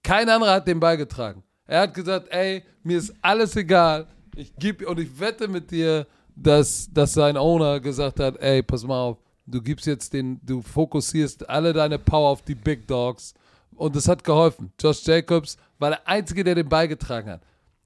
Kein 0.03 0.29
anderer 0.29 0.53
hat 0.53 0.67
den 0.67 0.79
beigetragen. 0.79 1.43
Er 1.65 1.81
hat 1.81 1.93
gesagt, 1.93 2.27
ey, 2.29 2.63
mir 2.83 2.97
ist 2.97 3.13
alles 3.21 3.55
egal. 3.55 4.07
Ich 4.35 4.55
gebe 4.55 4.87
und 4.87 4.99
ich 4.99 5.19
wette 5.19 5.47
mit 5.47 5.71
dir, 5.71 6.07
dass, 6.35 6.89
dass 6.91 7.13
sein 7.13 7.37
Owner 7.37 7.79
gesagt 7.79 8.19
hat, 8.19 8.37
ey, 8.37 8.63
pass 8.63 8.83
mal 8.83 8.99
auf, 8.99 9.17
du 9.45 9.61
gibst 9.61 9.85
jetzt 9.85 10.13
den, 10.13 10.39
du 10.43 10.61
fokussierst 10.61 11.49
alle 11.49 11.73
deine 11.73 11.99
Power 11.99 12.29
auf 12.29 12.41
die 12.41 12.55
Big 12.55 12.87
Dogs 12.87 13.33
und 13.75 13.95
es 13.95 14.07
hat 14.07 14.23
geholfen. 14.23 14.71
Josh 14.79 15.05
Jacobs 15.05 15.57
war 15.79 15.91
der 15.91 16.07
Einzige, 16.07 16.43
der 16.43 16.55
den 16.55 16.69
beigetragen 16.69 17.29
hat. 17.29 17.41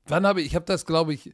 Wann 0.06 0.26
habe 0.26 0.42
ich, 0.42 0.48
ich 0.48 0.56
habe 0.56 0.66
das, 0.66 0.86
glaube 0.86 1.14
ich, 1.14 1.34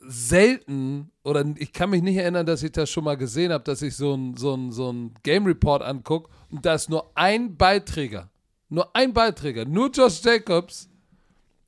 selten 0.00 1.11
oder 1.24 1.44
ich 1.56 1.72
kann 1.72 1.90
mich 1.90 2.02
nicht 2.02 2.16
erinnern, 2.16 2.46
dass 2.46 2.62
ich 2.62 2.72
das 2.72 2.90
schon 2.90 3.04
mal 3.04 3.16
gesehen 3.16 3.52
habe, 3.52 3.64
dass 3.64 3.82
ich 3.82 3.96
so 3.96 4.14
ein, 4.14 4.36
so 4.36 4.54
ein, 4.54 4.72
so 4.72 4.92
ein 4.92 5.14
Game 5.22 5.46
Report 5.46 5.82
angucke 5.82 6.30
und 6.50 6.64
da 6.66 6.74
ist 6.74 6.90
nur 6.90 7.10
ein 7.14 7.56
Beiträger. 7.56 8.28
Nur 8.68 8.94
ein 8.96 9.12
Beiträger, 9.12 9.64
nur 9.64 9.90
Josh 9.90 10.22
Jacobs, 10.24 10.88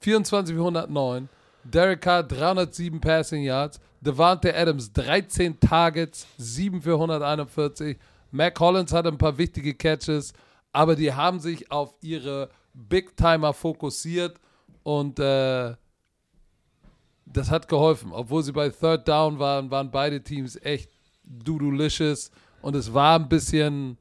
24 0.01 0.55
für 0.55 0.61
109. 0.61 1.29
Derek 1.65 2.01
Carr, 2.03 2.23
307 2.23 3.01
Passing 3.01 3.43
Yards. 3.43 3.81
Devante 4.01 4.55
Adams, 4.55 4.93
13 4.93 5.59
Targets, 5.61 6.27
7 6.37 6.83
für 6.83 6.93
141. 6.93 7.97
Mac 8.31 8.59
Hollins 8.61 8.93
hatte 8.93 9.09
ein 9.09 9.17
paar 9.17 9.39
wichtige 9.39 9.75
Catches, 9.75 10.35
aber 10.73 10.95
die 10.95 11.13
haben 11.13 11.41
sich 11.41 11.71
auf 11.71 11.95
ihre 12.03 12.51
Big 12.75 13.17
Timer 13.17 13.55
fokussiert 13.55 14.39
und 14.83 15.19
äh, 15.21 15.75
das 17.27 17.51
hat 17.51 17.69
geholfen. 17.69 18.13
Obwohl 18.13 18.43
sie 18.43 18.53
bei 18.53 18.69
Third 18.69 19.09
Down 19.09 19.39
waren, 19.39 19.71
waren 19.71 19.91
beide 19.91 20.23
Teams 20.23 20.57
echt 20.63 20.91
dudulicious 21.25 22.31
und 22.63 22.77
es 22.77 22.93
war 22.93 23.19
ein 23.19 23.29
bisschen, 23.29 23.99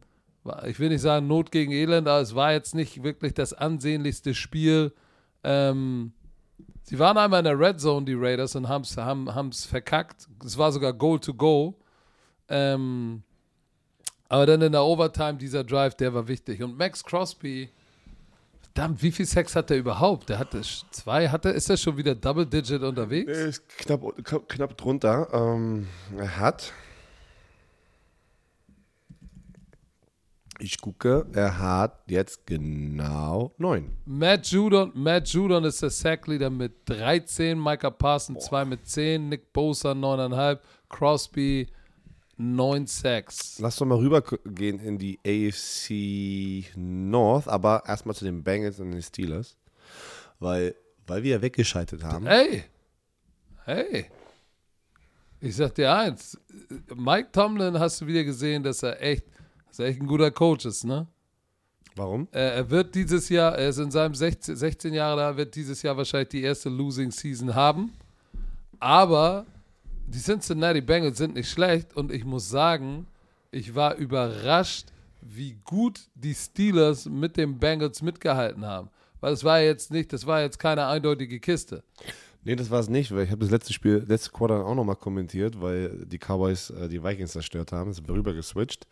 ich 0.65 0.79
will 0.79 0.89
nicht 0.89 1.01
sagen 1.01 1.27
Not 1.27 1.51
gegen 1.51 1.71
Elend, 1.71 2.07
aber 2.07 2.21
es 2.21 2.35
war 2.35 2.51
jetzt 2.51 2.75
nicht 2.75 3.03
wirklich 3.03 3.33
das 3.33 3.53
ansehnlichste 3.53 4.33
Spiel. 4.33 4.93
Ähm, 5.43 6.13
sie 6.83 6.99
waren 6.99 7.17
einmal 7.17 7.39
in 7.39 7.45
der 7.45 7.59
Red 7.59 7.79
Zone, 7.79 8.05
die 8.05 8.13
Raiders, 8.13 8.55
und 8.55 8.67
haben 8.69 9.49
es 9.49 9.65
verkackt. 9.65 10.27
Es 10.45 10.57
war 10.57 10.71
sogar 10.71 10.93
Goal 10.93 11.19
to 11.19 11.33
Go. 11.33 11.79
Ähm, 12.49 13.23
aber 14.29 14.45
dann 14.45 14.61
in 14.61 14.71
der 14.71 14.83
Overtime, 14.83 15.35
dieser 15.35 15.63
Drive, 15.63 15.95
der 15.95 16.13
war 16.13 16.27
wichtig. 16.27 16.63
Und 16.63 16.77
Max 16.77 17.03
Crosby, 17.03 17.69
Verdammt, 18.75 19.03
wie 19.03 19.11
viel 19.11 19.27
Sex 19.27 19.55
hat 19.55 19.69
er 19.69 19.77
überhaupt? 19.77 20.29
Der 20.29 20.39
hatte 20.39 20.61
zwei, 20.89 21.29
hatte, 21.29 21.49
ist 21.49 21.69
er 21.69 21.77
schon 21.77 21.95
wieder 21.95 22.15
Double 22.15 22.45
Digit 22.45 22.81
unterwegs? 22.81 23.31
Er 23.31 23.45
ist 23.45 23.69
knapp, 23.69 24.01
knapp 24.47 24.77
drunter. 24.77 25.27
Ähm, 25.31 25.87
er 26.17 26.39
hat. 26.39 26.73
Ich 30.57 30.81
gucke, 30.81 31.27
er 31.33 31.59
hat 31.59 31.99
jetzt 32.07 32.47
genau 32.47 33.53
neun. 33.59 33.91
Matt 34.05 34.47
Judon, 34.47 34.91
Matt 34.95 35.27
Judon 35.27 35.65
ist 35.65 35.83
der 35.83 35.91
Sackleader 35.91 36.49
mit 36.49 36.73
13, 36.85 37.61
Micah 37.61 37.91
Parsons 37.91 38.45
2 38.45 38.65
mit 38.65 38.87
10, 38.87 39.29
Nick 39.29 39.53
Bosa 39.53 39.91
9,5, 39.91 40.59
Crosby 40.89 41.67
9 42.37 42.87
Sacks. 42.87 43.59
Lass 43.59 43.77
doch 43.77 43.85
mal 43.85 43.97
rübergehen 43.97 44.79
in 44.79 44.97
die 44.97 45.19
AFC 45.25 46.75
North, 46.75 47.47
aber 47.47 47.83
erstmal 47.87 48.15
zu 48.15 48.25
den 48.25 48.43
Bengals 48.43 48.79
und 48.79 48.91
den 48.91 49.01
Steelers. 49.01 49.57
Weil, 50.39 50.75
weil 51.05 51.23
wir 51.23 51.31
ja 51.31 51.41
weggeschaltet 51.41 52.03
haben. 52.03 52.25
Hey! 52.25 52.63
Hey! 53.65 54.05
Ich 55.39 55.57
sag 55.57 55.75
dir 55.75 55.93
eins, 55.93 56.37
Mike 56.95 57.29
Tomlin 57.31 57.77
hast 57.77 57.99
du 58.01 58.07
wieder 58.07 58.23
gesehen, 58.23 58.63
dass 58.63 58.81
er 58.81 59.01
echt, 59.01 59.25
dass 59.67 59.79
er 59.79 59.87
echt 59.87 60.01
ein 60.01 60.07
guter 60.07 60.31
Coach 60.31 60.65
ist, 60.65 60.85
ne? 60.85 61.07
Warum? 61.95 62.27
Er, 62.31 62.53
er 62.53 62.69
wird 62.69 62.95
dieses 62.95 63.29
Jahr, 63.29 63.57
er 63.57 63.69
ist 63.69 63.77
in 63.77 63.91
seinem 63.91 64.15
16, 64.15 64.55
16 64.55 64.93
Jahre 64.93 65.17
da, 65.17 65.37
wird 65.37 65.53
dieses 65.55 65.81
Jahr 65.81 65.95
wahrscheinlich 65.97 66.29
die 66.29 66.43
erste 66.43 66.69
Losing 66.69 67.11
Season 67.11 67.53
haben. 67.53 67.93
Aber 68.79 69.45
die 70.07 70.19
Cincinnati 70.19 70.81
Bengals 70.81 71.17
sind 71.17 71.35
nicht 71.35 71.49
schlecht 71.49 71.95
und 71.95 72.11
ich 72.11 72.25
muss 72.25 72.49
sagen, 72.49 73.07
ich 73.51 73.75
war 73.75 73.95
überrascht, 73.95 74.87
wie 75.21 75.57
gut 75.63 76.01
die 76.15 76.33
Steelers 76.33 77.05
mit 77.05 77.37
den 77.37 77.59
Bengals 77.59 78.01
mitgehalten 78.01 78.65
haben. 78.65 78.89
Weil 79.21 79.33
es 79.33 79.43
war 79.43 79.61
jetzt 79.61 79.91
nicht, 79.91 80.11
das 80.11 80.25
war 80.25 80.41
jetzt 80.41 80.59
keine 80.59 80.87
eindeutige 80.87 81.39
Kiste. 81.39 81.83
Nee, 82.45 82.57
das 82.57 82.69
war 82.69 82.79
es 82.81 82.89
nicht, 82.89 83.13
weil 83.13 83.23
ich 83.23 83.31
habe 83.31 83.39
das 83.39 83.51
letzte 83.51 83.71
Spiel, 83.71 84.03
letzte 84.05 84.31
Quarter 84.31 84.65
auch 84.65 84.75
nochmal 84.75 84.97
kommentiert, 84.97 85.61
weil 85.61 86.05
die 86.05 86.17
Cowboys 86.17 86.71
äh, 86.71 86.89
die 86.89 87.01
Vikings 87.01 87.31
zerstört 87.31 87.71
haben, 87.71 87.93
sind 87.93 88.09
rüber 88.09 88.33
geswitcht. 88.33 88.85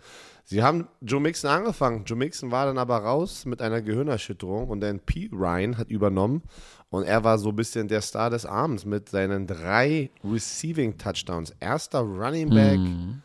Sie 0.46 0.64
haben 0.64 0.88
Joe 1.02 1.20
Mixon 1.20 1.50
angefangen. 1.50 2.06
Joe 2.06 2.18
Mixon 2.18 2.52
war 2.52 2.66
dann 2.66 2.78
aber 2.78 2.98
raus 2.98 3.46
mit 3.46 3.62
einer 3.62 3.82
Gehirnerschütterung 3.82 4.70
und 4.70 4.80
dann 4.80 5.00
P. 5.00 5.30
Ryan 5.34 5.78
hat 5.78 5.90
übernommen 5.90 6.44
und 6.90 7.04
er 7.04 7.24
war 7.24 7.38
so 7.38 7.50
ein 7.50 7.56
bisschen 7.56 7.88
der 7.90 8.02
Star 8.02 8.30
des 8.30 8.46
Abends 8.46 8.86
mit 8.86 9.10
seinen 9.10 9.48
drei 9.48 10.12
Receiving 10.24 10.98
Touchdowns. 10.98 11.54
Erster 11.60 12.00
Running 12.00 12.50
Back. 12.50 12.80
Mhm. 12.80 13.22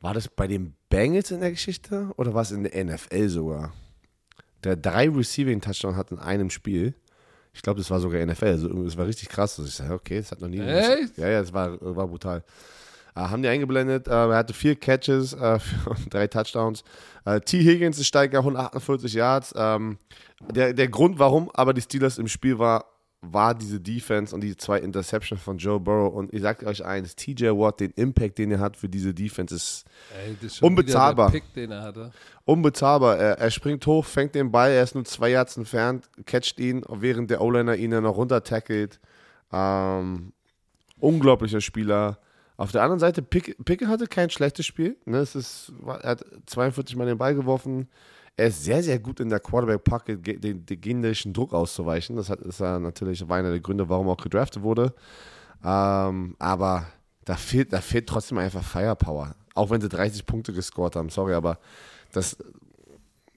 War 0.00 0.12
das 0.12 0.28
bei 0.28 0.46
den 0.46 0.74
Bengals 0.90 1.30
in 1.30 1.40
der 1.40 1.50
Geschichte 1.50 2.10
oder 2.16 2.34
war 2.34 2.42
es 2.42 2.50
in 2.50 2.64
der 2.64 2.84
NFL 2.84 3.28
sogar? 3.28 3.72
Der 4.62 4.76
drei 4.76 5.08
Receiving 5.08 5.60
Touchdowns 5.60 5.96
hat 5.96 6.12
in 6.12 6.18
einem 6.18 6.50
Spiel. 6.50 6.94
Ich 7.54 7.62
glaube, 7.62 7.78
das 7.78 7.90
war 7.90 8.00
sogar 8.00 8.24
NFL. 8.24 8.44
Also, 8.46 8.84
es 8.84 8.96
war 8.96 9.06
richtig 9.06 9.28
krass. 9.28 9.58
Also 9.58 9.68
ich 9.68 9.74
sage, 9.74 9.94
okay, 9.94 10.18
das 10.18 10.32
hat 10.32 10.40
noch 10.40 10.48
nie. 10.48 10.60
Echt? 10.60 11.16
Ja, 11.16 11.28
ja, 11.28 11.40
es 11.40 11.52
war, 11.52 11.78
war 11.80 12.08
brutal. 12.08 12.42
Äh, 13.14 13.20
haben 13.20 13.42
die 13.42 13.48
eingeblendet. 13.48 14.08
Äh, 14.08 14.10
er 14.10 14.36
hatte 14.36 14.52
vier 14.52 14.76
Catches 14.76 15.32
äh, 15.34 15.58
drei 16.10 16.26
Touchdowns. 16.26 16.82
Äh, 17.24 17.40
T. 17.40 17.58
Higgins 17.62 17.98
ist 17.98 18.08
Steiger, 18.08 18.38
148 18.40 19.14
Yards. 19.14 19.54
Ähm, 19.56 19.98
der, 20.50 20.72
der 20.74 20.88
Grund, 20.88 21.18
warum 21.18 21.50
aber 21.54 21.72
die 21.72 21.80
Steelers 21.80 22.18
im 22.18 22.28
Spiel 22.28 22.58
war, 22.58 22.86
war 23.32 23.54
diese 23.54 23.80
Defense 23.80 24.34
und 24.34 24.40
die 24.42 24.56
zwei 24.56 24.78
Interceptions 24.78 25.40
von 25.40 25.58
Joe 25.58 25.80
Burrow. 25.80 26.14
Und 26.14 26.32
ich 26.32 26.42
sage 26.42 26.66
euch 26.66 26.84
eins: 26.84 27.16
TJ 27.16 27.46
Watt, 27.48 27.80
den 27.80 27.90
Impact, 27.92 28.38
den 28.38 28.52
er 28.52 28.60
hat 28.60 28.76
für 28.76 28.88
diese 28.88 29.14
Defense, 29.14 29.54
ist, 29.54 29.84
Ey, 30.24 30.36
ist 30.46 30.62
unbezahlbar. 30.62 31.30
Pick, 31.30 31.44
er 31.56 32.10
unbezahlbar. 32.44 33.18
Er, 33.18 33.38
er, 33.38 33.50
springt 33.50 33.86
hoch, 33.86 34.04
fängt 34.04 34.34
den 34.34 34.50
Ball, 34.50 34.70
er 34.70 34.82
ist 34.82 34.94
nur 34.94 35.04
zwei 35.04 35.30
Yards 35.30 35.56
entfernt, 35.56 36.08
catcht 36.26 36.60
ihn, 36.60 36.82
während 36.88 37.30
der 37.30 37.40
O-Liner 37.40 37.76
ihn 37.76 37.90
dann 37.90 38.04
noch 38.04 38.16
runter 38.16 38.42
tackelt. 38.42 39.00
Ähm, 39.52 40.32
unglaublicher 40.98 41.60
Spieler. 41.60 42.18
Auf 42.56 42.70
der 42.70 42.82
anderen 42.82 43.00
Seite, 43.00 43.20
Pickett 43.22 43.88
hatte 43.88 44.06
kein 44.06 44.30
schlechtes 44.30 44.64
Spiel. 44.64 44.96
Ne? 45.06 45.18
Es 45.18 45.34
ist, 45.34 45.72
er 45.86 46.10
hat 46.10 46.24
42 46.46 46.94
Mal 46.96 47.06
den 47.06 47.18
Ball 47.18 47.34
geworfen. 47.34 47.88
Er 48.36 48.48
ist 48.48 48.64
sehr, 48.64 48.82
sehr 48.82 48.98
gut 48.98 49.20
in 49.20 49.28
der 49.28 49.38
Quarterback-Pocket, 49.38 50.26
den, 50.42 50.66
den 50.66 50.80
gegnerischen 50.80 51.32
Druck 51.32 51.52
auszuweichen. 51.52 52.16
Das 52.16 52.28
hat, 52.28 52.40
ist 52.40 52.60
ja 52.60 52.78
natürlich 52.78 53.22
einer 53.30 53.50
der 53.50 53.60
Gründe, 53.60 53.88
warum 53.88 54.08
er 54.08 54.12
auch 54.12 54.22
gedraftet 54.22 54.62
wurde. 54.62 54.92
Ähm, 55.64 56.34
aber 56.38 56.86
da 57.24 57.36
fehlt, 57.36 57.72
da 57.72 57.80
fehlt 57.80 58.08
trotzdem 58.08 58.38
einfach 58.38 58.62
Firepower. 58.62 59.34
Auch 59.54 59.70
wenn 59.70 59.80
sie 59.80 59.88
30 59.88 60.26
Punkte 60.26 60.52
gescored 60.52 60.96
haben, 60.96 61.10
sorry, 61.10 61.34
aber 61.34 61.58
das, 62.12 62.36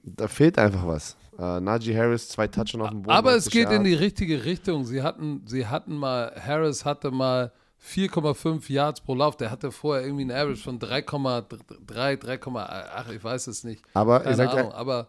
da 0.02 0.26
fehlt 0.26 0.58
einfach 0.58 0.86
was. 0.86 1.16
Uh, 1.38 1.60
Najee 1.60 1.96
Harris, 1.96 2.28
zwei 2.28 2.48
Touchdowns 2.48 2.82
auf 2.82 2.90
dem 2.90 3.02
Boden. 3.02 3.16
Aber 3.16 3.36
es 3.36 3.48
geht 3.48 3.70
in 3.70 3.84
die 3.84 3.94
richtige 3.94 4.44
Richtung. 4.44 4.84
Sie 4.84 5.02
hatten, 5.02 5.42
sie 5.46 5.68
hatten 5.68 5.96
mal, 5.96 6.34
Harris 6.44 6.84
hatte 6.84 7.12
mal 7.12 7.52
4,5 7.84 8.70
Yards 8.72 9.00
pro 9.00 9.14
Lauf. 9.14 9.36
Der 9.36 9.50
hatte 9.50 9.72
vorher 9.72 10.04
irgendwie 10.04 10.24
ein 10.24 10.30
Average 10.30 10.62
von 10.62 10.78
3,3, 10.78 12.18
3,8, 12.18 13.12
ich 13.14 13.24
weiß 13.24 13.46
es 13.46 13.64
nicht. 13.64 13.82
Aber, 13.94 14.20
Keine 14.20 14.36
sag, 14.36 14.52
Ahnung, 14.54 14.72
aber 14.72 15.08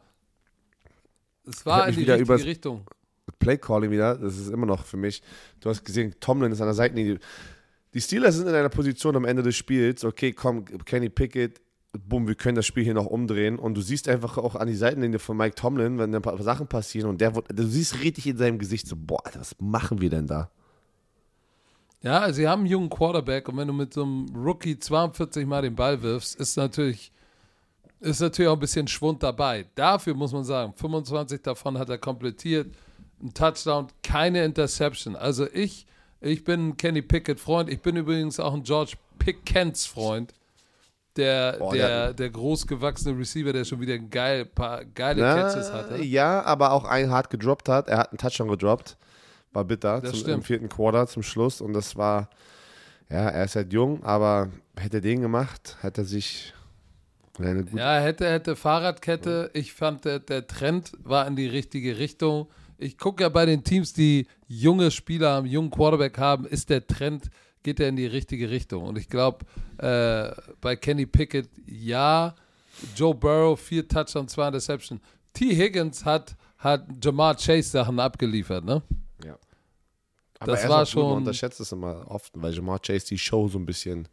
es 1.45 1.65
war 1.65 1.87
in 1.87 1.95
die 1.95 2.03
richtige 2.03 2.45
Richtung. 2.45 2.85
Play 3.39 3.57
Calling 3.57 3.91
wieder, 3.91 4.15
das 4.15 4.37
ist 4.37 4.49
immer 4.49 4.65
noch 4.65 4.85
für 4.85 4.97
mich. 4.97 5.21
Du 5.59 5.69
hast 5.69 5.83
gesehen, 5.83 6.15
Tomlin 6.19 6.51
ist 6.51 6.61
an 6.61 6.67
der 6.67 6.73
Seitenlinie. 6.73 7.19
Die 7.93 8.01
Steelers 8.01 8.35
sind 8.35 8.47
in 8.47 8.55
einer 8.55 8.69
Position 8.69 9.15
am 9.15 9.25
Ende 9.25 9.41
des 9.41 9.55
Spiels, 9.55 10.03
okay, 10.03 10.31
komm, 10.31 10.65
Kenny 10.85 11.09
Pickett, 11.09 11.61
bumm, 11.93 12.27
wir 12.27 12.35
können 12.35 12.55
das 12.55 12.67
Spiel 12.67 12.83
hier 12.83 12.93
noch 12.93 13.05
umdrehen. 13.05 13.57
Und 13.57 13.75
du 13.75 13.81
siehst 13.81 14.07
einfach 14.07 14.37
auch 14.37 14.55
an 14.55 14.67
die 14.67 14.75
Seitenlinie 14.75 15.19
von 15.19 15.37
Mike 15.37 15.55
Tomlin, 15.55 15.97
wenn 15.97 16.13
ein 16.13 16.21
paar 16.21 16.41
Sachen 16.43 16.67
passieren 16.67 17.09
und 17.09 17.21
der, 17.21 17.31
du 17.31 17.65
siehst 17.65 18.01
richtig 18.03 18.27
in 18.27 18.37
seinem 18.37 18.59
Gesicht 18.59 18.87
so, 18.87 18.95
boah, 18.95 19.23
was 19.33 19.55
machen 19.59 20.01
wir 20.01 20.09
denn 20.09 20.27
da? 20.27 20.51
Ja, 22.01 22.31
sie 22.31 22.47
haben 22.47 22.61
einen 22.61 22.69
jungen 22.69 22.89
Quarterback 22.89 23.49
und 23.49 23.57
wenn 23.57 23.67
du 23.67 23.73
mit 23.73 23.93
so 23.93 24.03
einem 24.03 24.33
Rookie 24.33 24.79
42 24.79 25.45
Mal 25.45 25.63
den 25.63 25.75
Ball 25.75 26.01
wirfst, 26.01 26.39
ist 26.39 26.55
natürlich, 26.55 27.11
ist 27.99 28.21
natürlich 28.21 28.49
auch 28.49 28.55
ein 28.55 28.59
bisschen 28.59 28.87
Schwund 28.87 29.21
dabei. 29.21 29.65
Dafür 29.75 30.13
muss 30.13 30.31
man 30.31 30.45
sagen, 30.45 30.73
25 30.73 31.41
davon 31.41 31.77
hat 31.77 31.89
er 31.89 31.97
komplettiert, 31.97 32.73
ein 33.21 33.33
Touchdown, 33.33 33.87
keine 34.01 34.45
Interception. 34.45 35.17
Also 35.17 35.45
ich, 35.51 35.85
ich 36.21 36.45
bin 36.45 36.69
ein 36.69 36.77
Kenny 36.77 37.01
Pickett-Freund, 37.01 37.69
ich 37.69 37.81
bin 37.81 37.97
übrigens 37.97 38.39
auch 38.39 38.53
ein 38.53 38.63
George 38.63 38.93
Pickens-Freund. 39.19 40.33
Der, 41.17 41.57
oh, 41.59 41.73
der, 41.73 41.87
der, 41.87 42.13
der 42.13 42.29
großgewachsene 42.29 43.17
Receiver, 43.17 43.51
der 43.51 43.65
schon 43.65 43.81
wieder 43.81 43.97
geil, 43.97 44.45
paar 44.45 44.85
geile 44.85 45.21
Na, 45.21 45.35
Catches 45.35 45.73
hatte. 45.73 46.01
Ja, 46.01 46.43
aber 46.43 46.71
auch 46.71 46.85
einen 46.85 47.11
hart 47.11 47.29
gedroppt 47.29 47.67
hat. 47.67 47.89
Er 47.89 47.97
hat 47.97 48.11
einen 48.11 48.19
Touchdown 48.19 48.47
gedroppt. 48.47 48.95
War 49.51 49.65
bitter 49.65 50.03
zum, 50.03 50.29
im 50.29 50.43
vierten 50.43 50.69
Quarter 50.69 51.07
zum 51.07 51.23
Schluss. 51.23 51.61
Und 51.61 51.73
das 51.73 51.95
war, 51.95 52.29
ja, 53.09 53.29
er 53.29 53.45
ist 53.45 53.55
halt 53.55 53.73
jung, 53.73 54.03
aber 54.03 54.49
hätte 54.75 54.97
er 54.97 55.01
den 55.01 55.21
gemacht, 55.21 55.77
hätte 55.81 56.01
er 56.01 56.05
sich 56.05 56.53
ja, 57.73 57.99
hätte, 57.99 58.29
hätte 58.29 58.55
Fahrradkette. 58.55 59.49
Ich 59.53 59.73
fand, 59.73 60.05
der, 60.05 60.19
der 60.19 60.45
Trend 60.47 60.91
war 61.03 61.25
in 61.25 61.35
die 61.35 61.47
richtige 61.47 61.97
Richtung. 61.97 62.47
Ich 62.77 62.97
gucke 62.97 63.23
ja 63.23 63.29
bei 63.29 63.45
den 63.45 63.63
Teams, 63.63 63.93
die 63.93 64.27
junge 64.47 64.91
Spieler 64.91 65.31
haben, 65.31 65.45
jungen 65.45 65.71
Quarterback 65.71 66.17
haben, 66.17 66.45
ist 66.45 66.69
der 66.69 66.85
Trend, 66.85 67.29
geht 67.63 67.79
er 67.79 67.89
in 67.89 67.95
die 67.95 68.05
richtige 68.05 68.49
Richtung. 68.49 68.83
Und 68.83 68.97
ich 68.97 69.09
glaube, 69.09 69.45
äh, 69.77 70.31
bei 70.61 70.75
Kenny 70.75 71.05
Pickett, 71.05 71.49
ja, 71.65 72.35
Joe 72.95 73.13
Burrow, 73.13 73.59
vier 73.59 73.87
Touchdowns, 73.87 74.33
zwei 74.33 74.47
Interception. 74.47 74.99
T. 75.33 75.55
Higgins 75.55 76.05
hat, 76.05 76.35
hat 76.57 76.85
Jamar 77.03 77.35
Chase 77.35 77.69
Sachen 77.69 77.99
abgeliefert, 77.99 78.63
ne? 78.63 78.81
Aber 80.39 80.53
das 80.53 80.67
war 80.67 80.85
schon. 80.85 81.03
Man 81.03 81.17
unterschätzt 81.17 81.59
es 81.59 81.71
immer 81.71 82.09
oft, 82.09 82.31
weil 82.35 82.53
Jamar 82.53 82.79
Chase 82.79 83.07
die 83.07 83.17
Show 83.17 83.47
so 83.47 83.59
ein 83.59 83.65
bisschen 83.65 84.07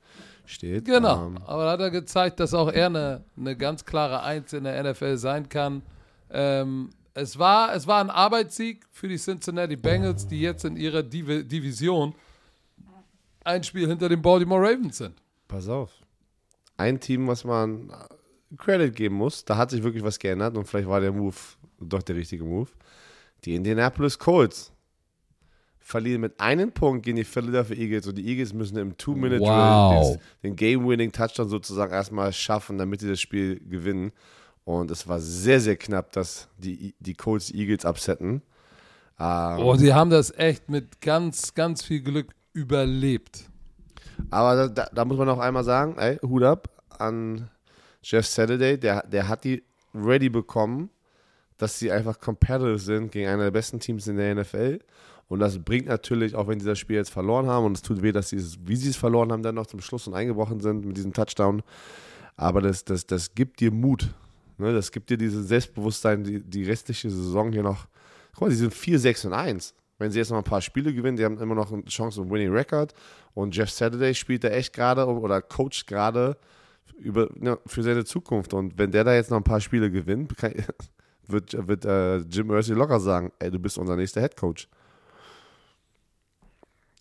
steht. 0.44 0.84
Genau. 0.84 1.26
Ähm, 1.26 1.38
aber 1.46 1.64
da 1.64 1.70
hat 1.72 1.80
er 1.80 1.90
gezeigt, 1.90 2.40
dass 2.40 2.52
auch 2.52 2.70
er 2.70 2.86
eine, 2.86 3.24
eine 3.36 3.56
ganz 3.56 3.84
klare 3.84 4.22
Eins 4.22 4.52
in 4.52 4.64
der 4.64 4.82
NFL 4.82 5.16
sein 5.16 5.48
kann. 5.48 5.82
Ähm, 6.30 6.90
es 7.14 7.38
war, 7.38 7.74
es 7.74 7.86
war 7.86 8.00
ein 8.00 8.10
Arbeitssieg 8.10 8.84
für 8.90 9.08
die 9.08 9.16
Cincinnati 9.16 9.76
Bengals, 9.76 10.26
die 10.26 10.40
jetzt 10.40 10.64
in 10.64 10.76
ihrer 10.76 11.02
Div 11.02 11.48
Division 11.48 12.14
ein 13.44 13.62
Spiel 13.62 13.86
hinter 13.86 14.08
den 14.08 14.20
Baltimore 14.20 14.60
Ravens 14.60 14.98
sind. 14.98 15.14
Pass 15.46 15.68
auf. 15.68 15.92
Ein 16.76 17.00
Team, 17.00 17.28
was 17.28 17.44
man 17.44 17.92
Credit 18.58 18.94
geben 18.94 19.14
muss, 19.14 19.44
da 19.44 19.56
hat 19.56 19.70
sich 19.70 19.82
wirklich 19.82 20.02
was 20.02 20.18
geändert 20.18 20.56
und 20.56 20.66
vielleicht 20.66 20.88
war 20.88 21.00
der 21.00 21.12
Move 21.12 21.36
doch 21.80 22.02
der 22.02 22.16
richtige 22.16 22.44
Move. 22.44 22.68
Die 23.44 23.54
Indianapolis 23.54 24.18
Colts 24.18 24.72
verlieren 25.86 26.20
mit 26.20 26.40
einem 26.40 26.72
Punkt 26.72 27.04
gegen 27.04 27.16
die 27.16 27.22
Philadelphia 27.22 27.76
Eagles 27.76 28.08
und 28.08 28.18
die 28.18 28.26
Eagles 28.26 28.52
müssen 28.52 28.76
im 28.76 28.96
Two-Minute 28.96 29.38
wow. 29.38 30.18
den 30.42 30.56
Game-Winning-Touchdown 30.56 31.48
sozusagen 31.48 31.92
erstmal 31.92 32.32
schaffen, 32.32 32.76
damit 32.76 33.02
sie 33.02 33.08
das 33.08 33.20
Spiel 33.20 33.60
gewinnen. 33.60 34.10
Und 34.64 34.90
es 34.90 35.06
war 35.06 35.20
sehr, 35.20 35.60
sehr 35.60 35.76
knapp, 35.76 36.10
dass 36.10 36.48
die, 36.58 36.96
die 36.98 37.14
Colts 37.14 37.46
die 37.46 37.60
Eagles 37.60 37.84
absetzen. 37.84 38.42
Ähm, 39.20 39.58
oh, 39.60 39.76
sie 39.76 39.94
haben 39.94 40.10
das 40.10 40.36
echt 40.36 40.68
mit 40.68 41.00
ganz, 41.00 41.54
ganz 41.54 41.84
viel 41.84 42.00
Glück 42.00 42.34
überlebt. 42.52 43.44
Aber 44.30 44.68
da, 44.68 44.88
da 44.92 45.04
muss 45.04 45.18
man 45.18 45.28
auch 45.28 45.38
einmal 45.38 45.62
sagen, 45.62 45.98
ey, 45.98 46.16
Hut 46.16 46.42
ab 46.42 46.68
an 46.98 47.48
Jeff 48.02 48.26
Saturday, 48.26 48.76
der, 48.76 49.06
der 49.06 49.28
hat 49.28 49.44
die 49.44 49.62
ready 49.94 50.30
bekommen, 50.30 50.90
dass 51.58 51.78
sie 51.78 51.92
einfach 51.92 52.18
competitive 52.18 52.80
sind 52.80 53.12
gegen 53.12 53.28
einer 53.28 53.44
der 53.44 53.50
besten 53.52 53.78
Teams 53.78 54.08
in 54.08 54.16
der 54.16 54.34
NFL. 54.34 54.80
Und 55.28 55.40
das 55.40 55.58
bringt 55.58 55.86
natürlich, 55.86 56.34
auch 56.34 56.46
wenn 56.46 56.60
sie 56.60 56.66
das 56.66 56.78
Spiel 56.78 56.96
jetzt 56.96 57.10
verloren 57.10 57.46
haben, 57.46 57.66
und 57.66 57.76
es 57.76 57.82
tut 57.82 58.02
weh, 58.02 58.12
dass 58.12 58.28
sie 58.28 58.36
es, 58.36 58.58
wie 58.64 58.76
sie 58.76 58.90
es 58.90 58.96
verloren 58.96 59.32
haben, 59.32 59.42
dann 59.42 59.56
noch 59.56 59.66
zum 59.66 59.80
Schluss 59.80 60.06
und 60.06 60.14
eingebrochen 60.14 60.60
sind 60.60 60.84
mit 60.84 60.96
diesem 60.96 61.12
Touchdown. 61.12 61.62
Aber 62.36 62.60
das, 62.60 62.84
das, 62.84 63.06
das 63.06 63.34
gibt 63.34 63.60
dir 63.60 63.72
Mut. 63.72 64.14
Ne? 64.58 64.72
Das 64.72 64.92
gibt 64.92 65.10
dir 65.10 65.16
dieses 65.16 65.48
Selbstbewusstsein, 65.48 66.22
die, 66.22 66.40
die 66.40 66.64
restliche 66.64 67.10
Saison 67.10 67.52
hier 67.52 67.62
noch. 67.62 67.86
Guck 68.32 68.42
mal, 68.42 68.50
sie 68.50 68.58
sind 68.58 68.74
4, 68.74 68.98
6 68.98 69.24
und 69.26 69.32
1. 69.32 69.74
Wenn 69.98 70.10
sie 70.10 70.18
jetzt 70.18 70.30
noch 70.30 70.38
ein 70.38 70.44
paar 70.44 70.60
Spiele 70.60 70.92
gewinnen, 70.92 71.16
die 71.16 71.24
haben 71.24 71.38
immer 71.38 71.54
noch 71.54 71.72
eine 71.72 71.84
Chance 71.86 72.20
auf 72.20 72.30
Winning 72.30 72.52
Record. 72.52 72.92
Und 73.34 73.56
Jeff 73.56 73.70
Saturday 73.70 74.14
spielt 74.14 74.44
da 74.44 74.48
echt 74.48 74.74
gerade 74.74 75.06
oder 75.06 75.40
coacht 75.40 75.86
gerade 75.86 76.36
über, 76.98 77.28
ja, 77.40 77.58
für 77.66 77.82
seine 77.82 78.04
Zukunft. 78.04 78.54
Und 78.54 78.78
wenn 78.78 78.90
der 78.90 79.04
da 79.04 79.14
jetzt 79.14 79.30
noch 79.30 79.38
ein 79.38 79.44
paar 79.44 79.60
Spiele 79.60 79.90
gewinnt, 79.90 80.36
kann, 80.36 80.52
wird, 81.26 81.66
wird 81.66 81.84
äh, 81.84 82.18
Jim 82.18 82.48
Mercy 82.48 82.74
locker 82.74 83.00
sagen, 83.00 83.32
ey, 83.38 83.50
du 83.50 83.58
bist 83.58 83.78
unser 83.78 83.96
nächster 83.96 84.20
Head 84.20 84.36
Coach. 84.36 84.68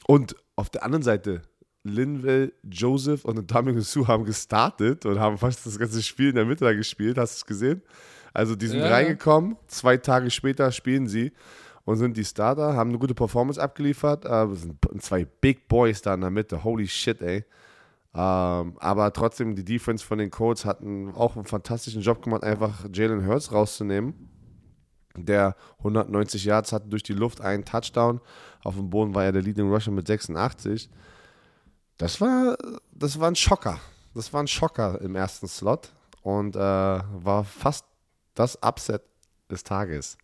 Und 0.07 0.35
auf 0.55 0.69
der 0.69 0.83
anderen 0.83 1.03
Seite, 1.03 1.41
Linville, 1.83 2.53
Joseph 2.63 3.25
und 3.25 3.49
Dominic 3.51 3.83
Sue 3.83 4.07
haben 4.07 4.25
gestartet 4.25 5.05
und 5.05 5.19
haben 5.19 5.37
fast 5.37 5.65
das 5.65 5.77
ganze 5.77 6.01
Spiel 6.01 6.29
in 6.29 6.35
der 6.35 6.45
Mitte 6.45 6.65
da 6.65 6.73
gespielt. 6.73 7.17
Hast 7.17 7.35
du 7.35 7.37
es 7.37 7.45
gesehen? 7.45 7.81
Also 8.33 8.55
die 8.55 8.67
sind 8.67 8.79
ja. 8.79 8.87
reingekommen, 8.87 9.55
zwei 9.67 9.97
Tage 9.97 10.29
später 10.29 10.71
spielen 10.71 11.07
sie 11.07 11.31
und 11.85 11.97
sind 11.97 12.17
die 12.17 12.25
Starter, 12.25 12.73
haben 12.75 12.89
eine 12.89 12.99
gute 12.99 13.13
Performance 13.13 13.61
abgeliefert. 13.61 14.25
Äh, 14.25 14.47
sind 14.55 14.77
zwei 14.99 15.25
Big 15.25 15.67
Boys 15.67 16.01
da 16.01 16.15
in 16.15 16.21
der 16.21 16.31
Mitte. 16.31 16.63
Holy 16.63 16.87
shit, 16.87 17.21
ey. 17.21 17.45
Ähm, 18.15 18.77
aber 18.79 19.13
trotzdem, 19.13 19.55
die 19.55 19.63
Defense 19.63 20.03
von 20.03 20.17
den 20.17 20.31
Colts 20.31 20.65
hatten 20.65 21.13
auch 21.13 21.35
einen 21.35 21.45
fantastischen 21.45 22.01
Job 22.01 22.23
gemacht, 22.23 22.43
einfach 22.43 22.85
Jalen 22.91 23.27
Hurts 23.27 23.51
rauszunehmen. 23.51 24.29
Der 25.17 25.55
190 25.79 26.45
Yards 26.45 26.71
hatte 26.71 26.87
durch 26.87 27.03
die 27.03 27.13
Luft 27.13 27.41
einen 27.41 27.65
Touchdown. 27.65 28.21
Auf 28.63 28.75
dem 28.75 28.89
Boden 28.89 29.13
war 29.15 29.23
er 29.23 29.31
der 29.31 29.41
Leading 29.41 29.69
Rusher 29.69 29.91
mit 29.91 30.07
86. 30.07 30.89
Das 31.97 32.19
war, 32.19 32.57
das 32.91 33.19
war 33.19 33.29
ein 33.29 33.35
Schocker. 33.35 33.79
Das 34.13 34.31
war 34.33 34.41
ein 34.41 34.47
Schocker 34.47 34.99
im 35.01 35.15
ersten 35.15 35.47
Slot 35.47 35.89
und 36.21 36.55
äh, 36.55 36.59
war 36.59 37.43
fast 37.43 37.85
das 38.33 38.57
Upset 38.61 39.01
des 39.49 39.63
Tages. 39.63 40.17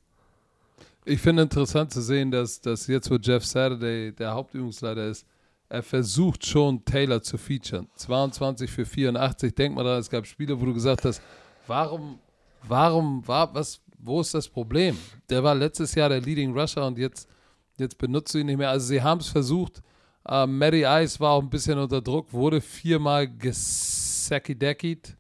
Ich 1.04 1.20
finde 1.20 1.44
interessant 1.44 1.92
zu 1.92 2.02
sehen, 2.02 2.30
dass, 2.30 2.62
dass 2.62 2.88
jetzt, 2.88 3.10
wo 3.10 3.16
Jeff 3.16 3.46
Saturday 3.46 4.12
der 4.12 4.34
Hauptübungsleiter 4.34 5.08
ist, 5.08 5.26
er 5.68 5.82
versucht 5.82 6.46
schon 6.46 6.84
Taylor 6.84 7.22
zu 7.22 7.38
featuren. 7.38 7.88
22 7.96 8.70
für 8.70 8.86
84. 8.86 9.56
Denk 9.56 9.74
mal 9.74 9.84
daran, 9.84 10.00
es 10.00 10.10
gab 10.10 10.28
Spiele, 10.28 10.60
wo 10.60 10.66
du 10.66 10.74
gesagt 10.74 11.06
hast, 11.06 11.22
warum, 11.66 12.20
warum, 12.68 13.26
war, 13.28 13.54
was, 13.54 13.80
wo 14.04 14.22
ist 14.22 14.34
das 14.34 14.48
Problem? 14.48 14.98
Der 15.30 15.44
war 15.44 15.56
letztes 15.56 15.96
Jahr 15.96 16.10
der 16.10 16.22
Leading 16.22 16.58
Rusher 16.58 16.86
und 16.86 16.98
jetzt, 16.98 17.30
jetzt 17.78 17.98
benutzt 17.98 18.34
du 18.34 18.40
ihn 18.40 18.48
nicht 18.48 18.58
mehr. 18.58 18.70
Also 18.70 18.88
sie 18.88 19.02
haben 19.02 19.20
es 19.20 19.28
versucht. 19.28 19.82
Uh, 20.30 20.46
Matty 20.46 20.84
Ice 20.84 21.20
war 21.20 21.32
auch 21.32 21.42
ein 21.42 21.50
bisschen 21.50 21.80
unter 21.80 22.02
Druck, 22.02 22.32
wurde 22.32 22.62
viermal 22.62 23.28
gesackideckigt. 23.28 25.18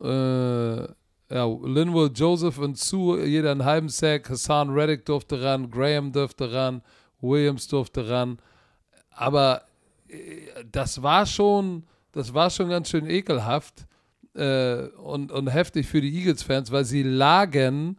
Äh, 0.00 0.82
ja, 1.30 1.44
Linwell 1.64 2.10
Joseph 2.14 2.58
und 2.58 2.78
Sue, 2.78 3.24
jeder 3.24 3.52
einen 3.52 3.64
halben 3.64 3.88
Sack. 3.88 4.28
Hassan 4.28 4.70
Reddick 4.70 5.04
durfte 5.06 5.42
ran, 5.42 5.70
Graham 5.70 6.12
durfte 6.12 6.52
ran, 6.52 6.82
Williams 7.20 7.68
durfte 7.68 8.08
ran. 8.08 8.38
Aber 9.10 9.62
äh, 10.08 10.64
das 10.70 11.02
war 11.02 11.24
schon, 11.24 11.84
das 12.12 12.32
war 12.32 12.50
schon 12.50 12.68
ganz 12.68 12.90
schön 12.90 13.08
ekelhaft 13.08 13.87
äh, 14.38 14.88
und, 14.98 15.32
und 15.32 15.48
heftig 15.48 15.86
für 15.86 16.00
die 16.00 16.14
Eagles-Fans, 16.18 16.70
weil 16.70 16.84
sie 16.84 17.02
lagen 17.02 17.96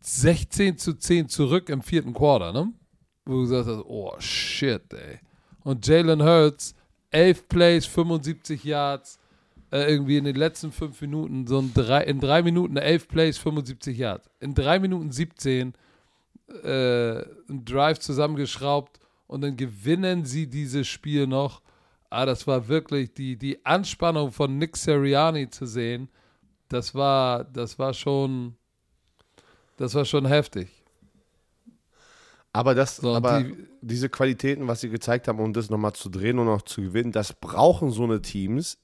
16 0.00 0.78
zu 0.78 0.94
10 0.94 1.28
zurück 1.28 1.68
im 1.68 1.82
vierten 1.82 2.12
Quarter, 2.12 2.52
ne? 2.52 2.72
Wo 3.24 3.32
du 3.32 3.40
gesagt 3.42 3.68
hast, 3.68 3.84
oh 3.86 4.14
shit, 4.18 4.92
ey. 4.92 5.20
Und 5.62 5.86
Jalen 5.86 6.22
Hurts, 6.22 6.74
11 7.10 7.48
Plays, 7.48 7.86
75 7.86 8.64
Yards, 8.64 9.18
äh, 9.74 9.90
irgendwie 9.90 10.18
in 10.18 10.24
den 10.24 10.36
letzten 10.36 10.70
fünf 10.70 11.00
Minuten, 11.00 11.48
so 11.48 11.58
ein 11.58 11.72
drei, 11.74 12.04
in 12.04 12.20
drei 12.20 12.42
Minuten 12.42 12.76
elf 12.76 13.08
Plays, 13.08 13.38
75 13.38 13.98
Yards. 13.98 14.30
In 14.38 14.54
drei 14.54 14.78
Minuten 14.78 15.10
17 15.10 15.74
äh, 16.62 17.18
ein 17.18 17.64
Drive 17.64 17.98
zusammengeschraubt 17.98 19.00
und 19.26 19.40
dann 19.40 19.56
gewinnen 19.56 20.24
sie 20.24 20.46
dieses 20.46 20.86
Spiel 20.86 21.26
noch. 21.26 21.60
Ah, 22.14 22.26
das 22.26 22.46
war 22.46 22.68
wirklich 22.68 23.12
die, 23.14 23.36
die 23.36 23.64
Anspannung 23.64 24.32
von 24.32 24.58
Nick 24.58 24.76
Seriani 24.76 25.50
zu 25.50 25.66
sehen. 25.66 26.08
Das 26.68 26.94
war, 26.94 27.44
das 27.44 27.78
war 27.78 27.92
schon, 27.92 28.56
das 29.76 29.94
war 29.94 30.04
schon 30.04 30.26
heftig. 30.26 30.68
Aber, 32.52 32.74
das, 32.74 32.96
so, 32.96 33.14
aber 33.14 33.42
die, 33.42 33.56
diese 33.82 34.08
Qualitäten, 34.08 34.68
was 34.68 34.80
sie 34.80 34.88
gezeigt 34.88 35.26
haben, 35.26 35.40
um 35.40 35.52
das 35.52 35.70
nochmal 35.70 35.92
zu 35.92 36.08
drehen 36.08 36.38
und 36.38 36.48
auch 36.48 36.62
zu 36.62 36.82
gewinnen, 36.82 37.10
das 37.10 37.32
brauchen 37.32 37.90
so 37.90 38.04
eine 38.04 38.22
Teams 38.22 38.78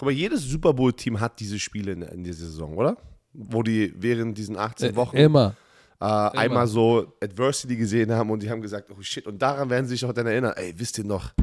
Guck 0.00 0.06
mal, 0.06 0.12
jedes 0.12 0.44
Super 0.44 0.72
Bowl-Team 0.72 1.20
hat 1.20 1.38
diese 1.40 1.58
Spiele 1.58 1.92
in, 1.92 2.00
in 2.00 2.24
dieser 2.24 2.46
Saison, 2.46 2.74
oder? 2.74 2.96
Wo 3.34 3.62
die 3.62 3.92
während 3.98 4.38
diesen 4.38 4.56
18 4.56 4.92
äh, 4.92 4.96
Wochen 4.96 5.14
immer. 5.14 5.54
Äh, 6.00 6.04
einmal 6.06 6.66
so 6.66 7.12
Adversity 7.22 7.76
gesehen 7.76 8.10
haben 8.10 8.30
und 8.30 8.42
die 8.42 8.48
haben 8.48 8.62
gesagt, 8.62 8.90
oh 8.90 9.02
shit, 9.02 9.26
und 9.26 9.42
daran 9.42 9.68
werden 9.68 9.84
sie 9.84 9.96
sich 9.96 10.04
auch 10.06 10.14
dann 10.14 10.26
erinnern, 10.26 10.54
ey, 10.56 10.72
wisst 10.74 10.96
ihr 10.96 11.04
noch, 11.04 11.34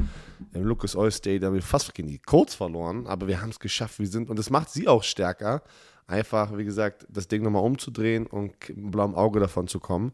Lucas 0.52 0.96
Oil 0.96 1.10
State 1.10 1.44
haben 1.44 1.54
wir 1.54 1.62
fast 1.62 1.94
gegen 1.94 2.08
die 2.08 2.18
Colts 2.18 2.54
verloren, 2.54 3.06
aber 3.06 3.26
wir 3.26 3.40
haben 3.40 3.50
es 3.50 3.58
geschafft, 3.58 3.98
wir 3.98 4.06
sind, 4.06 4.30
und 4.30 4.38
das 4.38 4.50
macht 4.50 4.70
sie 4.70 4.88
auch 4.88 5.02
stärker, 5.02 5.62
einfach, 6.06 6.56
wie 6.56 6.64
gesagt, 6.64 7.06
das 7.08 7.28
Ding 7.28 7.42
nochmal 7.42 7.62
umzudrehen 7.62 8.26
und 8.26 8.52
ein 8.68 8.90
blauem 8.90 9.14
Auge 9.14 9.40
davon 9.40 9.68
zu 9.68 9.78
kommen. 9.78 10.12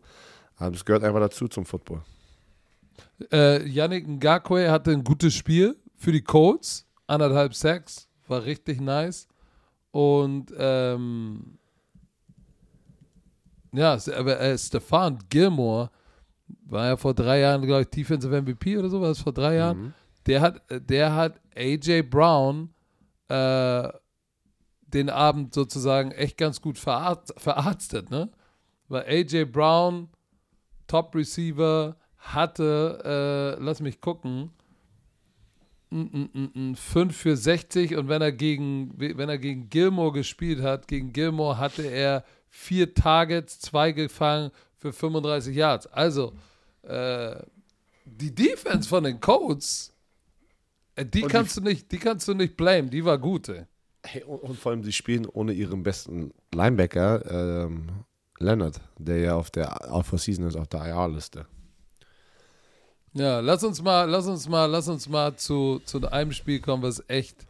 Aber 0.56 0.70
das 0.72 0.84
gehört 0.84 1.04
einfach 1.04 1.20
dazu 1.20 1.48
zum 1.48 1.64
Football. 1.64 2.02
Äh, 3.32 3.66
Yannick 3.66 4.06
Ngakwe 4.06 4.70
hatte 4.70 4.92
ein 4.92 5.04
gutes 5.04 5.34
Spiel 5.34 5.76
für 5.96 6.12
die 6.12 6.22
Colts, 6.22 6.86
anderthalb 7.06 7.54
Sacks, 7.54 8.08
war 8.28 8.44
richtig 8.44 8.80
nice. 8.80 9.28
Und 9.90 10.52
ähm, 10.56 11.58
ja, 13.72 13.98
aber 14.16 14.40
äh, 14.40 14.58
Stefan 14.58 15.18
Gilmore 15.28 15.90
war 16.66 16.86
ja 16.86 16.96
vor 16.96 17.14
drei 17.14 17.40
Jahren, 17.40 17.62
glaube 17.62 17.82
ich, 17.82 17.88
Defensive 17.88 18.42
MVP 18.42 18.78
oder 18.78 18.88
so, 18.88 19.00
war 19.00 19.08
das 19.08 19.20
vor 19.20 19.32
drei 19.32 19.56
Jahren? 19.56 19.78
Mhm. 19.78 19.94
Der 20.26 20.40
hat, 20.40 20.62
der 20.70 21.14
hat 21.14 21.40
AJ 21.54 22.02
Brown 22.02 22.74
äh, 23.28 23.88
den 24.86 25.10
Abend 25.10 25.52
sozusagen 25.54 26.12
echt 26.12 26.38
ganz 26.38 26.60
gut 26.60 26.78
verarzt, 26.78 27.34
verarztet, 27.36 28.10
ne? 28.10 28.30
Weil 28.88 29.04
AJ 29.04 29.46
Brown, 29.46 30.08
Top 30.86 31.14
Receiver, 31.14 31.96
hatte, 32.18 33.56
äh, 33.58 33.62
lass 33.62 33.80
mich 33.80 34.00
gucken, 34.00 34.50
5 35.90 36.74
für 37.16 37.36
60 37.36 37.96
und 37.96 38.08
wenn 38.08 38.20
er 38.20 38.32
gegen, 38.32 38.92
wenn 38.96 39.28
er 39.28 39.38
gegen 39.38 39.68
Gilmore 39.68 40.12
gespielt 40.12 40.60
hat, 40.60 40.88
gegen 40.88 41.12
Gilmore 41.12 41.58
hatte 41.58 41.82
er 41.82 42.24
vier 42.48 42.94
Targets, 42.94 43.60
zwei 43.60 43.92
gefangen 43.92 44.50
für 44.76 44.92
35 44.92 45.54
Yards. 45.54 45.86
Also, 45.86 46.32
äh, 46.82 47.36
die 48.04 48.34
Defense 48.34 48.88
von 48.88 49.04
den 49.04 49.20
Colts, 49.20 49.93
äh, 50.96 51.06
die 51.06 51.22
kannst 51.22 51.56
die, 51.56 51.60
du 51.60 51.66
nicht, 51.66 51.92
die 51.92 51.98
kannst 51.98 52.28
du 52.28 52.34
nicht 52.34 52.56
blamen, 52.56 52.90
die 52.90 53.04
war 53.04 53.18
gut. 53.18 53.48
Ey. 53.48 53.66
Hey, 54.06 54.22
und, 54.22 54.38
und, 54.42 54.58
vor 54.58 54.72
allem, 54.72 54.84
sie 54.84 54.92
spielen 54.92 55.26
ohne 55.26 55.52
ihren 55.52 55.82
besten 55.82 56.32
Linebacker, 56.52 57.64
ähm, 57.64 57.88
Leonard, 58.38 58.80
der 58.98 59.18
ja 59.18 59.34
auf 59.34 59.50
der 59.50 59.90
Alpha 59.90 60.18
Season 60.18 60.46
ist, 60.46 60.56
auf 60.56 60.68
der 60.68 60.84
IR-Liste. 60.86 61.46
Ja, 63.14 63.40
lass 63.40 63.64
uns 63.64 63.80
mal, 63.80 64.04
lass 64.04 64.26
uns 64.26 64.48
mal, 64.48 64.66
lass 64.66 64.88
uns 64.88 65.08
mal 65.08 65.36
zu, 65.36 65.80
zu 65.84 66.06
einem 66.10 66.32
Spiel 66.32 66.60
kommen, 66.60 66.82
was 66.82 67.02
echt, 67.08 67.46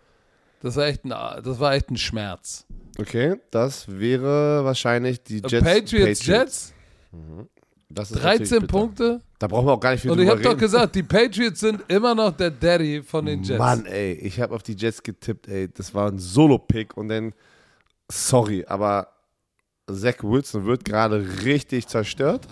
Das 0.61 0.77
war 0.77 0.87
echt 0.87 1.05
ein, 1.05 1.11
das 1.11 1.59
war 1.59 1.75
echt 1.75 1.91
ein 1.91 1.97
Schmerz. 1.97 2.67
Okay, 2.99 3.37
das 3.51 3.89
wäre 3.89 4.65
wahrscheinlich 4.65 5.23
die 5.25 5.43
Jets. 5.45 5.65
Patriots, 5.65 6.21
Patriots. 6.21 6.27
Jets? 6.27 6.75
Mhm. 7.11 7.49
13 7.91 8.67
Punkte. 8.67 9.21
Da 9.45 9.49
brauchen 9.49 9.67
wir 9.67 9.73
auch 9.73 9.81
gar 9.81 9.91
nicht 9.91 10.01
viel 10.01 10.11
Und 10.11 10.21
ich 10.21 10.31
habe 10.31 10.41
doch 10.41 10.57
gesagt, 10.57 10.95
die 10.95 11.03
Patriots 11.03 11.61
sind 11.61 11.83
immer 11.89 12.15
noch 12.15 12.35
der 12.35 12.51
Daddy 12.51 13.03
von 13.03 13.27
den 13.27 13.43
Jets. 13.43 13.59
Mann, 13.59 13.85
ey, 13.85 14.15
ich 14.15 14.41
habe 14.41 14.55
auf 14.55 14.63
die 14.63 14.73
Jets 14.73 15.03
getippt, 15.03 15.49
ey. 15.49 15.69
Das 15.69 15.93
war 15.93 16.11
ein 16.11 16.19
Solo-Pick 16.19 16.97
und 16.97 17.09
dann, 17.11 17.35
sorry, 18.11 18.65
aber 18.67 19.07
Zach 19.87 20.15
Wilson 20.23 20.65
wird 20.65 20.83
gerade 20.83 21.23
richtig 21.45 21.87
zerstört 21.87 22.49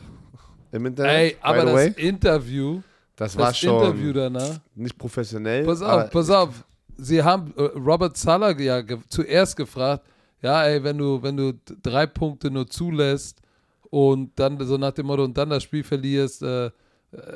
im 0.70 0.84
Internet. 0.84 1.14
Ey, 1.14 1.36
aber 1.40 1.64
das 1.64 1.96
Interview, 1.96 2.82
das, 3.16 3.32
das 3.32 3.42
war 3.42 3.54
schon 3.54 3.74
Interview 3.74 4.12
danach. 4.12 4.60
nicht 4.74 4.98
professionell. 4.98 5.64
Pass 5.64 5.80
auf, 5.80 6.10
pass 6.10 6.28
auf. 6.28 6.62
Sie 6.98 7.22
haben 7.22 7.54
äh, 7.56 7.62
Robert 7.62 8.18
Sala 8.18 8.50
ja 8.58 8.82
ge 8.82 8.98
zuerst 9.08 9.56
gefragt, 9.56 10.04
ja, 10.42 10.62
ey, 10.64 10.84
wenn 10.84 10.98
du, 10.98 11.22
wenn 11.22 11.38
du 11.38 11.54
drei 11.82 12.06
Punkte 12.06 12.50
nur 12.50 12.68
zulässt 12.68 13.40
und 13.88 14.38
dann 14.38 14.62
so 14.66 14.76
nach 14.76 14.92
dem 14.92 15.06
Motto 15.06 15.24
und 15.24 15.38
dann 15.38 15.48
das 15.48 15.62
Spiel 15.62 15.84
verlierst, 15.84 16.42
äh, 16.42 16.66
äh 16.66 16.70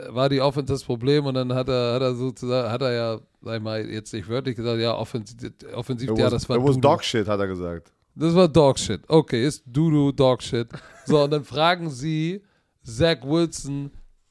war 0.08 0.28
die 0.28 0.40
Offense 0.40 0.72
das 0.72 0.84
Problem 0.84 1.26
und 1.26 1.34
dann 1.34 1.52
hat 1.52 1.68
er, 1.68 1.94
hat 1.94 2.02
er 2.02 2.14
sozusagen, 2.14 2.70
hat 2.70 2.80
er 2.80 2.92
ja, 2.92 3.20
sag 3.42 3.56
ich 3.56 3.62
mal, 3.62 3.88
jetzt 3.88 4.12
nicht 4.12 4.28
wörtlich 4.28 4.56
gesagt, 4.56 4.80
ja, 4.80 4.94
offensiv, 4.94 5.52
offensiv 5.74 6.10
ja, 6.16 6.30
das 6.30 6.48
war. 6.48 6.56
It 6.56 6.64
was 6.64 6.80
Dog 6.80 7.04
Shit, 7.04 7.28
hat 7.28 7.40
er 7.40 7.46
gesagt. 7.46 7.92
Das 8.14 8.34
war 8.34 8.48
Dog 8.48 8.78
Shit. 8.78 9.02
Okay, 9.08 9.46
ist 9.46 9.62
Dudu 9.66 10.12
Dog 10.12 10.42
Shit. 10.42 10.68
So, 11.04 11.22
und 11.22 11.30
dann 11.30 11.44
fragen 11.44 11.90
sie 11.90 12.42
Zach 12.82 13.18
Wilson, 13.22 13.90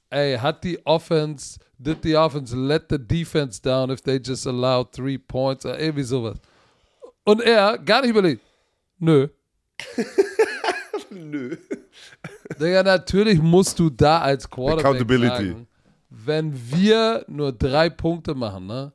ey, 0.09 0.37
hat 0.37 0.63
die 0.63 0.83
Offense, 0.85 1.59
did 1.77 1.99
the 2.03 2.15
offense 2.15 2.55
let 2.55 2.85
the 2.89 2.97
defense 2.97 3.61
down 3.61 3.91
if 3.91 4.01
they 4.01 4.17
just 4.17 4.47
allowed 4.47 4.91
three 4.91 5.17
points 5.17 5.65
oder 5.65 5.79
irgendwie 5.79 6.03
sowas. 6.03 6.37
Und 7.23 7.41
er, 7.41 7.77
gar 7.77 8.01
nicht 8.01 8.11
überlegt, 8.11 8.41
nö. 8.97 9.27
nö. 11.15 11.55
Digga, 12.59 12.83
natürlich 12.83 13.41
musst 13.41 13.79
du 13.79 13.89
da 13.89 14.19
als 14.19 14.49
Quarterback 14.49 14.85
Accountability. 14.85 15.49
sagen, 15.49 15.67
wenn 16.09 16.53
wir 16.71 17.25
nur 17.27 17.51
drei 17.51 17.89
Punkte 17.89 18.35
machen, 18.35 18.67
ne? 18.67 18.93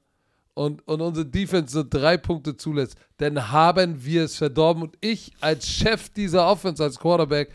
Und, 0.54 0.86
und 0.86 1.00
unsere 1.00 1.24
Defense 1.24 1.72
so 1.72 1.84
drei 1.88 2.16
Punkte 2.16 2.56
zulässt, 2.56 2.96
dann 3.16 3.50
haben 3.50 4.04
wir 4.04 4.24
es 4.24 4.36
verdorben. 4.36 4.82
Und 4.82 4.96
ich 5.00 5.32
als 5.40 5.66
Chef 5.66 6.10
dieser 6.10 6.46
Offense, 6.46 6.82
als 6.82 6.98
Quarterback, 6.98 7.50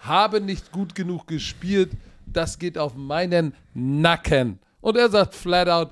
habe 0.00 0.40
nicht 0.40 0.70
gut 0.72 0.94
genug 0.94 1.26
gespielt. 1.26 1.92
Das 2.26 2.58
geht 2.58 2.76
auf 2.76 2.94
meinen 2.94 3.54
Nacken. 3.72 4.58
Und 4.80 4.96
er 4.96 5.08
sagt 5.08 5.34
flat 5.34 5.68
out, 5.68 5.90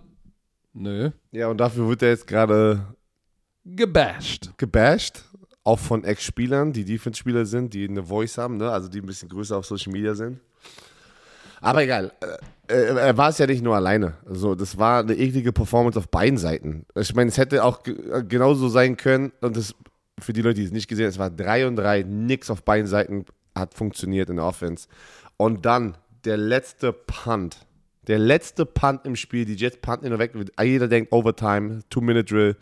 nö. 0.73 1.11
Ja, 1.31 1.49
und 1.49 1.59
dafür 1.59 1.89
wird 1.89 2.03
er 2.03 2.11
jetzt 2.11 2.27
gerade 2.27 2.85
gebasht. 3.65 4.51
Gebasht? 4.57 5.25
Auch 5.69 5.79
von 5.79 6.03
Ex-Spielern, 6.03 6.73
die 6.73 6.87
Defense-Spieler 6.87 7.45
sind, 7.45 7.75
die 7.75 7.87
eine 7.87 8.03
Voice 8.03 8.39
haben, 8.39 8.57
ne? 8.57 8.71
also 8.71 8.89
die 8.89 9.01
ein 9.01 9.07
bisschen 9.07 9.29
größer 9.29 9.55
auf 9.55 9.67
Social 9.67 9.93
Media 9.93 10.15
sind. 10.15 10.41
Aber 11.61 11.83
egal, 11.83 12.11
äh, 12.69 12.73
äh, 12.73 12.97
er 12.97 13.17
war 13.19 13.29
es 13.29 13.37
ja 13.37 13.47
nicht 13.47 13.63
nur 13.63 13.77
alleine. 13.77 14.15
Also, 14.27 14.55
das 14.55 14.79
war 14.79 15.01
eine 15.01 15.15
eklige 15.15 15.53
Performance 15.53 15.99
auf 15.99 16.09
beiden 16.09 16.39
Seiten. 16.39 16.87
Ich 16.95 17.15
meine, 17.15 17.29
es 17.29 17.37
hätte 17.37 17.65
auch 17.65 17.83
genauso 17.83 18.71
sein 18.71 18.97
können, 18.97 19.31
und 19.43 19.59
das 19.59 19.75
für 20.19 20.33
die 20.33 20.41
Leute, 20.41 20.55
die 20.55 20.65
es 20.65 20.73
nicht 20.73 20.89
gesehen 20.89 21.05
haben, 21.05 21.11
es 21.11 21.19
war 21.19 21.29
3 21.29 21.67
und 21.67 21.77
3, 21.77 22.03
nix 22.03 22.49
auf 22.49 22.63
beiden 22.63 22.87
Seiten 22.87 23.27
hat 23.55 23.75
funktioniert 23.75 24.31
in 24.31 24.37
der 24.37 24.47
Offense. 24.47 24.89
Und 25.37 25.67
dann 25.67 25.99
der 26.25 26.39
letzte 26.39 26.95
Punt. 26.95 27.59
Der 28.07 28.19
letzte 28.19 28.65
Punt 28.65 29.05
im 29.05 29.17
Spiel, 29.17 29.45
die 29.45 29.55
Jets 29.55 29.77
punten 29.77 30.07
ihn 30.07 30.19
weg. 30.19 30.33
Jeder 30.63 30.89
denkt 30.89 31.13
Overtime, 31.13 31.81
Two-Minute-Drill. 31.91 32.57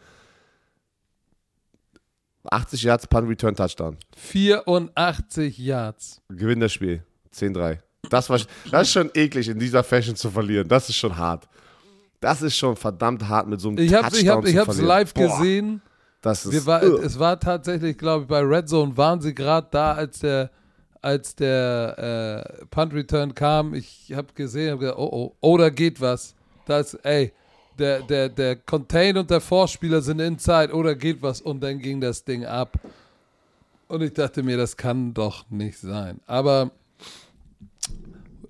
80 2.51 2.82
Yards, 2.82 3.07
Punt, 3.07 3.28
Return, 3.28 3.55
Touchdown. 3.55 3.97
84 4.16 5.59
Yards. 5.59 6.20
Gewinn 6.28 6.61
das 6.61 6.72
Spiel. 6.72 7.03
10-3. 7.34 7.78
Das, 8.11 8.30
war, 8.30 8.40
das 8.70 8.82
ist 8.82 8.92
schon 8.92 9.11
eklig, 9.14 9.49
in 9.49 9.59
dieser 9.59 9.82
Fashion 9.82 10.16
zu 10.16 10.30
verlieren. 10.30 10.68
Das 10.68 10.88
ist 10.88 10.97
schon 10.97 11.16
hart. 11.16 11.49
Das 12.20 12.42
ist 12.42 12.57
schon 12.57 12.76
verdammt 12.76 13.28
hart 13.28 13.49
mit 13.49 13.61
so 13.61 13.68
einem 13.68 13.78
ich 13.78 13.92
hab, 13.92 14.11
Touchdown 14.11 14.22
ich 14.22 14.28
hab, 14.28 14.44
Ich 14.47 14.57
habe 14.59 14.70
es 14.70 14.80
live 14.80 15.14
Boah. 15.14 15.38
gesehen. 15.38 15.82
Das 16.22 16.47
ist, 16.47 16.66
war, 16.66 16.82
es 16.82 17.18
war 17.18 17.38
tatsächlich, 17.38 17.97
glaube 17.99 18.22
ich, 18.22 18.28
bei 18.28 18.40
Red 18.40 18.68
Zone 18.68 18.97
waren 18.97 19.20
sie 19.20 19.34
gerade 19.34 19.68
da, 19.70 19.92
als 19.92 20.20
der 20.20 20.51
als 21.07 21.36
der 21.36 22.42
äh, 22.61 22.66
Punt 22.66 22.92
Return 22.92 23.32
kam, 23.32 23.74
ich 23.74 24.12
habe 24.12 24.32
gesehen, 24.34 24.72
hab 24.72 24.80
gesagt, 24.80 24.99
oh, 24.99 25.09
oh, 25.12 25.36
oh, 25.40 25.57
da 25.57 25.70
geht 25.70 26.01
was. 26.01 26.34
Das, 26.64 26.94
ey, 26.94 27.32
der, 27.78 28.02
der, 28.02 28.28
der 28.28 28.56
Contain 28.56 29.16
und 29.16 29.30
der 29.30 29.40
Vorspieler 29.40 30.00
sind 30.00 30.20
inside, 30.20 30.72
oder 30.72 30.94
geht 30.94 31.22
was. 31.22 31.40
Und 31.40 31.62
dann 31.62 31.78
ging 31.78 32.00
das 32.00 32.24
Ding 32.24 32.44
ab. 32.44 32.78
Und 33.88 34.02
ich 34.02 34.12
dachte 34.12 34.42
mir, 34.42 34.56
das 34.56 34.76
kann 34.76 35.14
doch 35.14 35.48
nicht 35.50 35.78
sein. 35.78 36.20
Aber 36.26 36.70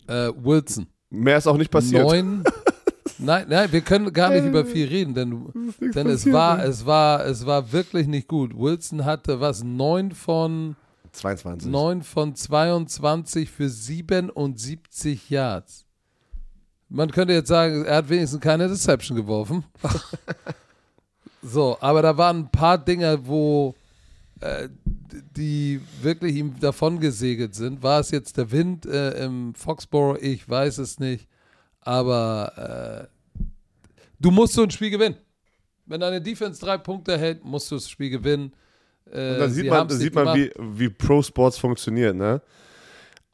äh, 0.06 0.30
Wilson. 0.42 0.86
Mehr 1.10 1.38
ist 1.38 1.46
auch 1.46 1.56
nicht 1.56 1.70
passiert. 1.70 2.02
Neun. 2.02 2.42
nein, 3.18 3.46
nein, 3.48 3.70
wir 3.70 3.80
können 3.80 4.12
gar 4.12 4.30
nicht 4.30 4.44
über 4.44 4.64
viel 4.64 4.88
reden, 4.88 5.14
denn, 5.14 5.74
denn 5.94 6.06
es 6.08 6.30
war, 6.30 6.64
es 6.64 6.84
war, 6.84 7.24
es 7.26 7.44
war 7.44 7.72
wirklich 7.72 8.06
nicht 8.06 8.28
gut. 8.28 8.56
Wilson 8.56 9.04
hatte 9.04 9.40
was, 9.40 9.62
neun 9.62 10.12
von 10.12 10.76
22. 11.16 11.70
9 11.70 12.02
von 12.02 12.34
22 12.34 13.50
für 13.50 13.68
77 13.68 15.30
Yards. 15.30 15.85
Man 16.88 17.10
könnte 17.10 17.34
jetzt 17.34 17.48
sagen, 17.48 17.84
er 17.84 17.96
hat 17.96 18.08
wenigstens 18.08 18.40
keine 18.40 18.68
Deception 18.68 19.16
geworfen. 19.16 19.64
so, 21.42 21.76
aber 21.80 22.02
da 22.02 22.16
waren 22.16 22.38
ein 22.40 22.50
paar 22.50 22.78
Dinge, 22.78 23.26
wo 23.26 23.74
äh, 24.40 24.68
die 25.36 25.80
wirklich 26.02 26.36
ihm 26.36 26.58
davon 26.60 27.00
gesegelt 27.00 27.54
sind. 27.54 27.82
War 27.82 28.00
es 28.00 28.10
jetzt 28.10 28.36
der 28.36 28.50
Wind 28.52 28.86
äh, 28.86 29.24
im 29.24 29.54
Foxborough? 29.54 30.18
Ich 30.20 30.48
weiß 30.48 30.78
es 30.78 31.00
nicht. 31.00 31.26
Aber 31.80 33.08
äh, 33.08 33.40
du 34.20 34.30
musst 34.30 34.54
so 34.54 34.62
ein 34.62 34.70
Spiel 34.70 34.90
gewinnen. 34.90 35.16
Wenn 35.86 36.00
deine 36.00 36.20
Defense 36.20 36.60
drei 36.60 36.78
Punkte 36.78 37.16
hält, 37.16 37.44
musst 37.44 37.70
du 37.70 37.76
das 37.76 37.88
Spiel 37.88 38.10
gewinnen. 38.10 38.52
Äh, 39.10 39.32
und 39.32 39.38
da 39.38 39.48
sieht 39.48 39.70
man, 39.70 39.88
sieht 39.88 40.14
man 40.14 40.36
wie, 40.36 40.50
wie 40.58 40.88
Pro 40.88 41.22
Sports 41.22 41.58
funktioniert, 41.58 42.16
ne? 42.16 42.40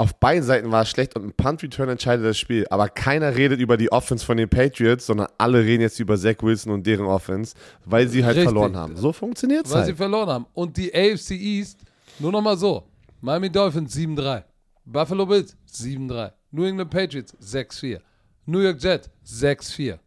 Auf 0.02 0.18
beiden 0.18 0.42
Seiten 0.42 0.72
war 0.72 0.82
es 0.82 0.90
schlecht 0.90 1.14
und 1.14 1.24
ein 1.24 1.32
Punt-Return 1.32 1.88
entscheidet 1.90 2.26
das 2.26 2.36
Spiel. 2.36 2.66
Aber 2.70 2.88
keiner 2.88 3.36
redet 3.36 3.60
über 3.60 3.76
die 3.76 3.92
Offense 3.92 4.26
von 4.26 4.36
den 4.36 4.48
Patriots, 4.48 5.06
sondern 5.06 5.28
alle 5.38 5.60
reden 5.60 5.80
jetzt 5.80 6.00
über 6.00 6.18
Zach 6.18 6.34
Wilson 6.40 6.72
und 6.72 6.84
deren 6.84 7.06
Offense, 7.06 7.54
weil 7.84 8.08
sie 8.08 8.24
halt 8.24 8.34
Richtig. 8.34 8.52
verloren 8.52 8.76
haben. 8.76 8.96
So 8.96 9.12
funktioniert 9.12 9.66
es 9.66 9.70
Weil 9.70 9.82
halt. 9.82 9.86
sie 9.86 9.94
verloren 9.94 10.28
haben. 10.28 10.46
Und 10.54 10.76
die 10.76 10.92
AFC 10.92 11.30
East, 11.30 11.78
nur 12.18 12.32
nochmal 12.32 12.56
so: 12.56 12.82
Miami 13.20 13.48
Dolphins 13.48 13.94
7-3, 13.96 14.42
Buffalo 14.84 15.24
Bills 15.24 15.56
7-3, 15.72 16.32
New 16.50 16.64
England 16.64 16.90
Patriots 16.90 17.36
6-4, 17.40 18.00
New 18.46 18.58
York 18.58 18.82
Jets 18.82 19.08
6-4. 19.24 20.00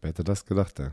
Wer 0.00 0.08
hätte 0.08 0.24
das 0.24 0.46
gedacht, 0.46 0.80
ey? 0.80 0.88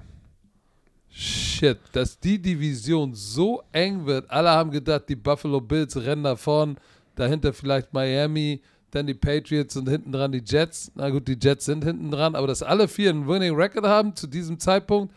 Shit, 1.10 1.78
dass 1.94 2.20
die 2.20 2.42
Division 2.42 3.14
so 3.14 3.64
eng 3.72 4.06
wird. 4.06 4.30
Alle 4.30 4.50
haben 4.50 4.70
gedacht, 4.72 5.04
die 5.08 5.16
Buffalo 5.16 5.62
Bills 5.62 5.96
rennen 5.96 6.24
davon, 6.24 6.76
dahinter 7.16 7.54
vielleicht 7.54 7.94
Miami, 7.94 8.62
dann 8.92 9.08
die 9.08 9.14
Patriots 9.14 9.76
und 9.76 9.90
hinten 9.90 10.12
dran 10.12 10.32
die 10.32 10.44
Jets. 10.46 10.92
Na 10.96 11.10
gut, 11.10 11.28
die 11.28 11.38
Jets 11.42 11.66
sind 11.66 11.84
hinten 11.84 12.12
dran, 12.12 12.36
aber 12.36 12.48
dass 12.48 12.62
alle 12.62 12.88
vier 12.88 13.10
einen 13.10 13.28
Winning 13.28 13.56
Record 13.56 13.86
haben 13.86 14.16
zu 14.16 14.28
diesem 14.28 14.60
Zeitpunkt, 14.60 15.14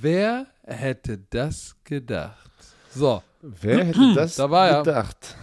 wer 0.00 0.46
hätte 0.62 1.18
das 1.30 1.76
gedacht? 1.84 2.50
So. 2.94 3.22
Wer 3.42 3.84
hätte 3.84 4.14
das 4.14 4.36
da 4.36 4.50
war 4.50 4.82
gedacht? 4.82 5.36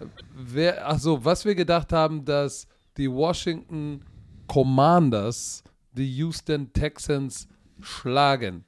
Ja, 0.00 0.06
wer, 0.34 0.88
achso, 0.88 1.24
was 1.24 1.44
wir 1.44 1.56
gedacht 1.56 1.92
haben, 1.92 2.24
dass 2.24 2.68
die 2.96 3.10
Washington 3.10 4.04
Commanders 4.46 5.64
die 5.92 6.16
Houston 6.16 6.72
Texans 6.72 7.48
schlagen. 7.80 8.64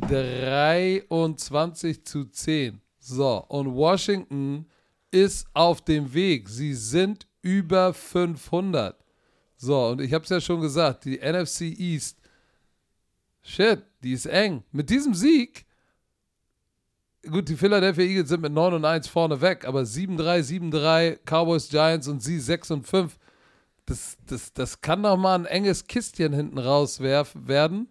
23 0.00 2.04
zu 2.04 2.26
10. 2.26 2.80
So, 2.98 3.44
und 3.48 3.74
Washington 3.74 4.66
ist 5.10 5.46
auf 5.54 5.80
dem 5.80 6.12
Weg. 6.12 6.48
Sie 6.48 6.74
sind 6.74 7.26
über 7.42 7.94
500. 7.94 8.96
So, 9.56 9.88
und 9.88 10.00
ich 10.00 10.12
habe 10.12 10.24
es 10.24 10.30
ja 10.30 10.40
schon 10.40 10.60
gesagt, 10.60 11.04
die 11.04 11.18
NFC 11.18 11.62
East, 11.62 12.18
shit, 13.42 13.82
die 14.02 14.12
ist 14.12 14.26
eng. 14.26 14.62
Mit 14.70 14.88
diesem 14.90 15.14
Sieg, 15.14 15.66
gut, 17.28 17.48
die 17.48 17.56
Philadelphia 17.56 18.04
Eagles 18.04 18.28
sind 18.28 18.42
mit 18.42 18.52
9 18.52 18.74
und 18.74 18.84
1 18.84 19.08
vorne 19.08 19.40
weg, 19.40 19.66
aber 19.66 19.80
7-3, 19.80 20.70
7-3, 20.70 21.18
Cowboys, 21.24 21.68
Giants 21.68 22.06
und 22.08 22.22
sie 22.22 22.38
6 22.38 22.70
und 22.70 22.86
5. 22.86 23.18
Das, 23.86 24.16
das, 24.26 24.52
das 24.52 24.80
kann 24.80 25.02
doch 25.02 25.16
mal 25.16 25.34
ein 25.34 25.46
enges 25.46 25.86
Kistchen 25.86 26.32
hinten 26.32 26.58
rauswerfen 26.58 27.48
werden. 27.48 27.88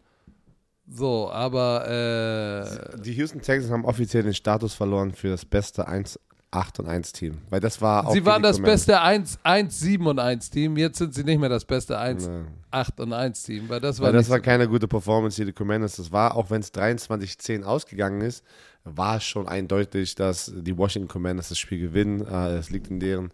So, 0.90 1.30
aber. 1.30 2.96
Äh, 2.96 3.02
die 3.02 3.14
Houston 3.14 3.42
Texans 3.42 3.72
haben 3.72 3.84
offiziell 3.84 4.24
den 4.24 4.34
Status 4.34 4.74
verloren 4.74 5.12
für 5.12 5.30
das 5.30 5.44
beste 5.44 5.88
1, 5.88 6.20
8 6.52 6.80
und 6.80 6.88
1 6.88 7.12
Team. 7.12 7.40
Weil 7.50 7.60
das 7.60 7.82
war 7.82 8.08
auch 8.08 8.14
Sie 8.14 8.26
waren 8.26 8.42
das 8.42 8.62
beste 8.62 9.02
1, 9.02 9.40
1, 9.44 9.80
7 9.80 10.08
und 10.08 10.20
1 10.20 10.50
Team. 10.50 10.78
Jetzt 10.78 10.98
sind 10.98 11.14
sie 11.14 11.24
nicht 11.24 11.40
mehr 11.40 11.50
das 11.50 11.66
beste 11.66 11.98
1, 11.98 12.28
nee. 12.28 12.46
8 12.72 13.00
und 13.02 13.14
1 13.14 13.44
Team. 13.44 13.68
Weil 13.68 13.82
das 13.82 14.00
war, 14.00 14.08
weil 14.08 14.14
das 14.14 14.30
war 14.30 14.38
so 14.38 14.44
keine 14.44 14.68
gute 14.68 14.88
Performance 14.88 15.44
die 15.44 15.52
Commanders. 15.52 15.98
Das 15.98 16.12
war, 16.12 16.36
auch 16.36 16.50
wenn 16.50 16.62
es 16.62 16.74
23-10 16.74 17.64
ausgegangen 17.64 18.22
ist, 18.22 18.44
war 18.86 19.20
schon 19.20 19.48
eindeutig, 19.48 20.16
dass 20.16 20.52
die 20.56 20.78
Washington 20.78 21.10
Commanders 21.10 21.50
das 21.50 21.60
Spiel 21.60 21.80
gewinnen. 21.80 22.26
Äh, 22.26 22.56
es 22.56 22.70
liegt 22.70 22.90
in 22.90 23.00
deren, 23.00 23.32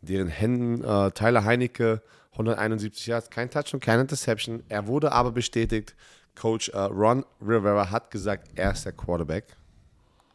deren 0.00 0.28
Händen. 0.28 0.82
Äh, 0.82 1.10
Tyler 1.10 1.44
Heinecke, 1.44 2.02
171 2.32 3.06
Yards, 3.06 3.28
kein 3.28 3.50
Touch 3.50 3.74
und 3.74 3.80
keine 3.80 4.02
Interception. 4.02 4.62
Er 4.68 4.86
wurde 4.86 5.12
aber 5.12 5.32
bestätigt, 5.32 5.94
Coach 6.34 6.70
äh, 6.70 6.78
Ron 6.78 7.26
Rivera 7.42 7.90
hat 7.90 8.10
gesagt, 8.10 8.48
er 8.54 8.72
ist 8.72 8.86
der 8.86 8.92
Quarterback. 8.92 9.57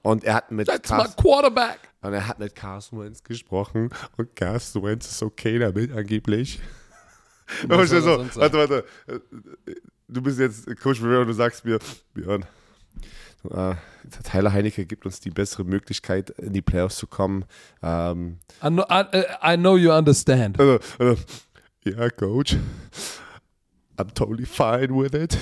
Und 0.03 0.23
er 0.25 0.35
hat 0.35 0.51
mit 0.51 0.67
That's 0.67 0.87
Carson, 0.87 1.15
Quarterback. 1.15 1.79
Und 2.01 2.13
er 2.13 2.27
hat 2.27 2.37
mit 2.37 2.53
Carson 2.55 2.99
Wentz 2.99 3.23
gesprochen 3.23 3.89
und 4.17 4.35
Carson 4.35 4.83
Wentz 4.83 5.09
ist 5.09 5.23
okay 5.23 5.57
damit 5.57 5.91
angeblich. 5.91 6.59
Was 7.67 7.89
so, 7.89 8.25
warte, 8.35 8.57
warte. 8.57 8.85
Du 10.07 10.21
bist 10.21 10.39
jetzt 10.39 10.65
Coach 10.81 11.01
Rivera 11.01 11.21
und 11.21 11.27
du 11.27 11.33
sagst 11.33 11.65
mir, 11.65 11.79
Björn, 12.13 12.45
äh, 13.49 13.75
Tyler 14.23 14.51
Heinecke 14.51 14.85
gibt 14.85 15.05
uns 15.05 15.19
die 15.21 15.29
bessere 15.29 15.63
Möglichkeit, 15.63 16.31
in 16.31 16.53
die 16.53 16.61
Playoffs 16.61 16.97
zu 16.97 17.07
kommen. 17.07 17.45
Ähm, 17.81 18.39
I, 18.63 18.67
know, 18.67 18.85
I, 18.89 19.23
I 19.43 19.57
know 19.57 19.77
you 19.77 19.91
understand. 19.91 20.59
Also, 20.59 20.79
also, 20.99 21.21
yeah, 21.85 22.09
Coach. 22.09 22.57
I'm 23.97 24.13
totally 24.13 24.45
fine 24.45 24.89
with 24.89 25.13
it. 25.13 25.37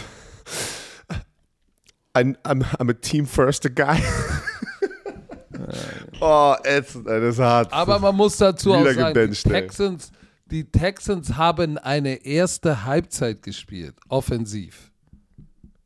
I'm, 2.13 2.35
I'm, 2.43 2.63
I'm 2.79 2.89
a 2.89 2.93
team 2.93 3.25
first 3.25 3.73
guy. 3.75 4.01
oh, 6.21 6.55
ätzend, 6.63 7.07
das 7.07 7.35
ist 7.35 7.39
hart. 7.39 7.71
Aber 7.71 7.99
man 7.99 8.15
muss 8.15 8.37
dazu 8.37 8.73
auch 8.73 8.85
sagen, 8.85 9.31
die 9.31 9.49
Texans, 9.49 10.11
die 10.45 10.63
Texans 10.65 11.37
haben 11.37 11.77
eine 11.77 12.25
erste 12.25 12.83
Halbzeit 12.83 13.41
gespielt, 13.41 13.95
offensiv. 14.09 14.91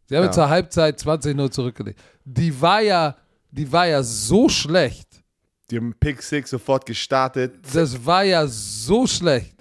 Sie 0.08 0.16
haben 0.16 0.26
ja. 0.26 0.32
zur 0.32 0.50
Halbzeit 0.50 1.00
20-0 1.00 1.52
zurückgelegt. 1.52 2.00
Die 2.24 2.60
war 2.62 2.82
ja, 2.82 3.16
die 3.52 3.72
war 3.72 3.88
ja 3.88 4.04
so 4.04 4.50
schlecht. 4.50 5.08
Die 5.72 5.78
haben 5.78 5.96
Pick 6.00 6.22
Six 6.22 6.52
sofort 6.52 6.86
gestartet. 6.86 7.56
Das 7.74 8.06
war 8.06 8.24
ja 8.24 8.46
so 8.48 9.08
schlecht. 9.08 9.56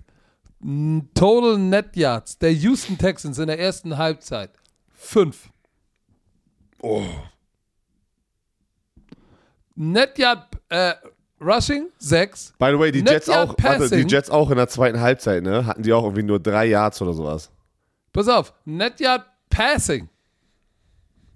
Total 1.15 1.59
Net 1.59 1.97
Yards 1.97 2.39
der 2.39 2.53
Houston 2.53 2.97
Texans 2.97 3.39
in 3.39 3.47
der 3.47 3.59
ersten 3.59 3.97
Halbzeit. 3.97 4.51
Fünf. 4.95 5.51
Oh. 6.81 7.03
Net 9.77 10.19
Yard 10.19 10.47
äh, 10.69 10.95
Rushing, 11.41 11.89
sechs. 11.99 12.53
By 12.59 12.71
the 12.73 12.79
way, 12.79 12.93
die 12.93 13.01
Jets 13.01 13.29
auch, 13.29 13.55
warte, 13.61 13.91
die 13.91 14.09
Jets 14.09 14.31
auch 14.31 14.51
in 14.51 14.57
der 14.57 14.69
zweiten 14.69 15.01
Halbzeit, 15.01 15.43
ne? 15.43 15.67
Hatten 15.67 15.83
die 15.83 15.93
auch 15.93 16.05
irgendwie 16.05 16.23
nur 16.23 16.41
drei 16.41 16.67
Yards 16.67 17.03
oder 17.03 17.13
sowas. 17.13 17.51
Pass 18.13 18.29
auf, 18.29 18.53
Net 18.65 19.01
Yard 19.01 19.27
Passing. 19.51 20.09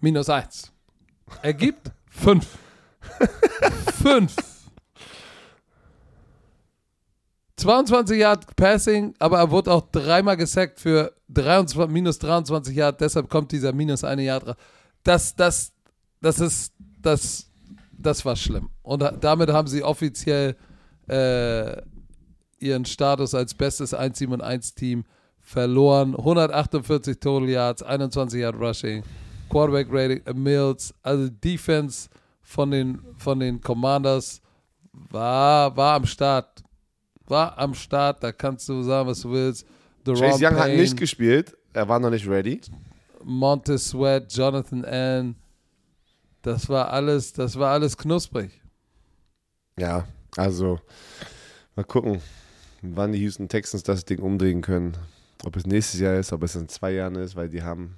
Minus 0.01 0.31
eins. 0.31 0.73
Ergibt 1.43 1.91
fünf. 2.11 2.47
fünf. 4.01 4.35
22 7.57 8.19
Yard 8.19 8.55
Passing, 8.55 9.15
aber 9.19 9.39
er 9.39 9.51
wurde 9.51 9.73
auch 9.73 9.83
dreimal 9.91 10.37
gesackt 10.37 10.79
für 10.79 11.13
23, 11.31 11.91
minus 11.91 12.19
23 12.21 12.77
Yard, 12.77 13.01
deshalb 13.01 13.29
kommt 13.29 13.51
dieser 13.51 13.73
minus 13.73 14.05
eine 14.05 14.23
Yard. 14.23 14.57
Das, 15.03 15.35
das, 15.35 15.73
das 16.21 16.41
ist, 16.41 16.73
das, 17.01 17.51
das 17.93 18.25
war 18.25 18.37
schlimm. 18.37 18.71
Und 18.83 19.03
damit 19.21 19.51
haben 19.51 19.69
sie 19.69 19.83
offiziell 19.83 20.57
äh, 21.09 21.83
ihren 22.59 22.85
Status 22.85 23.35
als 23.35 23.55
bestes 23.55 23.95
1-7 23.95 24.33
und 24.33 24.43
1 24.43 24.75
Team 24.75 25.05
verloren. 25.41 26.15
148 26.15 27.19
Total 27.19 27.49
Yards, 27.49 27.83
21 27.83 28.41
Yard 28.41 28.57
Rushing, 28.57 29.03
Quarterback 29.49 29.89
Rating, 29.91 30.23
Mills, 30.35 30.95
also 31.03 31.29
Defense 31.29 32.09
von 32.43 32.71
den, 32.71 33.01
von 33.17 33.41
den 33.41 33.61
Commanders 33.61 34.41
war, 34.93 35.77
war 35.77 35.95
am 35.95 36.07
Start 36.07 36.63
war 37.31 37.59
am 37.59 37.75
Start, 37.75 38.23
da 38.23 38.33
kannst 38.33 38.69
du 38.69 38.83
sagen, 38.83 39.09
was 39.09 39.21
du 39.21 39.31
willst. 39.31 39.67
The 40.05 40.13
Chase 40.13 40.45
Young 40.45 40.55
Payne, 40.55 40.61
hat 40.61 40.71
nicht 40.71 40.97
gespielt, 40.97 41.57
er 41.73 41.89
war 41.89 41.99
noch 41.99 42.11
nicht 42.11 42.27
ready. 42.27 42.61
Montez 43.29 43.91
Sweat, 43.91 44.33
Jonathan 44.33 44.87
Allen, 44.87 45.37
das 46.41 46.69
war 46.71 46.91
alles, 46.91 47.35
das 47.35 47.59
war 47.59 47.73
alles 47.73 47.97
knusprig. 47.97 48.63
Ja, 49.79 50.09
also 50.37 50.81
mal 51.77 51.85
gucken, 51.85 52.23
wann 52.81 53.13
die 53.13 53.19
Houston 53.19 53.49
Texans 53.49 53.83
das 53.83 54.07
Ding 54.07 54.21
umdrehen 54.21 54.63
können. 54.63 54.97
Ob 55.45 55.57
es 55.57 55.67
nächstes 55.67 56.01
Jahr 56.01 56.15
ist, 56.15 56.33
ob 56.33 56.43
es 56.43 56.57
in 56.57 56.69
zwei 56.69 56.93
Jahren 56.93 57.17
ist, 57.17 57.37
weil 57.37 57.49
die 57.49 57.63
haben 57.63 57.97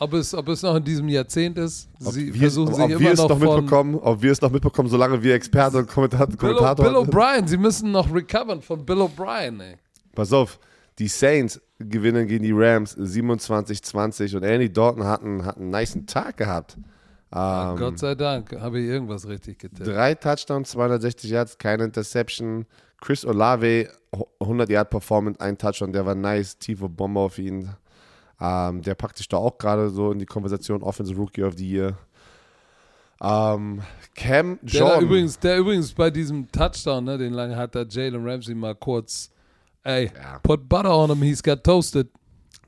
ob 0.00 0.12
es, 0.14 0.34
ob 0.34 0.48
es 0.48 0.60
noch 0.62 0.74
in 0.74 0.82
diesem 0.82 1.08
Jahrzehnt 1.08 1.56
ist. 1.56 1.88
Sie 2.00 2.30
ob 2.30 2.36
versuchen 2.36 2.74
sich 2.74 2.84
ob 2.84 2.90
immer 2.90 3.00
wir 3.00 3.12
es 3.12 3.18
noch, 3.20 3.28
noch 3.28 3.38
mitbekommen, 3.38 3.94
ob 3.94 4.22
wir 4.22 4.32
es 4.32 4.40
noch 4.40 4.50
mitbekommen, 4.50 4.88
solange 4.88 5.22
wir 5.22 5.36
Experte 5.36 5.78
und 5.78 5.86
Kommentator, 5.86 6.26
Bill, 6.26 6.36
Kommentator 6.36 6.84
Bill 6.84 6.96
O'Brien, 6.96 7.46
sie 7.46 7.56
müssen 7.56 7.92
noch 7.92 8.12
recovern 8.12 8.60
von 8.60 8.84
Bill 8.84 9.02
O'Brien, 9.02 9.62
ey. 9.62 9.76
Pass 10.16 10.32
auf, 10.32 10.58
die 10.98 11.06
Saints 11.06 11.60
gewinnen 11.78 12.26
gegen 12.26 12.44
die 12.44 12.52
Rams 12.52 12.96
27-20 12.96 14.36
und 14.36 14.42
Andy 14.42 14.72
Dalton 14.72 15.04
hat 15.04 15.22
einen, 15.22 15.44
hat 15.44 15.56
einen 15.56 15.70
nice 15.70 15.98
Tag 16.06 16.36
gehabt. 16.36 16.76
Ähm, 17.34 17.76
Gott 17.76 17.98
sei 17.98 18.14
Dank 18.14 18.52
habe 18.60 18.80
ich 18.80 18.86
irgendwas 18.86 19.26
richtig 19.26 19.58
getippt. 19.58 19.86
Drei 19.86 20.14
Touchdowns, 20.14 20.70
260 20.70 21.30
Yards, 21.30 21.58
keine 21.58 21.84
Interception. 21.84 22.66
Chris 23.00 23.26
Olave, 23.26 23.90
100 24.40 24.70
Yard 24.70 24.90
Performance, 24.90 25.40
ein 25.40 25.58
Touchdown, 25.58 25.92
der 25.92 26.06
war 26.06 26.14
nice, 26.14 26.58
tiefe 26.58 26.88
Bombe 26.88 27.20
auf 27.20 27.38
ihn. 27.38 27.70
Ähm, 28.40 28.82
der 28.82 28.94
packt 28.94 29.18
sich 29.18 29.28
da 29.28 29.36
auch 29.36 29.58
gerade 29.58 29.90
so 29.90 30.12
in 30.12 30.18
die 30.18 30.26
Konversation 30.26 30.82
Offensive 30.82 31.18
Rookie 31.18 31.42
of 31.42 31.54
the 31.56 31.68
Year. 31.68 31.98
Ähm, 33.20 33.82
Cam 34.14 34.58
John. 34.62 34.88
Der 34.88 35.00
übrigens, 35.00 35.38
der 35.38 35.58
übrigens 35.58 35.92
bei 35.92 36.10
diesem 36.10 36.50
Touchdown, 36.50 37.04
ne, 37.04 37.18
den 37.18 37.32
lange 37.32 37.56
hat 37.56 37.74
der 37.74 37.86
Jalen 37.88 38.26
Ramsey 38.26 38.54
mal 38.54 38.74
kurz, 38.74 39.30
ey, 39.84 40.10
ja. 40.14 40.38
put 40.40 40.68
butter 40.68 40.94
on 40.94 41.10
him, 41.10 41.22
he's 41.22 41.42
got 41.42 41.62
toasted. 41.62 42.08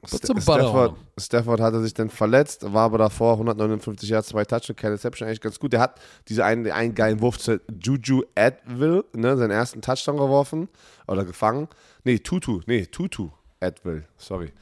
Put 0.03 0.25
some 0.25 0.41
butter 0.41 0.63
Stafford, 0.63 0.91
on 0.91 0.97
him. 0.97 1.05
Stafford 1.19 1.61
hatte 1.61 1.83
sich 1.83 1.95
dann 1.95 2.11
verletzt, 2.11 2.73
war 2.73 2.85
aber 2.85 2.99
davor 2.99 3.33
159 3.33 4.09
Jahre, 4.09 4.23
zwei 4.23 4.45
Touchdowns, 4.45 4.79
keine 4.79 4.95
Reception, 4.95 5.27
eigentlich 5.27 5.41
ganz 5.41 5.59
gut. 5.59 5.73
Der 5.73 5.81
hat 5.81 6.01
diesen 6.29 6.43
einen, 6.43 6.71
einen 6.71 6.95
geilen 6.95 7.21
Wurf 7.21 7.39
zu 7.39 7.61
Juju 7.83 8.23
Adville, 8.37 9.05
ne, 9.15 9.37
seinen 9.37 9.51
ersten 9.51 9.83
Touchdown 9.83 10.17
geworfen 10.17 10.69
oder 11.09 11.25
gefangen. 11.25 11.69
Nee, 12.05 12.19
Tutu, 12.21 12.61
nee, 12.67 12.87
Tutu 12.87 13.31
Advil, 13.61 14.05
sorry. 14.17 14.53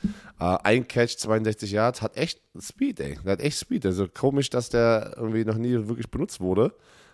Uh, 0.40 0.56
ein 0.62 0.86
Catch, 0.86 1.18
62 1.18 1.72
Yards, 1.72 2.00
hat 2.00 2.16
echt 2.16 2.40
Speed, 2.58 3.00
ey. 3.00 3.18
Der 3.24 3.32
hat 3.32 3.40
echt 3.40 3.58
Speed. 3.58 3.84
Also 3.86 4.06
komisch, 4.08 4.50
dass 4.50 4.68
der 4.68 5.14
irgendwie 5.16 5.44
noch 5.44 5.56
nie 5.56 5.72
wirklich 5.72 6.10
benutzt 6.10 6.40
wurde. 6.40 6.72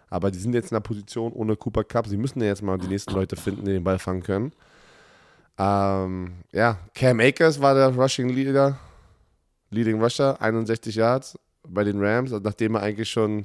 Aber 0.08 0.30
die 0.30 0.38
sind 0.38 0.54
jetzt 0.54 0.72
in 0.72 0.76
einer 0.76 0.82
Position 0.82 1.32
ohne 1.32 1.56
Cooper 1.56 1.84
Cup. 1.84 2.06
Sie 2.06 2.16
müssen 2.16 2.40
ja 2.40 2.48
jetzt 2.48 2.62
mal 2.62 2.78
die 2.78 2.88
nächsten 2.88 3.14
Leute 3.14 3.36
finden, 3.36 3.64
die 3.64 3.72
den 3.72 3.84
Ball 3.84 3.98
fangen 3.98 4.22
können. 4.22 4.52
Ähm, 5.58 6.32
ja, 6.52 6.78
Cam 6.94 7.20
Akers 7.20 7.60
war 7.60 7.74
der 7.74 7.88
Rushing 7.88 8.30
Leader, 8.30 8.78
Leading 9.70 10.00
Rusher, 10.02 10.40
61 10.40 10.94
Yards 10.94 11.38
bei 11.68 11.84
den 11.84 12.02
Rams, 12.02 12.30
nachdem 12.30 12.74
er 12.76 12.82
eigentlich 12.82 13.10
schon 13.10 13.44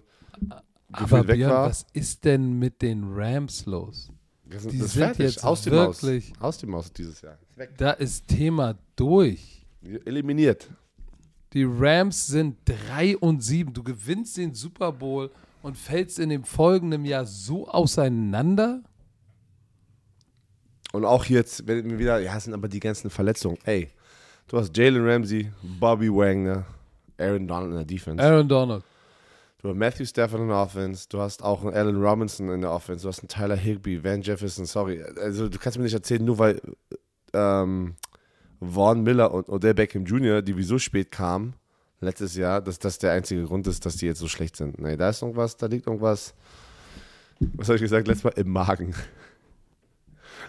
Aber 0.91 1.28
weg 1.28 1.36
Björn, 1.38 1.51
war. 1.51 1.70
was 1.70 1.86
ist 1.93 2.24
denn 2.24 2.58
mit 2.58 2.82
den 2.82 3.03
Rams 3.14 3.66
los? 3.66 4.10
Das, 4.45 4.66
die 4.68 4.78
das 4.80 4.93
sind 4.93 5.03
fertig. 5.03 5.26
jetzt 5.26 5.43
aus 5.43 5.66
wirklich 5.66 6.30
Maus. 6.34 6.41
aus 6.41 6.58
dem 6.60 6.70
Maus 6.70 6.93
dieses 6.93 7.22
Jahr. 7.22 7.38
Ist 7.58 7.70
da 7.78 7.91
ist 7.91 8.28
Thema 8.28 8.76
durch. 8.95 9.66
Eliminiert. 10.06 10.70
Die 11.53 11.64
Rams 11.64 12.28
sind 12.28 12.58
3 12.66 13.18
und 13.18 13.41
7. 13.41 13.74
Du 13.74 13.82
gewinnst 13.84 14.38
den 14.38 14.53
Super 14.53 14.91
Bowl 14.91 15.32
und 15.62 15.78
fällst 15.78 16.20
in 16.20 16.30
dem 16.30 16.43
folgenden 16.43 17.06
Jahr 17.06 17.26
so 17.26 17.68
auseinander. 17.68 18.82
Und 20.91 21.05
auch 21.05 21.25
jetzt, 21.25 21.67
wenn 21.67 21.89
wir 21.89 21.99
wieder, 21.99 22.19
ja, 22.19 22.39
sind 22.39 22.53
aber 22.53 22.67
die 22.67 22.79
ganzen 22.79 23.09
Verletzungen. 23.09 23.57
Ey, 23.65 23.89
du 24.47 24.57
hast 24.57 24.75
Jalen 24.75 25.07
Ramsey, 25.07 25.51
Bobby 25.79 26.09
Wagner, 26.09 26.65
Aaron 27.17 27.47
Donald 27.47 27.71
in 27.71 27.77
der 27.77 27.86
Defense. 27.86 28.23
Aaron 28.23 28.47
Donald. 28.47 28.83
Du 29.61 29.69
hast 29.69 29.77
Matthew 29.77 30.05
Stafford 30.05 30.41
in 30.41 30.47
der 30.49 30.57
Offense, 30.57 31.07
du 31.09 31.19
hast 31.19 31.43
auch 31.43 31.63
einen 31.63 31.73
Allen 31.73 31.99
Robinson 31.99 32.49
in 32.49 32.61
der 32.61 32.71
Offense, 32.71 33.03
du 33.03 33.09
hast 33.09 33.21
einen 33.21 33.29
Tyler 33.29 33.55
Higby, 33.55 34.03
Van 34.03 34.21
Jefferson, 34.21 34.65
sorry. 34.65 35.03
Also 35.19 35.49
du 35.49 35.57
kannst 35.57 35.77
mir 35.77 35.83
nicht 35.83 35.93
erzählen, 35.93 36.23
nur 36.23 36.38
weil 36.38 36.61
ähm, 37.33 37.95
Vaughn 38.61 39.01
Miller 39.01 39.33
und 39.33 39.49
Odell 39.49 39.73
Beckham 39.73 40.05
Jr., 40.05 40.41
die 40.41 40.55
wie 40.55 40.63
so 40.63 40.77
spät 40.77 41.11
kamen, 41.11 41.55
letztes 41.99 42.36
Jahr, 42.36 42.61
dass 42.61 42.79
das 42.79 42.99
der 42.99 43.13
einzige 43.13 43.43
Grund 43.43 43.65
ist, 43.67 43.86
dass 43.86 43.97
die 43.97 44.05
jetzt 44.05 44.19
so 44.19 44.27
schlecht 44.27 44.55
sind. 44.55 44.79
Nee, 44.79 44.97
da 44.97 45.09
ist 45.09 45.21
irgendwas, 45.21 45.57
da 45.57 45.65
liegt 45.65 45.88
irgendwas, 45.88 46.36
was 47.39 47.67
habe 47.67 47.77
ich 47.77 47.81
gesagt, 47.81 48.07
letztes 48.07 48.23
Mal 48.23 48.39
im 48.39 48.51
Magen. 48.51 48.93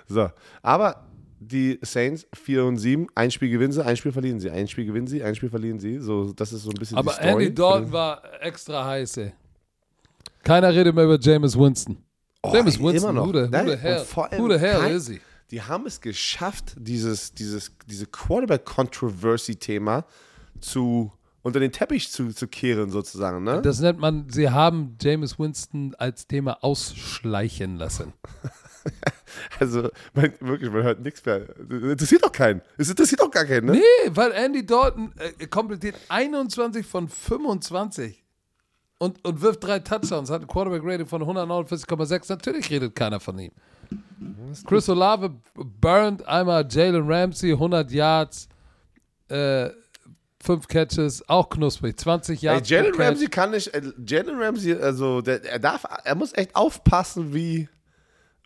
So, 0.09 0.31
aber 0.63 1.07
die 1.39 1.79
Saints 1.83 2.27
4 2.35 2.65
und 2.65 2.79
7, 2.79 3.07
ein 3.15 3.31
Spiel 3.31 3.51
gewinnen 3.51 3.73
sie, 3.73 3.85
ein 3.85 3.97
Spiel 3.97 4.13
verlieren 4.13 4.41
sie, 4.41 4.51
ein 4.51 4.67
Spiel 4.69 4.87
gewinnen 4.87 5.07
sie, 5.07 5.23
ein 5.23 5.35
Spiel 5.35 5.51
verlieren 5.51 5.79
sie. 5.79 5.99
So, 5.99 6.33
das 6.33 6.53
ist 6.53 6.63
so 6.63 6.71
ein 6.71 6.75
bisschen 6.75 6.97
Aber 6.99 7.21
Andy 7.21 7.55
Dalton 7.55 7.93
war 7.93 8.23
extra 8.41 8.85
heiß, 8.85 9.19
ey. 9.19 9.33
Keiner 10.43 10.73
redet 10.73 10.95
mehr 10.95 11.05
über 11.05 11.19
Jameis 11.21 11.59
Winston. 11.59 11.99
Oh, 12.43 12.53
James 12.55 12.79
Winston, 12.79 13.11
immer 13.11 13.13
noch. 13.13 13.27
Who 13.27 13.33
the, 13.33 13.53
who 13.53 13.67
the 13.71 13.77
hell, 13.77 14.05
who 14.39 14.49
the 14.49 14.59
hell 14.59 14.91
is 14.91 15.09
he? 15.09 15.21
Die 15.51 15.63
haben 15.63 15.87
es 15.87 16.01
geschafft, 16.01 16.75
dieses, 16.77 17.33
dieses, 17.35 17.73
diese 17.87 18.07
Quarterback-Controversy-Thema 18.07 20.05
zu 20.61 21.13
unter 21.43 21.61
den 21.61 21.71
Teppich 21.71 22.11
zu, 22.11 22.35
zu 22.35 22.49
kehren, 22.49 22.91
sozusagen. 22.91 23.45
Ne? 23.45 23.63
Das 23.63 23.79
nennt 23.79 24.01
man, 24.01 24.29
sie 24.29 24.51
haben 24.51 24.97
James 25.01 25.39
Winston 25.39 25.95
als 25.97 26.27
Thema 26.27 26.65
ausschleichen 26.65 27.77
lassen. 27.77 28.13
also, 29.61 29.91
man, 30.14 30.32
wirklich, 30.41 30.70
man 30.70 30.82
hört 30.82 31.01
nichts 31.01 31.24
mehr. 31.24 31.41
Das 31.41 31.82
interessiert 31.82 32.24
doch 32.24 32.32
keinen. 32.32 32.62
Es 32.76 32.89
interessiert 32.89 33.20
doch 33.20 33.30
gar 33.30 33.45
keinen, 33.45 33.66
ne? 33.66 33.72
Nee, 33.72 34.11
weil 34.11 34.32
Andy 34.32 34.64
Dalton 34.64 35.12
äh, 35.18 35.47
komplettiert 35.47 35.97
21 36.09 36.87
von 36.87 37.09
25 37.09 38.24
und, 38.99 39.24
und 39.24 39.41
wirft 39.43 39.64
drei 39.64 39.78
Touchdowns, 39.78 40.30
hat 40.30 40.43
ein 40.43 40.47
Quarterback-Rating 40.47 41.07
von 41.07 41.22
149,6. 41.22 42.26
Natürlich 42.28 42.70
redet 42.70 42.95
keiner 42.95 43.20
von 43.20 43.39
ihm. 43.39 43.53
Chris 44.66 44.89
Olave 44.89 45.34
burned 45.55 46.26
einmal 46.26 46.66
Jalen 46.68 47.05
Ramsey, 47.07 47.53
100 47.53 47.91
Yards, 47.91 48.49
äh, 49.28 49.70
5 50.43 50.68
Catches, 50.68 51.28
auch 51.28 51.51
knusprig, 51.51 51.99
20 51.99 52.41
Yards. 52.41 52.68
Jalen 52.68 52.95
Ramsey 52.95 53.28
kann 53.28 53.51
nicht, 53.51 53.74
äh, 53.74 53.82
Jalen 54.07 54.41
Ramsey, 54.41 54.74
also 54.74 55.20
der, 55.20 55.45
er 55.45 55.59
darf, 55.59 55.84
er 56.05 56.14
muss 56.14 56.32
echt 56.34 56.55
aufpassen, 56.55 57.34
wie, 57.34 57.68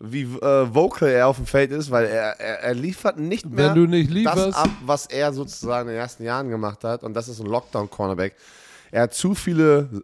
wie 0.03 0.23
äh, 0.23 0.73
vocal 0.73 1.09
er 1.09 1.27
auf 1.27 1.37
dem 1.37 1.45
Feld 1.45 1.71
ist, 1.71 1.91
weil 1.91 2.05
er, 2.05 2.39
er, 2.39 2.59
er 2.63 2.73
liefert 2.73 3.19
nicht 3.19 3.45
mehr 3.45 3.73
nicht 3.75 4.25
das 4.25 4.55
ab, 4.55 4.69
was 4.83 5.05
er 5.05 5.31
sozusagen 5.31 5.89
in 5.89 5.93
den 5.93 6.01
ersten 6.01 6.23
Jahren 6.23 6.49
gemacht 6.49 6.83
hat 6.83 7.03
und 7.03 7.13
das 7.13 7.27
ist 7.27 7.39
ein 7.39 7.45
Lockdown-Cornerback. 7.45 8.35
Er 8.91 9.03
hat 9.03 9.13
zu 9.13 9.35
viele 9.35 10.03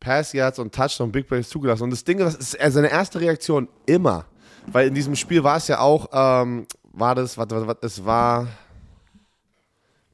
Pass 0.00 0.32
Yards 0.32 0.58
und 0.58 0.74
Touchdown 0.74 1.10
Big 1.10 1.26
Plays 1.26 1.48
zugelassen. 1.48 1.84
Und 1.84 1.90
das 1.90 2.04
Ding, 2.04 2.18
das 2.18 2.34
ist 2.34 2.52
seine 2.52 2.90
erste 2.90 3.20
Reaktion 3.20 3.68
immer. 3.86 4.24
Weil 4.66 4.88
in 4.88 4.94
diesem 4.94 5.16
Spiel 5.16 5.42
war 5.42 5.56
es 5.56 5.68
ja 5.68 5.80
auch, 5.80 6.08
ähm, 6.12 6.66
war 6.92 7.14
das, 7.14 7.38
warte, 7.38 7.54
warte, 7.56 7.66
warte, 7.66 7.86
es 7.86 8.04
war. 8.04 8.48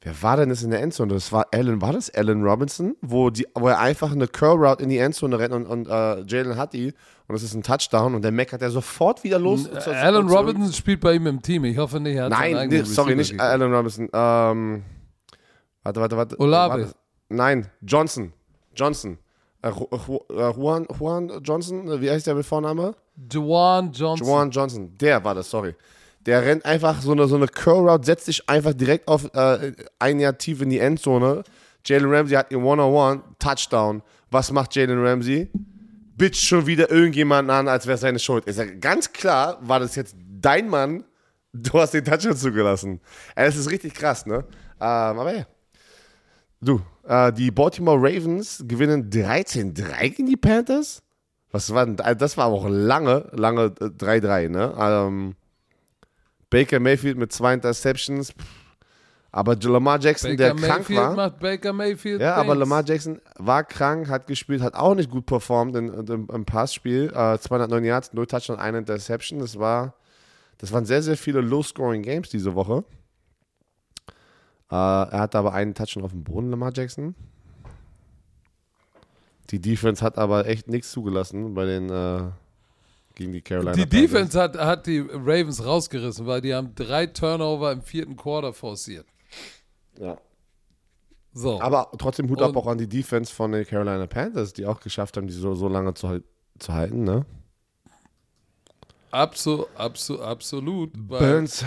Wer 0.05 0.21
war 0.21 0.37
denn 0.37 0.49
das 0.49 0.61
in 0.61 0.69
der 0.69 0.83
Endzone? 0.83 1.15
Das 1.15 1.31
war 1.31 1.47
Allen, 1.51 1.81
war 1.81 1.91
das 1.91 2.11
Allen 2.11 2.43
Robinson, 2.43 2.95
wo, 3.01 3.31
die, 3.31 3.47
wo 3.55 3.69
er 3.69 3.79
einfach 3.79 4.11
eine 4.11 4.27
Curl 4.27 4.63
Route 4.63 4.83
in 4.83 4.89
die 4.89 4.99
Endzone 4.99 5.39
rennt 5.39 5.51
und, 5.51 5.65
und 5.65 5.87
äh, 5.87 6.21
Jalen 6.27 6.57
hat 6.57 6.73
die 6.73 6.93
und 7.27 7.33
das 7.33 7.41
ist 7.41 7.55
ein 7.55 7.63
Touchdown 7.63 8.13
und 8.13 8.21
der 8.21 8.31
meckert 8.31 8.61
er 8.61 8.69
sofort 8.69 9.23
wieder 9.23 9.39
los. 9.39 9.65
Äh, 9.65 9.89
Allen 9.89 10.29
Robinson 10.29 10.71
spielt 10.73 11.01
bei 11.01 11.15
ihm 11.15 11.25
im 11.25 11.41
Team. 11.41 11.65
Ich 11.65 11.79
hoffe 11.79 11.99
nicht, 11.99 12.17
er 12.17 12.25
hat 12.25 12.33
Nein, 12.33 12.69
nee, 12.69 12.83
sorry, 12.83 13.15
nicht 13.15 13.39
Allen 13.39 13.73
Robinson. 13.73 14.07
Ähm, 14.13 14.83
warte, 15.81 16.01
warte, 16.01 16.17
warte. 16.17 16.39
Olave. 16.39 16.91
Nein, 17.29 17.67
Johnson. 17.81 18.31
Johnson. 18.75 19.17
Äh, 19.63 19.69
äh, 19.69 20.51
Juan, 20.51 20.85
Juan 20.99 21.41
Johnson, 21.41 21.87
äh, 21.87 21.99
wie 21.99 22.11
heißt 22.11 22.27
der 22.27 22.35
mit 22.35 22.45
Vorname? 22.45 22.93
Juan 23.31 23.91
Johnson. 23.91 24.27
Juan 24.27 24.51
Johnson, 24.51 24.95
der 24.99 25.23
war 25.23 25.33
das, 25.33 25.49
sorry. 25.49 25.73
Der 26.25 26.43
rennt 26.43 26.65
einfach 26.65 27.01
so 27.01 27.11
eine, 27.11 27.27
so 27.27 27.35
eine 27.35 27.47
Curl 27.47 27.87
Route, 27.87 28.05
setzt 28.05 28.25
sich 28.25 28.49
einfach 28.49 28.73
direkt 28.73 29.07
auf 29.07 29.33
äh, 29.35 29.73
ein 29.99 30.19
Jahr 30.19 30.37
tief 30.37 30.61
in 30.61 30.69
die 30.69 30.79
Endzone. 30.79 31.43
Jalen 31.85 32.11
Ramsey 32.11 32.35
hat 32.35 32.51
ihn 32.51 32.63
One-on-One, 32.63 33.21
Touchdown. 33.37 34.01
Was 34.31 34.51
macht 34.51 34.75
Jalen 34.75 35.03
Ramsey? 35.05 35.51
Bitch 36.17 36.39
schon 36.47 36.65
wieder 36.65 36.89
irgendjemanden 36.89 37.51
an, 37.51 37.67
als 37.67 37.85
wäre 37.85 37.97
seine 37.97 38.19
Schuld. 38.19 38.45
Ist 38.45 38.57
ja 38.57 38.65
ganz 38.65 39.13
klar, 39.13 39.59
war 39.61 39.79
das 39.79 39.95
jetzt 39.95 40.15
dein 40.17 40.69
Mann, 40.69 41.03
du 41.53 41.79
hast 41.79 41.93
den 41.93 42.05
Touchdown 42.05 42.35
zugelassen. 42.35 43.01
Es 43.35 43.55
ist 43.55 43.69
richtig 43.69 43.93
krass, 43.93 44.25
ne? 44.25 44.45
Ähm, 44.79 45.19
aber 45.19 45.35
ja. 45.35 45.45
Du, 46.61 46.81
äh, 47.07 47.31
die 47.33 47.51
Baltimore 47.51 47.97
Ravens 47.97 48.63
gewinnen 48.67 49.09
13-3 49.09 50.09
gegen 50.09 50.27
die 50.27 50.37
Panthers. 50.37 51.03
Was 51.51 51.73
war 51.73 51.85
denn, 51.85 51.99
also 51.99 52.17
das 52.17 52.37
war 52.37 52.47
auch 52.47 52.67
lange, 52.67 53.29
lange 53.33 53.67
3-3, 53.67 54.39
äh, 54.41 54.49
ne? 54.49 54.73
Ähm, 54.77 55.35
Baker 56.49 56.79
Mayfield 56.79 57.17
mit 57.17 57.31
zwei 57.31 57.53
Interceptions. 57.53 58.33
Aber 59.31 59.57
Lamar 59.57 59.99
Jackson, 59.99 60.37
Baker 60.37 60.37
der 60.37 60.53
Mayfield 60.53 60.71
krank 60.71 60.89
war. 60.95 61.15
Macht 61.15 61.39
Baker 61.39 61.73
Mayfield 61.73 62.21
ja, 62.21 62.35
aber 62.35 62.55
Lamar 62.55 62.85
Jackson 62.85 63.19
war 63.37 63.65
krank, 63.65 64.07
hat 64.07 64.27
gespielt, 64.27 64.61
hat 64.61 64.75
auch 64.75 64.95
nicht 64.95 65.11
gut 65.11 65.25
performt 65.25 65.75
im, 65.75 66.07
im, 66.07 66.29
im 66.31 66.45
Passspiel. 66.45 67.11
Äh, 67.13 67.37
209 67.37 67.83
Yards, 67.83 68.13
0 68.13 68.27
Touchdown, 68.27 68.59
1 68.59 68.77
Interception. 68.77 69.39
Das, 69.39 69.59
war, 69.59 69.95
das 70.57 70.71
waren 70.71 70.85
sehr, 70.85 71.01
sehr 71.01 71.17
viele 71.17 71.41
Low-Scoring-Games 71.41 72.29
diese 72.29 72.55
Woche. 72.55 72.85
Äh, 74.71 74.75
er 74.75 75.19
hat 75.19 75.35
aber 75.35 75.53
einen 75.53 75.73
Touchdown 75.73 76.05
auf 76.05 76.11
dem 76.11 76.23
Boden, 76.23 76.49
Lamar 76.49 76.71
Jackson. 76.73 77.13
Die 79.49 79.59
Defense 79.59 80.03
hat 80.03 80.17
aber 80.17 80.47
echt 80.47 80.69
nichts 80.69 80.91
zugelassen 80.91 81.53
bei 81.53 81.65
den 81.65 81.89
äh, 81.89 82.23
gegen 83.15 83.33
die 83.33 83.41
Carolina. 83.41 83.73
Die 83.73 83.85
Panthers. 83.85 84.01
Defense 84.01 84.41
hat, 84.41 84.57
hat 84.57 84.87
die 84.87 84.99
Ravens 84.99 85.63
rausgerissen, 85.63 86.25
weil 86.25 86.41
die 86.41 86.53
haben 86.53 86.73
drei 86.75 87.07
Turnover 87.07 87.71
im 87.71 87.81
vierten 87.81 88.15
Quarter 88.15 88.53
forciert. 88.53 89.05
Ja. 89.99 90.17
So. 91.33 91.61
Aber 91.61 91.91
trotzdem 91.97 92.29
Hut 92.29 92.41
ab 92.41 92.55
auch 92.55 92.67
an 92.67 92.77
die 92.77 92.87
Defense 92.87 93.33
von 93.33 93.51
den 93.51 93.65
Carolina 93.65 94.07
Panthers, 94.07 94.53
die 94.53 94.65
auch 94.65 94.79
geschafft 94.79 95.17
haben, 95.17 95.27
die 95.27 95.33
so, 95.33 95.53
so 95.53 95.67
lange 95.67 95.93
zu, 95.93 96.23
zu 96.59 96.73
halten, 96.73 97.03
ne? 97.03 97.25
Absolut, 99.11 99.67
absolut, 99.75 100.21
absolut. 100.21 100.91
Burns 100.93 101.65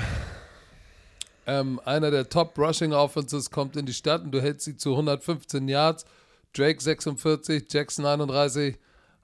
ähm, 1.49 1.81
einer 1.87 2.11
der 2.11 2.29
Top 2.29 2.59
Rushing 2.59 2.93
Offenses 2.93 3.51
kommt 3.51 3.75
in 3.77 3.87
die 3.87 3.95
Stadt 3.95 4.23
und 4.23 4.33
du 4.33 4.41
hältst 4.41 4.67
sie 4.67 4.77
zu 4.77 4.91
115 4.91 5.67
Yards. 5.67 6.05
Drake 6.53 6.81
46, 6.81 7.65
Jackson 7.71 8.05
31. 8.05 8.79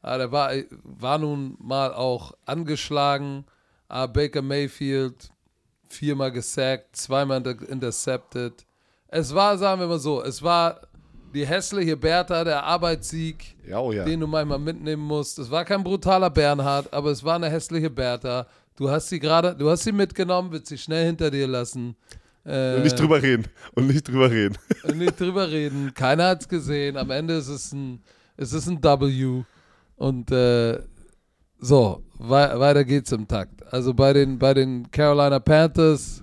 Ah, 0.05 0.18
der 0.18 0.30
war, 0.30 0.52
war 0.82 1.16
nun 1.16 1.57
mal 1.59 1.94
auch 1.94 2.34
angeschlagen. 2.44 3.46
Ah, 3.88 4.07
Baker 4.07 4.42
Mayfield 4.42 5.30
viermal 5.88 6.30
gesackt, 6.30 6.94
zweimal 6.94 7.42
intercepted. 7.68 8.66
Es 9.09 9.34
war, 9.34 9.57
sagen 9.57 9.80
wir 9.80 9.86
mal 9.86 9.98
so, 9.98 10.22
es 10.22 10.42
war 10.42 10.82
die 11.32 11.46
hässliche 11.46 11.96
Bertha, 11.96 12.44
der 12.44 12.62
Arbeitssieg, 12.64 13.57
ja, 13.66 13.78
oh 13.78 13.92
ja. 13.92 14.05
den 14.05 14.20
du 14.20 14.26
manchmal 14.26 14.59
mitnehmen 14.59 15.02
musst. 15.02 15.38
Es 15.38 15.50
war 15.50 15.64
kein 15.64 15.82
brutaler 15.82 16.28
Bernhard, 16.28 16.92
aber 16.92 17.11
es 17.11 17.24
war 17.24 17.36
eine 17.36 17.48
hässliche 17.48 17.88
Bertha. 17.88 18.46
Du 18.76 18.90
hast 18.90 19.09
sie 19.09 19.18
gerade, 19.18 19.55
du 19.55 19.70
hast 19.70 19.84
sie 19.84 19.92
mitgenommen, 19.92 20.52
willst 20.52 20.66
sie 20.66 20.76
schnell 20.76 21.07
hinter 21.07 21.30
dir 21.30 21.46
lassen. 21.46 21.96
Äh, 22.44 22.76
und 22.76 22.82
nicht 22.82 23.00
drüber 23.00 23.22
reden. 23.22 23.46
Und 23.72 23.86
nicht 23.86 24.07
drüber 24.07 24.30
reden. 24.30 24.59
Und 24.82 24.98
nicht 24.98 25.18
drüber 25.18 25.50
reden. 25.50 25.94
Keiner 25.94 26.28
hat 26.28 26.42
es 26.42 26.48
gesehen. 26.48 26.98
Am 26.98 27.11
Ende 27.11 27.38
ist 27.38 27.48
es 27.48 27.72
ein, 27.72 28.02
es 28.36 28.52
ist 28.52 28.68
ein 28.68 28.82
W. 28.82 29.44
Und 29.97 30.30
äh, 30.30 30.80
so, 31.59 32.03
wei 32.18 32.59
weiter 32.59 32.84
geht's 32.84 33.12
im 33.12 33.26
Takt. 33.26 33.62
Also 33.72 33.95
bei 33.95 34.12
den, 34.12 34.38
bei 34.38 34.55
den 34.55 34.90
Carolina 34.90 35.38
Panthers 35.38 36.22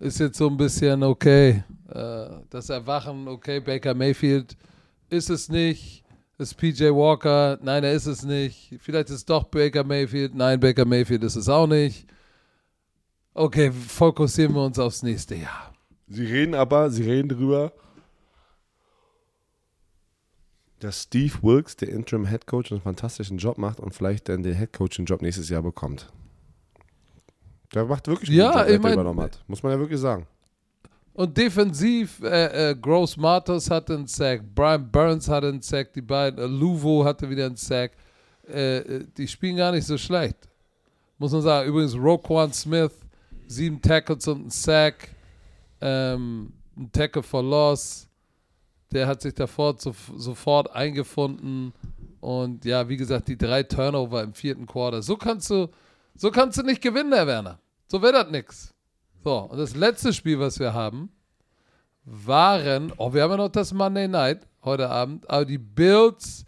ist 0.00 0.20
jetzt 0.20 0.38
so 0.38 0.48
ein 0.48 0.56
bisschen 0.56 1.02
okay. 1.02 1.64
Äh, 1.88 2.26
das 2.50 2.70
Erwachen, 2.70 3.28
okay, 3.28 3.60
Baker 3.60 3.94
Mayfield 3.94 4.56
ist 5.10 5.30
es 5.30 5.48
nicht. 5.48 6.02
Ist 6.36 6.56
PJ 6.56 6.86
Walker? 6.86 7.58
Nein, 7.62 7.84
er 7.84 7.92
ist 7.92 8.06
es 8.06 8.24
nicht. 8.24 8.74
Vielleicht 8.80 9.08
ist 9.08 9.16
es 9.16 9.24
doch 9.24 9.44
Baker 9.44 9.84
Mayfield. 9.84 10.34
Nein, 10.34 10.58
Baker 10.58 10.84
Mayfield 10.84 11.22
ist 11.22 11.36
es 11.36 11.48
auch 11.48 11.68
nicht. 11.68 12.06
Okay, 13.34 13.70
fokussieren 13.70 14.54
wir 14.54 14.64
uns 14.64 14.78
aufs 14.78 15.02
nächste 15.02 15.36
Jahr. 15.36 15.72
Sie 16.08 16.24
reden 16.24 16.54
aber, 16.54 16.90
sie 16.90 17.02
reden 17.02 17.28
drüber, 17.28 17.72
dass 20.84 21.02
Steve 21.02 21.32
Wilkes, 21.40 21.76
der 21.76 21.88
Interim 21.88 22.26
Head 22.26 22.46
Coach, 22.46 22.70
einen 22.70 22.80
fantastischen 22.82 23.38
Job 23.38 23.56
macht 23.56 23.80
und 23.80 23.94
vielleicht 23.94 24.28
dann 24.28 24.42
den 24.42 24.54
Head 24.54 24.72
Coaching 24.74 25.06
Job 25.06 25.22
nächstes 25.22 25.48
Jahr 25.48 25.62
bekommt. 25.62 26.12
Der 27.72 27.86
macht 27.86 28.06
wirklich 28.06 28.28
einen 28.28 28.38
ja, 28.38 28.60
Job, 28.60 28.70
ich 28.70 28.82
mein, 28.82 28.92
übernommen 28.92 29.20
hat. 29.22 29.42
Muss 29.48 29.62
man 29.62 29.72
ja 29.72 29.78
wirklich 29.78 29.98
sagen. 29.98 30.26
Und 31.14 31.36
defensiv, 31.36 32.20
äh, 32.22 32.70
äh, 32.70 32.76
Gross 32.76 33.16
Matos 33.16 33.70
hatte 33.70 33.94
einen 33.94 34.06
Sack, 34.06 34.42
Brian 34.54 34.90
Burns 34.90 35.28
hatte 35.28 35.48
einen 35.48 35.62
Sack, 35.62 35.92
die 35.94 36.02
beiden, 36.02 36.38
äh, 36.38 36.46
Luvo 36.46 37.04
hatte 37.04 37.30
wieder 37.30 37.46
einen 37.46 37.56
Sack. 37.56 37.92
Äh, 38.46 38.78
äh, 38.78 39.06
die 39.16 39.26
spielen 39.26 39.56
gar 39.56 39.72
nicht 39.72 39.86
so 39.86 39.96
schlecht. 39.96 40.36
Muss 41.16 41.32
man 41.32 41.40
sagen. 41.40 41.68
Übrigens, 41.68 41.94
Roquan 41.94 42.52
Smith, 42.52 42.92
sieben 43.46 43.80
Tackles 43.80 44.28
und 44.28 44.46
ein 44.46 44.50
Sack, 44.50 45.08
ähm, 45.80 46.52
ein 46.76 46.92
Tackle 46.92 47.22
for 47.22 47.42
Loss. 47.42 48.06
Der 48.94 49.06
hat 49.06 49.20
sich 49.20 49.34
davor 49.34 49.76
so, 49.78 49.94
sofort 50.16 50.74
eingefunden. 50.74 51.74
Und 52.20 52.64
ja, 52.64 52.88
wie 52.88 52.96
gesagt, 52.96 53.28
die 53.28 53.36
drei 53.36 53.64
Turnover 53.64 54.22
im 54.22 54.32
vierten 54.32 54.66
Quarter. 54.66 55.02
So 55.02 55.16
kannst 55.16 55.50
du, 55.50 55.68
so 56.14 56.30
kannst 56.30 56.58
du 56.58 56.62
nicht 56.62 56.80
gewinnen, 56.80 57.12
Herr 57.12 57.26
Werner. 57.26 57.58
So 57.88 58.00
wird 58.00 58.14
das 58.14 58.30
nichts. 58.30 58.74
So, 59.24 59.38
und 59.38 59.58
das 59.58 59.74
letzte 59.74 60.12
Spiel, 60.12 60.38
was 60.38 60.58
wir 60.58 60.72
haben, 60.72 61.10
waren, 62.04 62.92
oh, 62.96 63.12
wir 63.12 63.22
haben 63.22 63.32
ja 63.32 63.36
noch 63.38 63.48
das 63.48 63.72
Monday 63.72 64.06
Night 64.06 64.46
heute 64.62 64.88
Abend, 64.88 65.28
aber 65.28 65.44
die 65.44 65.58
Bills 65.58 66.44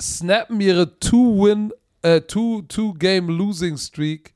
snappen 0.00 0.60
ihre 0.60 0.98
Two-Win, 0.98 1.72
äh, 2.02 2.22
Two-Game-Losing-Streak 2.22 4.34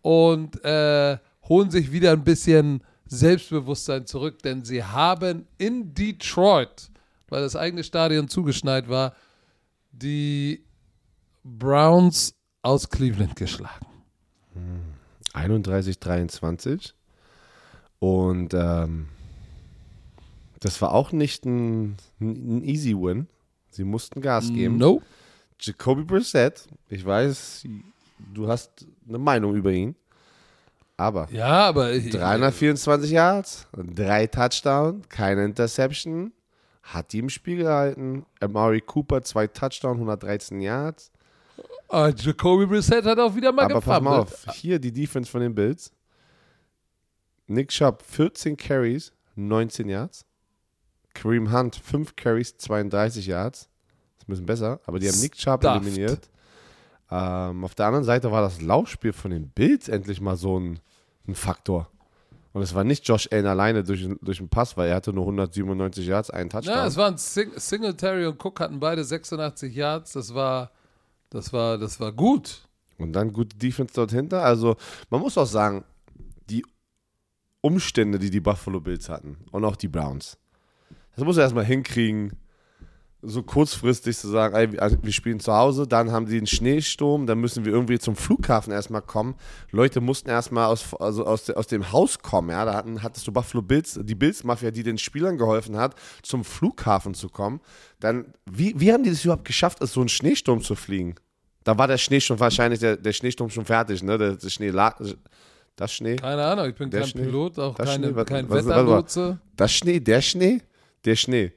und 0.00 0.64
äh, 0.64 1.18
holen 1.48 1.70
sich 1.70 1.92
wieder 1.92 2.12
ein 2.12 2.24
bisschen 2.24 2.82
Selbstbewusstsein 3.12 4.06
zurück, 4.06 4.42
denn 4.42 4.64
sie 4.64 4.82
haben 4.82 5.46
in 5.58 5.92
Detroit, 5.94 6.90
weil 7.28 7.42
das 7.42 7.56
eigene 7.56 7.84
Stadion 7.84 8.28
zugeschneit 8.28 8.88
war, 8.88 9.14
die 9.92 10.64
Browns 11.44 12.34
aus 12.62 12.88
Cleveland 12.88 13.36
geschlagen. 13.36 13.86
31-23. 15.34 16.92
Und 17.98 18.54
ähm, 18.54 19.08
das 20.60 20.80
war 20.80 20.92
auch 20.92 21.12
nicht 21.12 21.44
ein, 21.44 21.96
ein 22.18 22.64
easy 22.64 22.94
Win. 22.94 23.26
Sie 23.70 23.84
mussten 23.84 24.22
Gas 24.22 24.48
geben. 24.48 24.78
No. 24.78 25.02
Jacoby 25.60 26.02
Brissett, 26.02 26.66
ich 26.88 27.04
weiß, 27.04 27.64
du 28.34 28.48
hast 28.48 28.86
eine 29.06 29.18
Meinung 29.18 29.54
über 29.54 29.70
ihn. 29.70 29.94
Aber, 31.02 31.28
ja, 31.32 31.66
aber 31.66 31.98
324 31.98 33.10
Yards, 33.10 33.66
drei 33.72 34.28
Touchdowns, 34.28 35.08
keine 35.08 35.44
Interception, 35.44 36.32
hat 36.84 37.12
die 37.12 37.18
im 37.18 37.28
Spiel 37.28 37.56
gehalten. 37.56 38.24
Amari 38.38 38.80
Cooper, 38.80 39.20
zwei 39.22 39.48
Touchdowns, 39.48 39.96
113 39.96 40.60
Yards. 40.60 41.10
Ah, 41.88 42.10
Jacoby 42.16 42.66
Brissett 42.66 43.04
hat 43.04 43.18
auch 43.18 43.34
wieder 43.34 43.50
mal 43.50 43.64
Aber 43.64 43.80
pass 43.80 44.00
mal 44.00 44.20
auf, 44.20 44.46
hier 44.52 44.78
die 44.78 44.92
Defense 44.92 45.28
von 45.28 45.40
den 45.40 45.54
Bills. 45.54 45.92
Nick 47.48 47.70
Chubb, 47.70 48.02
14 48.02 48.56
Carries, 48.56 49.12
19 49.34 49.88
Yards. 49.88 50.24
Kareem 51.14 51.52
Hunt, 51.52 51.74
5 51.74 52.14
Carries, 52.14 52.56
32 52.58 53.26
Yards. 53.26 53.62
Das 53.62 53.68
ist 53.68 54.22
ein 54.22 54.26
bisschen 54.28 54.46
besser, 54.46 54.80
aber 54.86 55.00
die 55.00 55.08
haben 55.08 55.20
Nick 55.20 55.34
Chubb 55.34 55.62
Stuffed. 55.62 55.82
eliminiert. 55.82 56.30
Ähm, 57.10 57.64
auf 57.64 57.74
der 57.74 57.86
anderen 57.86 58.04
Seite 58.04 58.30
war 58.30 58.40
das 58.40 58.62
Laufspiel 58.62 59.12
von 59.12 59.32
den 59.32 59.48
Bills 59.48 59.88
endlich 59.88 60.20
mal 60.20 60.36
so 60.36 60.58
ein, 60.58 60.78
ein 61.26 61.34
Faktor. 61.34 61.88
Und 62.52 62.62
es 62.62 62.74
war 62.74 62.84
nicht 62.84 63.08
Josh 63.08 63.28
Allen 63.32 63.46
alleine 63.46 63.82
durch, 63.82 64.06
durch 64.20 64.38
den 64.38 64.48
Pass, 64.48 64.76
weil 64.76 64.90
er 64.90 64.96
hatte 64.96 65.12
nur 65.12 65.24
197 65.24 66.06
Yards, 66.06 66.30
einen 66.30 66.50
Touchdown. 66.50 66.74
Ja, 66.74 66.86
es 66.86 66.96
waren 66.96 67.16
Sing 67.16 67.50
Singletary 67.56 68.26
und 68.26 68.44
Cook 68.44 68.60
hatten 68.60 68.78
beide 68.78 69.04
86 69.04 69.74
Yards. 69.74 70.12
Das 70.12 70.34
war 70.34 70.70
das 71.32 71.50
war, 71.52 71.78
das 71.78 71.98
war 71.98 72.12
gut. 72.12 72.68
Und 72.98 73.14
dann 73.14 73.32
gute 73.32 73.56
Defense 73.56 73.94
dort 73.94 74.12
hinter. 74.12 74.44
Also, 74.44 74.76
man 75.08 75.20
muss 75.20 75.38
auch 75.38 75.46
sagen, 75.46 75.82
die 76.50 76.64
Umstände, 77.62 78.18
die 78.18 78.28
die 78.28 78.40
Buffalo 78.40 78.80
Bills 78.80 79.08
hatten 79.08 79.38
und 79.50 79.64
auch 79.64 79.76
die 79.76 79.88
Browns, 79.88 80.36
das 81.16 81.24
muss 81.24 81.38
er 81.38 81.44
erstmal 81.44 81.64
hinkriegen, 81.64 82.32
so 83.22 83.42
kurzfristig 83.44 84.18
zu 84.18 84.28
sagen, 84.28 84.54
ey, 84.56 84.78
also 84.78 84.96
wir 85.00 85.12
spielen 85.12 85.38
zu 85.38 85.52
Hause, 85.52 85.86
dann 85.86 86.10
haben 86.10 86.26
sie 86.26 86.36
einen 86.36 86.48
Schneesturm, 86.48 87.26
dann 87.26 87.38
müssen 87.38 87.64
wir 87.64 87.72
irgendwie 87.72 87.98
zum 88.00 88.16
Flughafen 88.16 88.72
erstmal 88.72 89.02
kommen. 89.02 89.36
Leute 89.70 90.00
mussten 90.00 90.28
erstmal 90.28 90.66
aus, 90.66 90.92
also 90.94 91.24
aus, 91.24 91.48
aus 91.50 91.68
dem 91.68 91.92
Haus 91.92 92.18
kommen, 92.18 92.50
ja. 92.50 92.64
Da 92.64 92.74
hatten, 92.74 93.02
hattest 93.02 93.26
du 93.26 93.32
Buffalo 93.32 93.62
Bills, 93.62 93.98
die 94.02 94.16
Bills-Mafia, 94.16 94.72
die 94.72 94.82
den 94.82 94.98
Spielern 94.98 95.38
geholfen 95.38 95.76
hat, 95.76 95.94
zum 96.22 96.44
Flughafen 96.44 97.14
zu 97.14 97.28
kommen. 97.28 97.60
Dann, 98.00 98.26
wie, 98.50 98.74
wie 98.78 98.92
haben 98.92 99.04
die 99.04 99.10
das 99.10 99.24
überhaupt 99.24 99.44
geschafft, 99.44 99.80
aus 99.82 99.92
so 99.92 100.00
einen 100.00 100.08
Schneesturm 100.08 100.60
zu 100.60 100.74
fliegen? 100.74 101.14
Da 101.62 101.78
war 101.78 101.86
der 101.86 101.98
Schnee 101.98 102.20
schon 102.20 102.40
wahrscheinlich, 102.40 102.80
der, 102.80 102.96
der 102.96 103.12
Schneesturm 103.12 103.50
schon 103.50 103.64
fertig, 103.64 104.02
ne? 104.02 104.18
Der, 104.18 104.34
der 104.34 104.48
Schnee 104.48 104.70
lag. 104.70 105.00
Das 105.76 105.92
Schnee? 105.92 106.16
Keine 106.16 106.44
Ahnung, 106.44 106.68
ich 106.68 106.74
bin 106.74 106.90
kein 106.90 107.06
Schnee, 107.06 107.22
Pilot, 107.22 107.58
auch 107.58 107.76
keine, 107.76 108.08
Schnee, 108.08 108.24
kein 108.24 108.50
was, 108.50 108.66
Wetterlotse. 108.66 109.38
Das 109.56 109.72
Schnee, 109.72 110.00
der 110.00 110.20
Schnee? 110.20 110.60
Der 111.04 111.16
Schnee. 111.16 111.52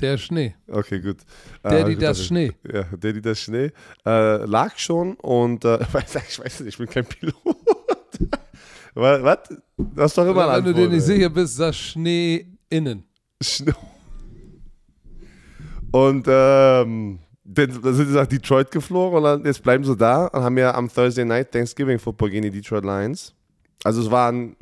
Der 0.00 0.18
Schnee. 0.18 0.54
Okay, 0.68 1.00
gut. 1.00 1.18
Daddy 1.62 1.92
äh, 1.92 1.96
das 1.96 2.24
Schnee. 2.24 2.52
Ja, 2.70 2.84
Daddy 2.98 3.22
das 3.22 3.40
Schnee. 3.40 3.70
Äh, 4.04 4.44
lag 4.44 4.76
schon 4.76 5.14
und 5.14 5.64
äh, 5.64 5.78
ich 6.28 6.38
weiß 6.38 6.60
nicht, 6.60 6.68
ich 6.68 6.78
bin 6.78 6.88
kein 6.88 7.06
Pilot. 7.06 7.34
Was? 8.94 9.38
Du 9.76 10.02
hast 10.02 10.18
doch 10.18 10.26
immer 10.26 10.56
Wenn 10.56 10.64
du 10.64 10.74
dir 10.74 10.88
nicht 10.88 11.02
sicher 11.02 11.28
bist, 11.28 11.56
sag 11.56 11.74
Schnee 11.74 12.46
innen. 12.68 13.04
Schnee. 13.42 13.72
Und 15.90 16.26
ähm, 16.28 17.20
dann 17.44 17.94
sind 17.94 18.08
sie 18.08 18.14
nach 18.14 18.26
Detroit 18.26 18.70
geflogen 18.70 19.18
und 19.18 19.24
dann, 19.24 19.44
jetzt 19.44 19.62
bleiben 19.62 19.84
sie 19.84 19.96
da 19.96 20.26
und 20.26 20.42
haben 20.42 20.58
ja 20.58 20.74
am 20.74 20.92
Thursday 20.92 21.24
Night 21.24 21.52
Thanksgiving 21.52 21.98
Football 21.98 22.30
gegen 22.30 22.42
die 22.42 22.50
Detroit 22.50 22.84
Lions. 22.84 23.34
Also 23.82 24.00
es 24.02 24.10
war 24.10 24.30
ein, 24.30 24.56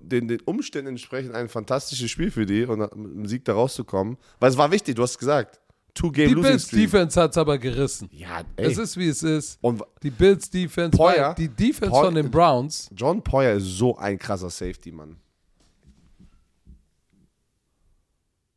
den, 0.00 0.28
den, 0.28 0.40
Umständen 0.42 0.88
entsprechend 0.88 1.34
ein 1.34 1.48
fantastisches 1.48 2.10
Spiel 2.10 2.30
für 2.30 2.46
die 2.46 2.64
und 2.64 2.78
mit 2.78 2.92
einem 2.92 3.26
Sieg 3.26 3.44
da 3.44 3.54
rauszukommen. 3.54 4.16
Weil 4.40 4.50
es 4.50 4.56
war 4.56 4.70
wichtig, 4.70 4.94
du 4.94 5.02
hast 5.02 5.12
es 5.12 5.18
gesagt. 5.18 5.60
Two 5.94 6.10
Game 6.10 6.28
die 6.28 6.34
Bills. 6.36 6.68
Defense 6.68 7.20
hat 7.20 7.32
es 7.32 7.36
aber 7.36 7.58
gerissen. 7.58 8.08
Ja, 8.12 8.42
ey. 8.56 8.66
Es 8.66 8.78
ist 8.78 8.96
wie 8.96 9.08
es 9.08 9.22
ist. 9.22 9.58
Und 9.60 9.82
die 10.02 10.10
Bills 10.10 10.48
Defense, 10.48 10.96
Poyer, 10.96 11.34
die 11.34 11.48
Defense 11.48 11.90
Poyer, 11.90 12.04
von 12.04 12.14
den 12.14 12.30
Browns. 12.30 12.88
John 12.96 13.22
Poyer 13.22 13.54
ist 13.54 13.64
so 13.64 13.96
ein 13.98 14.18
krasser 14.18 14.48
Safety, 14.48 14.90
Mann. 14.90 15.16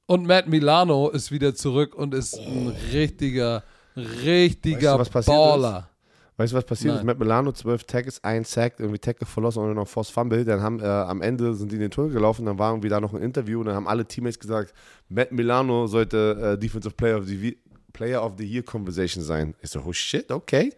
Und 0.07 0.25
Matt 0.25 0.47
Milano 0.47 1.09
ist 1.09 1.31
wieder 1.31 1.55
zurück 1.55 1.95
und 1.95 2.13
ist 2.13 2.37
oh. 2.37 2.41
ein 2.41 2.67
richtiger, 2.93 3.63
richtiger 3.97 4.99
weißt 4.99 5.27
du, 5.27 5.31
Baller. 5.31 5.79
Ist? 5.79 5.94
Weißt 6.37 6.51
du, 6.51 6.57
was 6.57 6.65
passiert 6.65 6.93
Nein. 6.95 7.01
ist? 7.01 7.05
Matt 7.05 7.19
Milano, 7.19 7.51
12 7.51 7.85
Tackles, 7.85 8.23
ein 8.23 8.43
Sack, 8.43 8.79
irgendwie 8.79 8.99
Tackle 8.99 9.25
verloren 9.25 9.69
und 9.69 9.75
noch 9.75 9.87
Force 9.87 10.09
Fumble. 10.09 10.43
Dann 10.43 10.61
haben 10.61 10.81
äh, 10.81 10.85
am 10.85 11.21
Ende 11.21 11.53
sind 11.53 11.71
die 11.71 11.75
in 11.75 11.81
den 11.81 11.91
Tunnel 11.91 12.11
gelaufen, 12.11 12.45
dann 12.45 12.59
war 12.59 12.71
irgendwie 12.71 12.89
da 12.89 12.99
noch 12.99 13.13
ein 13.13 13.21
Interview 13.21 13.61
und 13.61 13.67
dann 13.67 13.75
haben 13.75 13.87
alle 13.87 14.05
Teammates 14.05 14.39
gesagt, 14.39 14.73
Matt 15.07 15.31
Milano 15.31 15.87
sollte 15.87 16.55
äh, 16.55 16.59
Defensive 16.59 16.93
Player 16.93 17.17
of, 17.17 17.25
the, 17.25 17.57
Player 17.93 18.21
of 18.23 18.33
the 18.37 18.45
Year 18.45 18.63
Conversation 18.63 19.23
sein. 19.23 19.55
Ich 19.61 19.69
so, 19.69 19.81
oh 19.85 19.93
shit, 19.93 20.29
okay. 20.29 20.73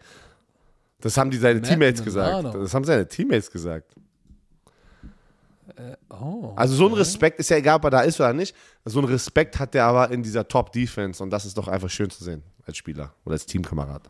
Das 1.00 1.16
haben 1.16 1.30
die 1.30 1.38
seine 1.38 1.60
Matt 1.60 1.68
Teammates 1.68 2.04
Milano. 2.04 2.42
gesagt. 2.42 2.64
Das 2.64 2.74
haben 2.74 2.84
seine 2.84 3.08
Teammates 3.08 3.50
gesagt. 3.50 3.92
Äh, 5.74 5.96
oh, 6.10 6.52
also 6.54 6.74
so 6.74 6.86
ein 6.86 6.94
Respekt 6.94 7.40
ist 7.40 7.50
ja 7.50 7.56
egal, 7.56 7.76
ob 7.76 7.84
er 7.84 7.90
da 7.90 8.00
ist 8.02 8.20
oder 8.20 8.32
nicht. 8.32 8.54
So 8.84 9.00
ein 9.00 9.04
Respekt 9.06 9.58
hat 9.58 9.74
der 9.74 9.86
aber 9.86 10.10
in 10.12 10.22
dieser 10.22 10.46
Top-Defense 10.46 11.20
und 11.20 11.30
das 11.30 11.44
ist 11.44 11.58
doch 11.58 11.66
einfach 11.66 11.90
schön 11.90 12.10
zu 12.10 12.22
sehen 12.22 12.42
als 12.64 12.76
Spieler 12.76 13.12
oder 13.24 13.32
als 13.32 13.44
Teamkamerad. 13.44 14.08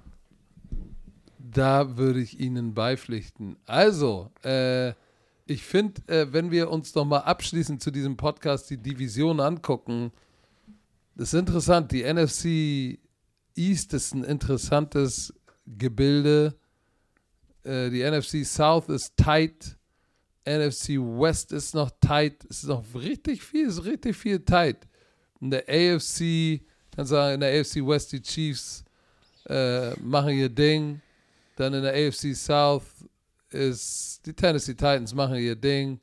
Da 1.51 1.96
würde 1.96 2.20
ich 2.20 2.40
Ihnen 2.40 2.74
beipflichten. 2.74 3.57
Also, 3.64 4.30
äh, 4.42 4.92
ich 5.46 5.62
finde, 5.62 6.03
äh, 6.07 6.32
wenn 6.32 6.51
wir 6.51 6.70
uns 6.70 6.94
nochmal 6.94 7.22
abschließend 7.22 7.82
zu 7.82 7.90
diesem 7.90 8.16
Podcast 8.16 8.68
die 8.68 8.76
Division 8.76 9.40
angucken, 9.40 10.12
das 11.16 11.32
ist 11.32 11.40
interessant. 11.40 11.90
Die 11.90 12.03
NFC 12.03 12.99
East 13.57 13.94
ist 13.94 14.14
ein 14.14 14.24
interessantes 14.24 15.32
Gebilde. 15.66 16.55
Äh, 17.64 17.88
die 17.90 18.03
NFC 18.03 18.44
South 18.44 18.90
ist 18.90 19.16
tight. 19.16 19.76
NFC 20.46 20.99
West 20.99 21.53
ist 21.53 21.74
noch 21.74 21.90
tight. 22.01 22.44
Es 22.51 22.62
ist 22.62 22.68
noch 22.68 22.84
richtig 22.94 23.42
viel, 23.42 23.68
ist 23.68 23.84
richtig 23.84 24.16
viel 24.16 24.40
tight. 24.40 24.86
In 25.40 25.51
der 25.51 25.64
AFC, 25.66 26.61
kann 26.94 27.07
sagen, 27.07 27.34
in 27.34 27.40
der 27.40 27.59
AFC 27.59 27.76
West 27.76 28.12
die 28.12 28.20
Chiefs 28.20 28.84
äh, 29.46 29.94
machen 30.01 30.30
ihr 30.30 30.51
Ding. 30.51 31.01
Dann 31.59 31.74
in 31.74 31.82
der 31.82 31.92
AFC 31.92 32.36
South 32.36 32.84
ist 33.50 34.24
die 34.24 34.32
Tennessee 34.32 34.74
Titans 34.74 35.12
machen 35.12 35.34
ihr 35.36 35.56
Ding. 35.56 35.98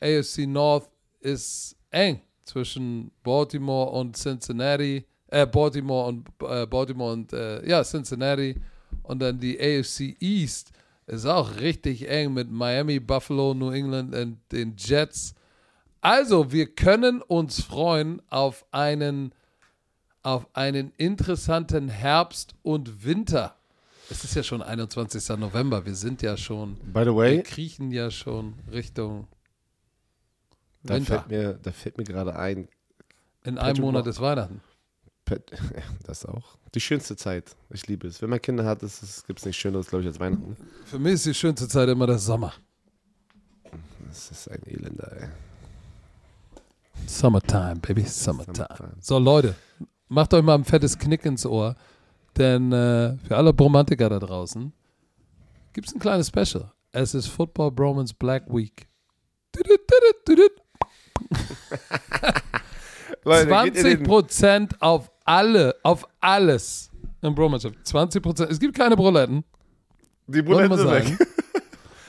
AFC 0.00 0.46
North 0.46 0.88
ist 1.20 1.76
eng 1.90 2.20
zwischen 2.44 3.10
Baltimore 3.24 3.90
und 3.90 4.16
Cincinnati. 4.16 5.04
Äh, 5.26 5.46
Baltimore 5.46 6.06
und 6.06 6.28
äh, 6.42 6.66
Baltimore 6.66 7.14
und 7.14 7.32
äh, 7.32 7.66
ja, 7.68 7.82
Cincinnati. 7.82 8.54
Und 9.02 9.20
dann 9.20 9.40
die 9.40 9.58
AFC 9.58 10.14
East 10.20 10.70
ist 11.06 11.26
auch 11.26 11.56
richtig 11.56 12.08
eng 12.08 12.34
mit 12.34 12.48
Miami, 12.48 13.00
Buffalo, 13.00 13.54
New 13.54 13.70
England 13.70 14.14
und 14.14 14.38
den 14.52 14.76
Jets. 14.78 15.34
Also, 16.00 16.52
wir 16.52 16.66
können 16.66 17.22
uns 17.22 17.60
freuen 17.60 18.22
auf 18.30 18.64
einen, 18.70 19.34
auf 20.22 20.46
einen 20.54 20.92
interessanten 20.96 21.88
Herbst 21.88 22.54
und 22.62 23.04
Winter. 23.04 23.56
Es 24.12 24.24
ist 24.24 24.34
ja 24.34 24.42
schon 24.42 24.60
21. 24.60 25.26
November. 25.38 25.86
Wir 25.86 25.94
sind 25.94 26.20
ja 26.20 26.36
schon. 26.36 26.76
By 26.92 27.04
the 27.04 27.14
way. 27.14 27.36
Wir 27.36 27.42
kriechen 27.44 27.90
ja 27.92 28.10
schon 28.10 28.52
Richtung. 28.70 29.26
Da 30.82 30.96
Winter. 30.96 31.20
fällt 31.20 31.28
mir, 31.28 31.54
da 31.54 31.72
fällt 31.72 31.96
mir 31.96 32.04
gerade 32.04 32.36
ein. 32.36 32.68
In 33.42 33.56
einem 33.56 33.80
Monat 33.80 34.06
ist 34.06 34.20
Weihnachten. 34.20 34.60
Das 36.04 36.26
auch. 36.26 36.58
Die 36.74 36.80
schönste 36.80 37.16
Zeit. 37.16 37.56
Ich 37.70 37.86
liebe 37.86 38.06
es. 38.06 38.20
Wenn 38.20 38.28
man 38.28 38.42
Kinder 38.42 38.66
hat, 38.66 38.80
gibt 38.80 39.38
es 39.38 39.46
nichts 39.46 39.56
Schöneres, 39.56 39.86
glaube 39.86 40.02
ich, 40.02 40.08
als 40.08 40.20
Weihnachten. 40.20 40.58
Für 40.84 40.98
mich 40.98 41.14
ist 41.14 41.24
die 41.24 41.32
schönste 41.32 41.66
Zeit 41.68 41.88
immer 41.88 42.06
der 42.06 42.18
Sommer. 42.18 42.52
Das 44.08 44.30
ist 44.30 44.50
ein 44.50 44.62
Elender, 44.66 45.10
ey. 45.22 45.28
Summertime, 47.06 47.76
baby, 47.76 48.02
summertime. 48.02 48.56
summertime. 48.56 48.92
So, 49.00 49.18
Leute, 49.18 49.54
macht 50.08 50.34
euch 50.34 50.42
mal 50.42 50.54
ein 50.56 50.64
fettes 50.64 50.98
Knick 50.98 51.24
ins 51.24 51.46
Ohr. 51.46 51.76
Denn 52.36 52.72
äh, 52.72 53.16
für 53.26 53.36
alle 53.36 53.52
Bromantiker 53.52 54.08
da 54.08 54.18
draußen 54.18 54.72
gibt 55.72 55.88
es 55.88 55.94
ein 55.94 56.00
kleines 56.00 56.28
Special. 56.28 56.72
Es 56.92 57.14
ist 57.14 57.28
Football 57.28 57.72
Bromance 57.72 58.14
Black 58.14 58.44
Week. 58.52 58.86
20 63.24 64.02
Prozent 64.04 64.82
auf 64.82 65.10
alle, 65.24 65.74
auf 65.82 66.06
alles 66.20 66.90
im 67.20 67.34
Bromance. 67.34 67.70
20 67.82 68.22
Prozent. 68.22 68.50
Es 68.50 68.58
gibt 68.58 68.76
keine 68.76 68.96
Bruletten. 68.96 69.44
Die 70.26 70.42
Bruletten 70.42 70.76
sind 70.76 70.90
weg. 70.90 71.18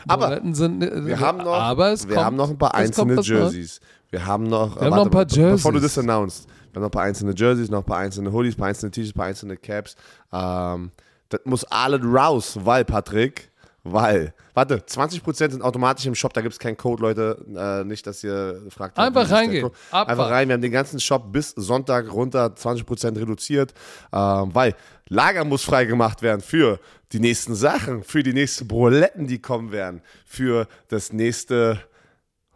aber 0.08 0.42
sind, 0.54 0.82
wir 0.82 1.20
haben 1.20 1.38
noch, 1.40 1.54
aber 1.54 1.92
wir 1.92 2.08
kommt, 2.08 2.18
haben 2.18 2.36
noch 2.36 2.50
ein 2.50 2.58
paar 2.58 2.74
einzelne 2.76 3.22
Jerseys. 3.22 3.80
Wir 4.10 4.26
haben 4.26 4.44
noch, 4.44 4.76
wir 4.76 4.84
haben 4.84 4.96
noch 4.96 5.06
ein 5.06 5.12
paar 5.12 5.28
Jerseys. 5.28 5.58
Bevor 5.58 5.74
du 5.74 5.80
das 5.80 5.98
announced, 5.98 6.48
wir 6.74 6.78
haben 6.78 6.82
noch 6.82 6.90
ein 6.90 6.92
paar 6.92 7.04
einzelne 7.04 7.34
Jerseys, 7.36 7.70
noch 7.70 7.80
ein 7.80 7.86
paar 7.86 8.00
einzelne 8.00 8.32
Hoodies, 8.34 8.56
ein 8.56 8.58
paar 8.58 8.68
einzelne 8.70 8.92
T-Shirts, 8.92 9.16
ein 9.16 9.18
paar 9.18 9.28
einzelne 9.28 9.58
Caps. 9.58 9.96
Ähm, 10.32 10.92
Das 11.30 11.42
muss 11.46 11.64
alles 11.66 12.02
raus, 12.04 12.58
weil, 12.64 12.84
Patrick, 12.86 13.50
weil, 13.84 14.34
warte, 14.54 14.78
20% 14.78 15.52
sind 15.52 15.62
automatisch 15.62 16.06
im 16.06 16.16
Shop, 16.16 16.34
da 16.34 16.42
gibt 16.42 16.54
es 16.54 16.60
keinen 16.60 16.78
Code, 16.78 17.02
Leute. 17.02 17.38
Äh, 17.56 17.84
nicht, 17.86 18.06
dass 18.08 18.24
ihr 18.24 18.62
fragt. 18.70 18.98
Einfach 18.98 19.30
reingehen. 19.30 19.70
Einfach 19.92 20.30
rein. 20.30 20.48
Wir 20.48 20.54
haben 20.54 20.62
den 20.62 20.72
ganzen 20.72 21.00
Shop 21.00 21.32
bis 21.32 21.52
Sonntag 21.52 22.12
runter 22.12 22.54
20% 22.56 23.20
reduziert, 23.20 23.74
äh, 24.12 24.18
weil 24.18 24.76
Lager 25.10 25.44
muss 25.44 25.64
freigemacht 25.64 26.22
werden 26.22 26.42
für 26.42 26.80
die 27.12 27.20
nächsten 27.20 27.56
Sachen, 27.56 28.04
für 28.04 28.24
die 28.24 28.34
nächsten 28.34 28.68
Broletten, 28.68 29.28
die 29.28 29.40
kommen 29.40 29.72
werden, 29.72 30.02
für 30.26 30.68
das 30.88 31.12
nächste 31.14 31.80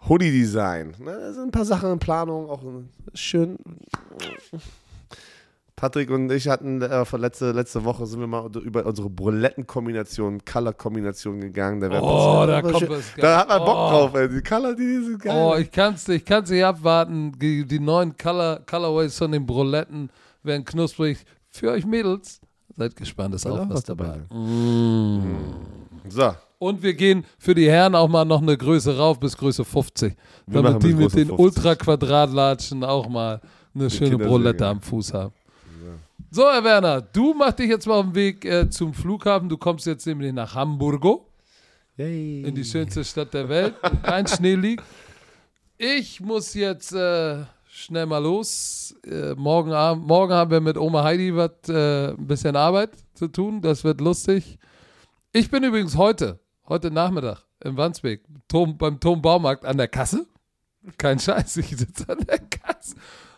Hoodie-Design. 0.07 0.95
Da 1.03 1.33
sind 1.33 1.45
ein 1.45 1.51
paar 1.51 1.65
Sachen 1.65 1.91
in 1.91 1.99
Planung, 1.99 2.49
auch 2.49 2.61
schön. 3.13 3.57
Patrick 5.77 6.09
und 6.09 6.31
ich 6.31 6.47
hatten 6.47 6.81
äh, 6.81 7.05
letzte, 7.17 7.51
letzte 7.51 7.85
Woche 7.85 8.07
sind 8.07 8.19
wir 8.19 8.25
mal 8.25 8.49
über 8.63 8.83
unsere 8.83 9.11
Brulettenkombination, 9.11 10.43
Color-Kombination 10.43 11.39
gegangen. 11.39 11.79
Da 11.79 12.01
oh, 12.01 12.47
da 12.47 12.63
kommt 12.63 12.79
schön. 12.79 12.89
was 12.89 13.13
Da 13.15 13.37
hat 13.37 13.47
man 13.47 13.59
Bock 13.59 13.77
oh. 13.77 13.89
drauf, 13.91 14.15
ey. 14.15 14.27
Die 14.27 14.41
Color, 14.41 14.75
die 14.75 15.03
sind 15.03 15.21
geil. 15.21 15.35
Oh, 15.37 15.55
ich 15.55 15.71
kann's, 15.71 16.09
ich 16.09 16.25
kann's 16.25 16.49
nicht 16.49 16.65
abwarten. 16.65 17.31
Die, 17.37 17.63
die 17.63 17.79
neuen 17.79 18.17
Color, 18.17 18.61
Colorways 18.65 19.15
von 19.15 19.31
den 19.31 19.45
Bruletten 19.45 20.09
werden 20.41 20.65
knusprig. 20.65 21.23
Für 21.51 21.69
euch 21.69 21.85
Mädels, 21.85 22.41
seid 22.75 22.95
gespannt, 22.95 23.35
ist 23.35 23.45
auch, 23.45 23.59
auch 23.59 23.69
was 23.69 23.83
dabei. 23.83 24.19
dabei. 24.29 24.35
Mm. 24.35 25.21
So. 26.09 26.33
Und 26.59 26.81
wir 26.81 26.95
gehen 26.95 27.23
für 27.37 27.53
die 27.53 27.69
Herren 27.69 27.93
auch 27.93 28.07
mal 28.07 28.25
noch 28.25 28.41
eine 28.41 28.57
Größe 28.57 28.97
rauf 28.97 29.19
bis 29.19 29.37
Größe 29.37 29.63
50. 29.63 30.15
Wir 30.47 30.61
damit 30.61 30.83
die 30.83 30.93
mit 30.93 31.13
den 31.15 31.29
Ultra-Quadratlatschen 31.29 32.83
auch 32.83 33.07
mal 33.07 33.41
eine 33.75 33.89
schöne 33.89 34.17
Brulette 34.17 34.65
am 34.65 34.81
Fuß 34.81 35.13
haben. 35.13 35.33
So, 36.29 36.43
Herr 36.43 36.63
Werner, 36.63 37.01
du 37.01 37.33
machst 37.33 37.59
dich 37.59 37.69
jetzt 37.69 37.87
mal 37.87 37.95
auf 37.95 38.05
den 38.05 38.15
Weg 38.15 38.43
äh, 38.43 38.69
zum 38.69 38.93
Flughafen. 38.93 39.47
Du 39.47 39.57
kommst 39.57 39.85
jetzt 39.85 40.05
nämlich 40.05 40.33
nach 40.33 40.55
Hamburgo. 40.55 41.29
Yay. 41.95 42.43
In 42.43 42.53
die 42.53 42.65
schönste 42.65 43.03
Stadt 43.03 43.33
der 43.33 43.47
Welt. 43.47 43.75
Kein 44.03 44.27
Schnee 44.27 44.55
liegt. 44.55 44.83
Ich 45.77 46.19
muss 46.19 46.53
jetzt 46.53 46.91
äh, 46.93 47.43
schnell 47.69 48.05
mal 48.07 48.17
los. 48.17 48.95
Äh, 49.05 49.35
morgen, 49.35 49.71
Abend, 49.71 50.05
morgen 50.05 50.33
haben 50.33 50.51
wir 50.51 50.59
mit 50.59 50.77
Oma 50.77 51.03
Heidi 51.03 51.35
was, 51.35 51.51
äh, 51.69 52.09
ein 52.09 52.27
bisschen 52.27 52.55
Arbeit 52.55 52.91
zu 53.13 53.27
tun. 53.27 53.61
Das 53.61 53.83
wird 53.83 54.01
lustig. 54.01 54.59
Ich 55.31 55.49
bin 55.49 55.63
übrigens 55.63 55.95
heute, 55.95 56.39
heute 56.67 56.91
Nachmittag 56.91 57.43
im 57.61 57.77
Wandsbek, 57.77 58.23
Tom, 58.47 58.77
beim 58.77 58.99
Tom 58.99 59.21
Baumarkt 59.21 59.65
an 59.65 59.77
der 59.77 59.87
Kasse. 59.87 60.27
Kein 60.97 61.19
Scheiß, 61.19 61.57
ich 61.57 61.75
sitze 61.75 62.07
an 62.09 62.19
der 62.19 62.39
Kasse. 62.39 62.95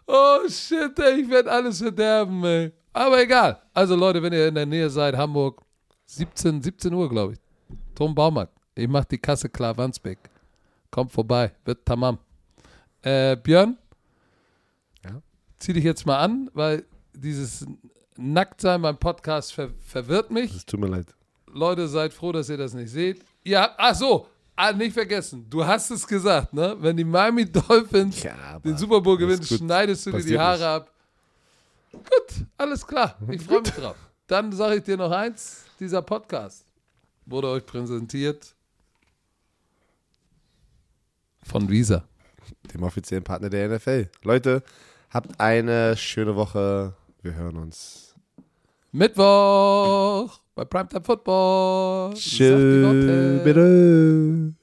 Oh 0.07 0.47
shit, 0.47 0.97
ey, 0.99 1.22
ich 1.22 1.30
werde 1.30 1.51
alles 1.51 1.80
verderben, 1.80 2.43
ey. 2.43 2.72
Aber 2.93 3.22
egal. 3.22 3.61
Also 3.73 3.95
Leute, 3.95 4.22
wenn 4.22 4.34
ihr 4.34 4.47
in 4.47 4.56
der 4.56 4.65
Nähe 4.65 4.89
seid, 4.89 5.15
Hamburg, 5.15 5.61
17, 6.06 6.61
17 6.61 6.93
Uhr, 6.93 7.10
glaube 7.10 7.34
ich. 7.34 7.39
Tom 7.95 8.15
Baumarkt. 8.15 8.53
Ich 8.76 8.88
mache 8.88 9.07
die 9.11 9.18
Kasse 9.18 9.49
klar, 9.49 9.77
Wandsbek. 9.77 10.18
Kommt 10.89 11.11
vorbei, 11.11 11.51
wird 11.65 11.85
tamam. 11.85 12.18
Äh, 13.01 13.35
Björn? 13.35 13.77
Ja? 15.03 15.22
Zieh 15.57 15.73
dich 15.73 15.84
jetzt 15.84 16.06
mal 16.06 16.19
an, 16.19 16.49
weil 16.53 16.85
dieses 17.14 17.65
Nacktsein 18.18 18.81
beim 18.81 18.97
Podcast 18.97 19.53
ver 19.53 19.69
verwirrt 19.80 20.31
mich. 20.31 20.56
Es 20.56 20.65
tut 20.65 20.80
mir 20.80 20.88
leid. 20.88 21.15
Leute, 21.53 21.88
seid 21.88 22.13
froh, 22.13 22.31
dass 22.31 22.49
ihr 22.49 22.57
das 22.57 22.73
nicht 22.73 22.89
seht. 22.89 23.23
Ja, 23.43 23.73
ach 23.77 23.95
so, 23.95 24.27
ah, 24.55 24.71
nicht 24.73 24.93
vergessen, 24.93 25.45
du 25.49 25.65
hast 25.65 25.89
es 25.91 26.05
gesagt, 26.05 26.53
ne? 26.53 26.76
Wenn 26.80 26.97
die 26.97 27.03
Miami 27.03 27.45
Dolphins 27.45 28.23
ja, 28.23 28.59
den 28.59 28.77
Super 28.77 29.01
Bowl 29.01 29.17
gewinnen, 29.17 29.43
schneidest 29.43 30.05
du 30.05 30.11
dir 30.11 30.23
die 30.23 30.39
Haare 30.39 30.57
nicht. 30.57 30.65
ab. 30.65 30.93
Gut, 31.91 32.45
alles 32.57 32.85
klar. 32.85 33.17
Ich 33.30 33.41
freue 33.41 33.61
mich 33.61 33.71
drauf. 33.71 33.95
Dann 34.27 34.51
sage 34.51 34.76
ich 34.76 34.84
dir 34.84 34.97
noch 34.97 35.11
eins: 35.11 35.65
dieser 35.80 36.01
Podcast 36.01 36.65
wurde 37.26 37.47
euch 37.47 37.65
präsentiert 37.65 38.55
von 41.43 41.69
Visa, 41.69 42.03
dem 42.73 42.84
offiziellen 42.84 43.23
Partner 43.23 43.49
der 43.49 43.69
NFL. 43.69 44.09
Leute, 44.23 44.63
habt 45.09 45.39
eine 45.39 45.97
schöne 45.97 46.35
Woche. 46.35 46.93
Wir 47.21 47.34
hören 47.34 47.57
uns. 47.57 48.15
Mittwoch 48.91 50.39
bei 50.60 50.65
Primetime 50.65 51.03
Football. 51.03 52.14
Tschüss, 52.15 53.44
bitte. 53.44 54.59